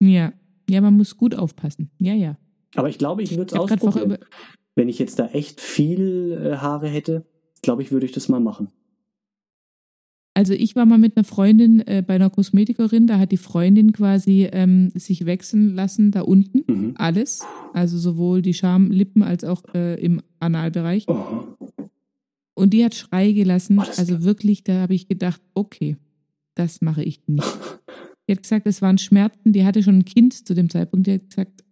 Ja. 0.02 0.34
Ja, 0.70 0.82
man 0.82 0.96
muss 0.96 1.18
gut 1.18 1.36
aufpassen. 1.36 1.92
Ja, 2.00 2.14
ja. 2.14 2.38
Aber 2.76 2.90
ich 2.90 2.98
glaube, 2.98 3.22
ich 3.24 3.36
würde 3.38 3.54
es 3.56 3.60
ausprobieren. 3.60 4.18
Wenn 4.76 4.90
ich 4.90 4.98
jetzt 4.98 5.20
da 5.20 5.28
echt 5.28 5.60
viel 5.62 6.32
äh, 6.54 6.58
Haare 6.58 6.88
hätte, 6.88 7.26
glaube 7.62 7.82
ich, 7.84 7.92
würde 7.92 8.06
ich 8.06 8.12
das 8.12 8.30
mal 8.30 8.40
machen. 8.40 8.70
Also 10.36 10.54
ich 10.54 10.76
war 10.76 10.86
mal 10.86 10.98
mit 10.98 11.16
einer 11.16 11.24
Freundin 11.24 11.86
äh, 11.86 12.04
bei 12.06 12.16
einer 12.16 12.32
Kosmetikerin, 12.32 13.06
da 13.06 13.20
hat 13.20 13.32
die 13.32 13.38
Freundin 13.38 13.94
quasi 13.94 14.50
ähm, 14.52 14.90
sich 14.96 15.26
wechseln 15.26 15.76
lassen 15.76 16.12
da 16.12 16.22
unten. 16.22 16.64
Mhm. 16.68 16.94
Alles. 16.96 17.42
Also 17.74 18.00
sowohl 18.00 18.42
die 18.42 18.56
Schamlippen 18.56 19.22
als 19.22 19.44
auch 19.44 19.62
äh, 19.76 20.02
im 20.04 20.22
Analbereich. 20.40 21.08
Oh. 21.08 21.56
Und 22.56 22.74
die 22.74 22.84
hat 22.84 22.96
Schrei 22.96 23.32
gelassen. 23.32 23.80
Oh, 23.80 23.84
also 23.98 24.24
wirklich, 24.24 24.64
da 24.64 24.82
habe 24.82 24.96
ich 24.96 25.08
gedacht, 25.08 25.42
okay, 25.54 25.98
das 26.56 26.82
mache 26.82 27.04
ich 27.04 27.22
nicht. 27.28 27.48
Die 28.26 28.32
hat 28.32 28.44
gesagt, 28.44 28.68
es 28.68 28.82
waren 28.82 28.98
Schmerzen. 28.98 29.52
Die 29.52 29.66
hatte 29.66 29.84
schon 29.84 29.98
ein 29.98 30.06
Kind 30.06 30.48
zu 30.48 30.54
dem 30.54 30.70
Zeitpunkt. 30.70 31.08
Die 31.08 31.16
hat 31.16 31.30
gesagt, 31.30 31.64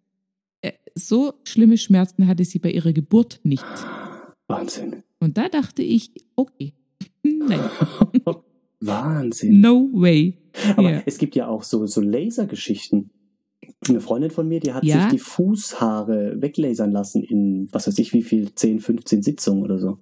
äh, 0.62 0.74
so 0.96 1.34
schlimme 1.46 1.78
Schmerzen 1.78 2.28
hatte 2.28 2.44
sie 2.44 2.60
bei 2.60 2.72
ihrer 2.72 2.92
Geburt 2.92 3.40
nicht. 3.44 3.64
Wahnsinn. 4.48 5.04
Und 5.20 5.38
da 5.38 5.48
dachte 5.48 5.82
ich, 5.82 6.12
okay, 6.36 6.74
nein, 7.24 7.62
Wahnsinn. 8.82 9.62
no 9.62 9.90
way. 9.94 10.38
Aber 10.76 10.92
Ja. 10.92 11.04
es 11.06 11.18
gibt 11.18 11.36
ja 11.36 11.48
auch 11.48 11.64
so, 11.64 11.86
so 11.86 12.02
Lasergeschichten. 12.02 13.10
Eine 13.88 14.02
Freundin 14.02 14.32
von 14.32 14.48
mir, 14.48 14.60
die 14.60 14.74
hat 14.74 14.84
Ja? 14.84 15.02
sich 15.04 15.12
die 15.14 15.20
Fußhaare 15.20 16.42
weglasern 16.42 16.92
lassen 16.92 17.24
in, 17.24 17.68
was 17.72 17.88
weiß 17.88 17.98
ich, 18.00 18.12
wie 18.14 18.22
viel, 18.24 18.54
10, 18.54 18.80
15 18.80 19.22
Sitzungen 19.24 19.64
oder 19.64 19.78
so. 19.80 19.98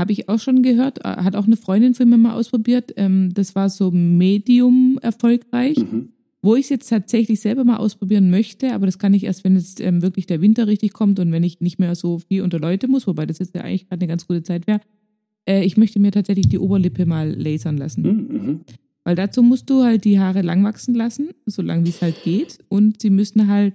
Habe 0.00 0.12
ich 0.12 0.28
auch 0.28 0.38
schon 0.40 0.62
gehört, 0.62 1.04
äh, 1.04 1.08
hat 1.08 1.36
auch 1.36 1.46
eine 1.46 1.56
Freundin 1.56 1.94
von 1.94 2.08
mir 2.08 2.16
mal 2.16 2.34
ausprobiert. 2.34 2.92
Ähm, 2.96 3.30
das 3.34 3.54
war 3.54 3.68
so 3.70 3.90
medium 3.92 4.98
erfolgreich. 5.00 5.78
Mhm. 5.78 6.08
Wo 6.44 6.56
ich 6.56 6.64
es 6.64 6.68
jetzt 6.70 6.88
tatsächlich 6.88 7.40
selber 7.40 7.62
mal 7.62 7.76
ausprobieren 7.76 8.28
möchte, 8.28 8.72
aber 8.72 8.86
das 8.86 8.98
kann 8.98 9.14
ich 9.14 9.22
erst, 9.24 9.44
wenn 9.44 9.54
jetzt 9.54 9.80
ähm, 9.80 10.02
wirklich 10.02 10.26
der 10.26 10.40
Winter 10.40 10.66
richtig 10.66 10.92
kommt 10.92 11.20
und 11.20 11.30
wenn 11.30 11.44
ich 11.44 11.60
nicht 11.60 11.78
mehr 11.78 11.94
so 11.94 12.18
viel 12.18 12.42
unter 12.42 12.58
Leute 12.58 12.88
muss, 12.88 13.06
wobei 13.06 13.26
das 13.26 13.38
jetzt 13.38 13.54
ja 13.54 13.60
eigentlich 13.60 13.88
gerade 13.88 14.00
eine 14.02 14.08
ganz 14.08 14.26
gute 14.26 14.42
Zeit 14.42 14.66
wäre. 14.66 14.80
Äh, 15.48 15.64
ich 15.64 15.76
möchte 15.76 15.98
mir 15.98 16.10
tatsächlich 16.12 16.48
die 16.48 16.58
Oberlippe 16.58 17.06
mal 17.06 17.30
lasern 17.30 17.76
lassen. 17.76 18.02
Mhm. 18.02 18.36
Mhm. 18.46 18.60
Weil 19.04 19.16
dazu 19.16 19.42
musst 19.42 19.68
du 19.68 19.82
halt 19.82 20.04
die 20.04 20.20
Haare 20.20 20.42
lang 20.42 20.62
wachsen 20.64 20.94
lassen, 20.94 21.30
so 21.46 21.60
lang 21.62 21.84
wie 21.84 21.90
es 21.90 22.00
halt 22.02 22.22
geht. 22.22 22.58
Und 22.68 23.00
sie 23.02 23.10
müssen 23.10 23.48
halt 23.48 23.74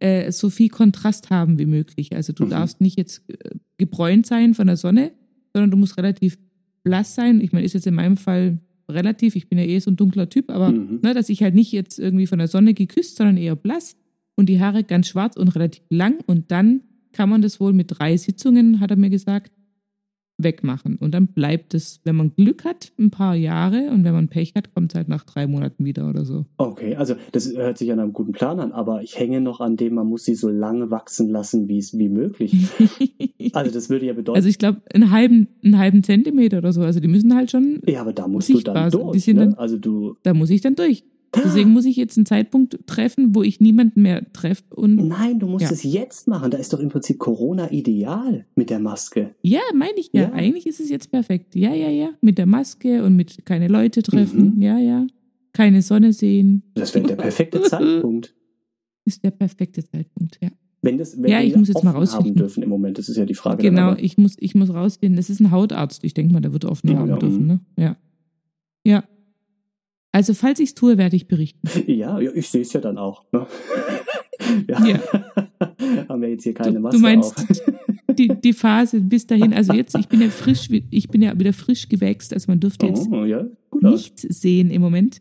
äh, 0.00 0.32
so 0.32 0.50
viel 0.50 0.68
Kontrast 0.68 1.30
haben 1.30 1.58
wie 1.58 1.66
möglich. 1.66 2.14
Also 2.16 2.32
du 2.32 2.44
Mhm. 2.46 2.50
darfst 2.50 2.80
nicht 2.80 2.98
jetzt 2.98 3.22
äh, 3.30 3.50
gebräunt 3.78 4.26
sein 4.26 4.54
von 4.54 4.66
der 4.66 4.76
Sonne, 4.76 5.12
sondern 5.52 5.70
du 5.70 5.76
musst 5.76 5.96
relativ 5.96 6.36
blass 6.82 7.14
sein. 7.14 7.40
Ich 7.40 7.52
meine, 7.52 7.64
ist 7.64 7.72
jetzt 7.74 7.86
in 7.86 7.94
meinem 7.94 8.16
Fall 8.16 8.58
relativ, 8.90 9.36
ich 9.36 9.48
bin 9.48 9.58
ja 9.58 9.64
eh 9.64 9.78
so 9.78 9.90
ein 9.92 9.96
dunkler 9.96 10.28
Typ, 10.28 10.50
aber 10.50 10.72
Mhm. 10.72 10.98
ne, 11.02 11.14
dass 11.14 11.28
ich 11.28 11.42
halt 11.42 11.54
nicht 11.54 11.70
jetzt 11.72 11.98
irgendwie 11.98 12.26
von 12.26 12.38
der 12.38 12.48
Sonne 12.48 12.74
geküsst, 12.74 13.16
sondern 13.16 13.36
eher 13.36 13.54
blass 13.56 13.96
und 14.34 14.48
die 14.48 14.60
Haare 14.60 14.82
ganz 14.82 15.06
schwarz 15.06 15.36
und 15.36 15.54
relativ 15.54 15.82
lang. 15.88 16.18
Und 16.26 16.50
dann 16.50 16.80
kann 17.12 17.28
man 17.30 17.40
das 17.40 17.60
wohl 17.60 17.72
mit 17.72 17.86
drei 17.96 18.16
Sitzungen, 18.16 18.80
hat 18.80 18.90
er 18.90 18.96
mir 18.96 19.08
gesagt, 19.10 19.52
wegmachen. 20.44 20.96
Und 20.96 21.12
dann 21.12 21.26
bleibt 21.28 21.74
es, 21.74 22.00
wenn 22.04 22.16
man 22.16 22.34
Glück 22.36 22.64
hat, 22.64 22.92
ein 22.98 23.10
paar 23.10 23.34
Jahre 23.34 23.90
und 23.90 24.04
wenn 24.04 24.12
man 24.12 24.28
Pech 24.28 24.52
hat, 24.54 24.74
kommt 24.74 24.92
es 24.92 24.96
halt 24.96 25.08
nach 25.08 25.24
drei 25.24 25.46
Monaten 25.46 25.84
wieder 25.84 26.08
oder 26.08 26.24
so. 26.24 26.44
Okay, 26.58 26.94
also 26.96 27.14
das 27.32 27.52
hört 27.54 27.78
sich 27.78 27.90
an 27.90 27.98
einem 27.98 28.12
guten 28.12 28.32
Plan 28.32 28.60
an, 28.60 28.72
aber 28.72 29.02
ich 29.02 29.18
hänge 29.18 29.40
noch 29.40 29.60
an 29.60 29.76
dem, 29.76 29.94
man 29.94 30.06
muss 30.06 30.24
sie 30.24 30.34
so 30.34 30.48
lange 30.48 30.90
wachsen 30.90 31.28
lassen, 31.30 31.68
wie 31.68 31.78
es 31.78 31.96
wie 31.98 32.08
möglich. 32.08 32.54
Also 33.52 33.70
das 33.70 33.90
würde 33.90 34.06
ja 34.06 34.14
bedeuten, 34.14 34.36
also 34.36 34.48
ich 34.48 34.58
glaube, 34.58 34.80
einen 34.92 35.10
halben, 35.10 35.48
einen 35.62 35.78
halben 35.78 36.02
Zentimeter 36.02 36.58
oder 36.58 36.72
so. 36.72 36.80
Also 36.80 36.98
die 36.98 37.08
müssen 37.08 37.34
halt 37.34 37.50
schon, 37.50 37.80
ja, 37.86 38.00
aber 38.00 38.12
da 38.12 38.26
musst 38.26 38.48
du 38.48 38.58
dann 38.60 38.90
durch. 38.90 39.26
Ne? 39.28 39.54
Also 39.56 39.76
du, 39.76 40.16
da 40.22 40.34
muss 40.34 40.50
ich 40.50 40.60
dann 40.60 40.74
durch. 40.74 41.04
Deswegen 41.42 41.70
muss 41.70 41.84
ich 41.84 41.96
jetzt 41.96 42.16
einen 42.18 42.26
Zeitpunkt 42.26 42.78
treffen, 42.86 43.34
wo 43.34 43.42
ich 43.42 43.60
niemanden 43.60 44.02
mehr 44.02 44.30
treffe. 44.32 44.62
Und 44.74 44.96
nein, 44.96 45.38
du 45.38 45.46
musst 45.46 45.64
Ja. 45.64 45.70
es 45.70 45.82
jetzt 45.82 46.28
machen. 46.28 46.50
Da 46.50 46.58
ist 46.58 46.72
doch 46.72 46.80
im 46.80 46.88
Prinzip 46.90 47.18
Corona 47.18 47.70
ideal 47.72 48.44
mit 48.54 48.70
der 48.70 48.78
Maske. 48.80 49.34
ja, 49.42 49.60
meine 49.74 49.96
ich 49.98 50.10
ja. 50.12 50.22
Ja. 50.22 50.32
Eigentlich 50.32 50.66
ist 50.66 50.80
es 50.80 50.90
jetzt 50.90 51.10
perfekt. 51.10 51.54
Ja, 51.56 51.72
ja, 51.74 51.88
ja. 51.88 52.10
Mit 52.20 52.38
der 52.38 52.46
Maske 52.46 53.02
und 53.04 53.16
mit 53.16 53.44
keine 53.46 53.68
Leute 53.68 54.02
treffen. 54.02 54.54
Mhm. 54.56 54.62
Ja, 54.62 54.78
ja. 54.78 55.06
Keine 55.52 55.82
Sonne 55.82 56.12
sehen. 56.12 56.62
Das 56.74 56.94
wäre 56.94 57.06
der 57.06 57.16
perfekte 57.16 57.62
Zeitpunkt. 57.62 58.34
Ist 59.04 59.22
der 59.22 59.30
perfekte 59.30 59.84
Zeitpunkt, 59.84 60.38
ja. 60.42 60.50
Wenn 60.82 60.98
das, 60.98 61.16
wenn 61.16 61.30
Ja, 61.30 61.38
wir 61.40 61.46
ich 61.46 61.56
muss 61.56 61.68
jetzt 61.68 61.82
mal 61.84 61.90
offen 61.90 61.96
haben 61.96 62.00
rausfinden. 62.18 62.34
dürfen 62.36 62.62
im 62.62 62.68
Moment, 62.68 62.98
das 62.98 63.08
ist 63.08 63.16
ja 63.16 63.24
die 63.24 63.34
Frage. 63.34 63.62
Genau, 63.62 63.94
ich 63.94 64.18
muss, 64.18 64.36
ich 64.38 64.54
muss 64.54 64.68
rausfinden. 64.72 65.16
Das 65.16 65.30
ist 65.30 65.40
ein 65.40 65.50
Hautarzt. 65.50 66.04
Ich 66.04 66.12
denke 66.12 66.32
mal, 66.34 66.40
der 66.40 66.52
wird 66.52 66.64
offen 66.66 66.90
Ja, 66.90 66.98
haben 66.98 67.08
ja, 67.08 67.16
dürfen, 67.16 67.42
mhm. 67.42 67.46
ne? 67.46 67.60
Ja. 67.78 67.96
Ja. 68.86 69.04
Also, 70.14 70.32
falls 70.32 70.60
ich 70.60 70.68
es 70.68 70.74
tue, 70.74 70.96
werde 70.96 71.16
ich 71.16 71.26
berichten. 71.26 71.68
Ja, 71.92 72.20
ich 72.20 72.48
sehe 72.48 72.60
es 72.62 72.72
ja 72.72 72.80
dann 72.80 72.98
auch. 72.98 73.24
Ne? 73.32 73.46
ja. 74.68 74.86
Ja. 74.86 75.00
haben 76.08 76.22
wir 76.22 76.28
jetzt 76.30 76.44
hier 76.44 76.54
keine 76.54 76.74
Du- 76.74 76.80
Maske 76.80 76.96
du 76.96 77.02
meinst, 77.02 77.36
auf. 77.38 77.62
Die, 78.16 78.28
die 78.28 78.52
Phase 78.52 79.00
bis 79.00 79.26
dahin, 79.26 79.52
also 79.52 79.72
jetzt, 79.72 79.96
ich 79.98 80.06
bin 80.06 80.20
ja 80.20 80.28
frisch, 80.30 80.68
ich 80.70 81.08
bin 81.08 81.20
ja 81.20 81.36
wieder 81.36 81.52
frisch 81.52 81.88
gewächst, 81.88 82.32
also 82.32 82.44
man 82.48 82.60
dürfte 82.60 82.86
jetzt 82.86 83.08
Oh, 83.10 83.24
ja, 83.24 83.44
nichts 83.80 84.22
sehen 84.22 84.70
im 84.70 84.80
Moment. 84.82 85.20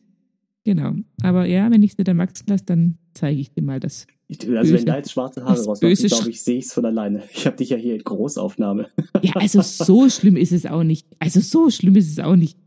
Genau. 0.64 0.94
Aber 1.24 1.46
ja, 1.48 1.72
wenn 1.72 1.82
ich 1.82 1.92
es 1.92 1.98
dir 1.98 2.04
dann 2.04 2.20
wachsen 2.20 2.46
lasse, 2.50 2.66
dann 2.66 3.00
zeige 3.16 3.42
ich 3.42 3.52
dir 3.52 3.64
mal 3.64 3.80
das. 3.80 4.06
Ich, 4.28 4.40
also 4.42 4.52
Böse. 4.62 4.74
wenn 4.76 4.86
da 4.86 4.98
jetzt 4.98 5.12
schwarze 5.12 5.44
Haare 5.44 5.56
Das 5.56 5.68
rauskommen, 5.68 5.96
glaube 5.96 6.30
ich, 6.30 6.42
sehe 6.44 6.60
ich 6.60 6.66
es 6.66 6.74
von 6.74 6.86
alleine. 6.86 7.24
Ich 7.34 7.48
habe 7.48 7.58
dich 7.58 7.70
ja 7.72 7.78
hier 7.78 7.96
in 7.96 8.04
Großaufnahme. 8.04 8.90
Ja, 9.24 9.34
also 9.38 9.62
so 9.62 10.08
schlimm 10.10 10.38
ist 10.38 10.52
es 10.52 10.68
auch 10.68 10.84
nicht. 10.84 11.08
Also 11.18 11.40
so 11.40 11.72
schlimm 11.72 11.96
ist 11.96 12.12
es 12.12 12.20
auch 12.20 12.36
nicht. 12.36 12.58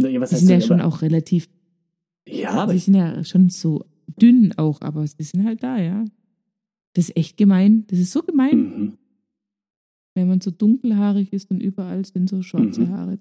Ja, 0.00 0.20
was 0.20 0.30
heißt 0.32 0.46
sind 0.46 0.50
ja 0.50 0.60
schon 0.60 0.80
aber- 0.80 0.88
auch 0.88 1.02
relativ, 1.02 1.48
Ja, 2.26 2.50
aber 2.52 2.72
sie 2.72 2.78
sind 2.78 2.94
ja 2.94 3.22
schon 3.24 3.50
so 3.50 3.84
dünn 4.20 4.54
auch, 4.56 4.80
aber 4.80 5.06
sie 5.06 5.22
sind 5.22 5.44
halt 5.44 5.62
da, 5.62 5.78
ja. 5.78 6.04
Das 6.94 7.08
ist 7.08 7.16
echt 7.16 7.36
gemein. 7.36 7.84
Das 7.88 7.98
ist 7.98 8.12
so 8.12 8.22
gemein, 8.22 8.58
mhm. 8.58 8.98
wenn 10.14 10.28
man 10.28 10.40
so 10.40 10.50
dunkelhaarig 10.50 11.32
ist 11.32 11.50
und 11.50 11.60
überall 11.60 12.04
sind 12.04 12.28
so 12.30 12.42
schwarze 12.42 12.82
Mhm. 12.82 12.90
Haare. 12.90 13.18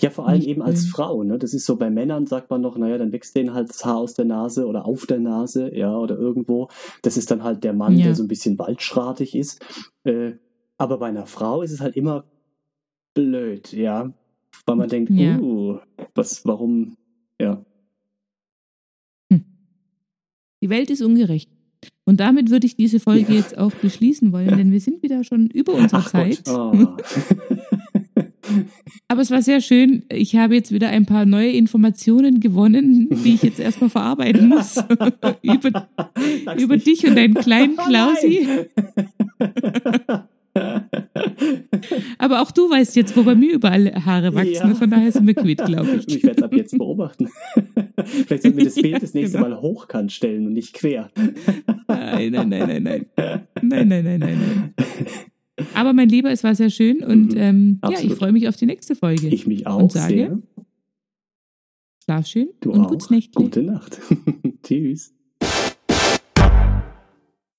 ja, 0.00 0.10
vor 0.10 0.26
allem 0.26 0.38
Nicht 0.38 0.48
eben 0.48 0.62
als. 0.62 0.86
Frau. 0.86 1.22
Ne? 1.22 1.38
Das 1.38 1.54
ist 1.54 1.64
so 1.66 1.76
bei 1.76 1.88
Männern, 1.90 2.26
sagt 2.26 2.50
man 2.50 2.60
noch, 2.60 2.76
naja, 2.76 2.98
dann 2.98 3.12
wächst 3.12 3.36
denen 3.36 3.54
halt 3.54 3.68
das 3.70 3.84
Haar 3.84 3.98
aus 3.98 4.14
der 4.14 4.24
Nase 4.24 4.66
oder 4.66 4.84
auf 4.86 5.06
der 5.06 5.20
Nase, 5.20 5.74
ja, 5.74 5.96
oder 5.96 6.16
irgendwo. 6.18 6.68
Das 7.02 7.16
ist 7.16 7.30
dann 7.30 7.42
halt 7.44 7.62
der 7.64 7.74
Mann, 7.74 7.96
Ja. 7.96 8.06
der 8.06 8.14
so 8.16 8.24
ein 8.24 8.28
bisschen 8.28 8.58
waldschratig 8.58 9.34
ist. 9.36 9.64
Äh, 10.04 10.32
aber 10.78 10.98
bei 10.98 11.06
einer 11.08 11.26
Frau 11.26 11.62
ist 11.62 11.70
es 11.72 11.80
halt 11.80 11.96
immer 11.96 12.24
blöd, 13.14 13.72
ja. 13.72 14.12
Weil 14.66 14.76
man 14.76 14.88
denkt, 14.88 15.10
Ja. 15.10 15.38
uh, 15.38 15.78
was, 16.14 16.44
warum, 16.44 16.96
ja. 17.40 17.64
Die 20.62 20.70
Welt 20.70 20.90
ist 20.90 21.02
ungerecht. 21.02 21.50
Und 22.04 22.18
damit 22.20 22.50
würde 22.50 22.66
ich 22.66 22.74
diese 22.76 22.98
Folge 23.00 23.34
jetzt 23.34 23.56
auch 23.56 23.70
beschließen 23.72 24.32
wollen, 24.32 24.56
denn 24.56 24.72
wir 24.72 24.80
sind 24.80 25.02
wieder 25.02 25.22
schon 25.24 25.46
über 25.48 25.74
unserer 25.74 26.00
Ach 26.00 26.10
Zeit. 26.10 26.42
Oh. 26.48 26.72
Aber 29.08 29.20
es 29.20 29.30
war 29.30 29.42
sehr 29.42 29.60
schön. 29.60 30.04
Ich 30.10 30.34
habe 30.36 30.54
jetzt 30.54 30.72
wieder 30.72 30.88
ein 30.88 31.06
paar 31.06 31.26
neue 31.26 31.50
Informationen 31.52 32.40
gewonnen, 32.40 33.08
die 33.24 33.34
ich 33.34 33.42
jetzt 33.42 33.60
erstmal 33.60 33.90
verarbeiten 33.90 34.48
muss. 34.48 34.76
über, 35.42 35.88
über 36.58 36.76
dich 36.78 37.06
und 37.06 37.14
deinen 37.16 37.34
kleinen 37.34 37.74
Oh 37.78 37.82
Klausi. 37.86 38.48
nein. 39.38 40.22
Aber 42.18 42.42
auch 42.42 42.50
du 42.50 42.68
weißt 42.70 42.96
jetzt, 42.96 43.16
wo 43.16 43.22
bei 43.22 43.34
mir 43.34 43.54
überall 43.54 43.92
Haare 44.04 44.34
wachsen. 44.34 44.52
Ja. 44.68 44.74
Von 44.74 44.90
daher 44.90 45.12
sind 45.12 45.26
wir 45.26 45.34
quitt, 45.34 45.64
glaube 45.64 45.96
ich. 45.96 46.16
Ich 46.16 46.22
werde 46.22 46.38
es 46.38 46.42
ab 46.42 46.52
jetzt 46.54 46.76
beobachten. 46.76 47.28
Vielleicht 48.04 48.42
sollten 48.42 48.56
wir 48.58 48.64
das 48.64 48.74
Bild 48.80 48.92
Ja, 48.94 48.98
das 48.98 49.14
nächste 49.14 49.38
genau. 49.38 49.50
Mal 49.50 49.60
hochkant 49.60 50.12
stellen 50.12 50.46
und 50.46 50.52
nicht 50.54 50.72
quer. 50.74 51.10
Nein, 51.86 52.32
nein, 52.32 52.48
nein, 52.48 52.66
nein, 52.68 52.82
nein. 52.82 53.06
Nein, 53.62 53.88
nein, 53.88 53.88
nein, 53.88 54.20
nein, 54.20 54.20
nein. 54.20 54.74
Aber 55.74 55.92
mein 55.92 56.08
Lieber, 56.08 56.30
es 56.30 56.44
war 56.44 56.54
sehr 56.54 56.70
schön 56.70 57.02
und 57.02 57.32
Mhm. 57.32 57.38
ähm, 57.38 57.80
ja, 57.90 57.98
ich 58.00 58.14
freue 58.14 58.32
mich 58.32 58.48
auf 58.48 58.56
die 58.56 58.66
nächste 58.66 58.94
Folge. 58.94 59.28
Ich 59.28 59.46
mich 59.46 59.66
auch 59.66 59.82
Und 59.82 59.92
sage, 59.92 60.14
sehr. 60.14 60.38
Schlaf 62.04 62.26
schön 62.26 62.48
Du 62.60 62.70
und 62.72 62.82
auch. 62.82 62.88
gutes 62.88 63.10
Nächtle. 63.10 63.42
Gute 63.44 63.62
Nacht. 63.62 63.98
Tschüss. 64.62 65.12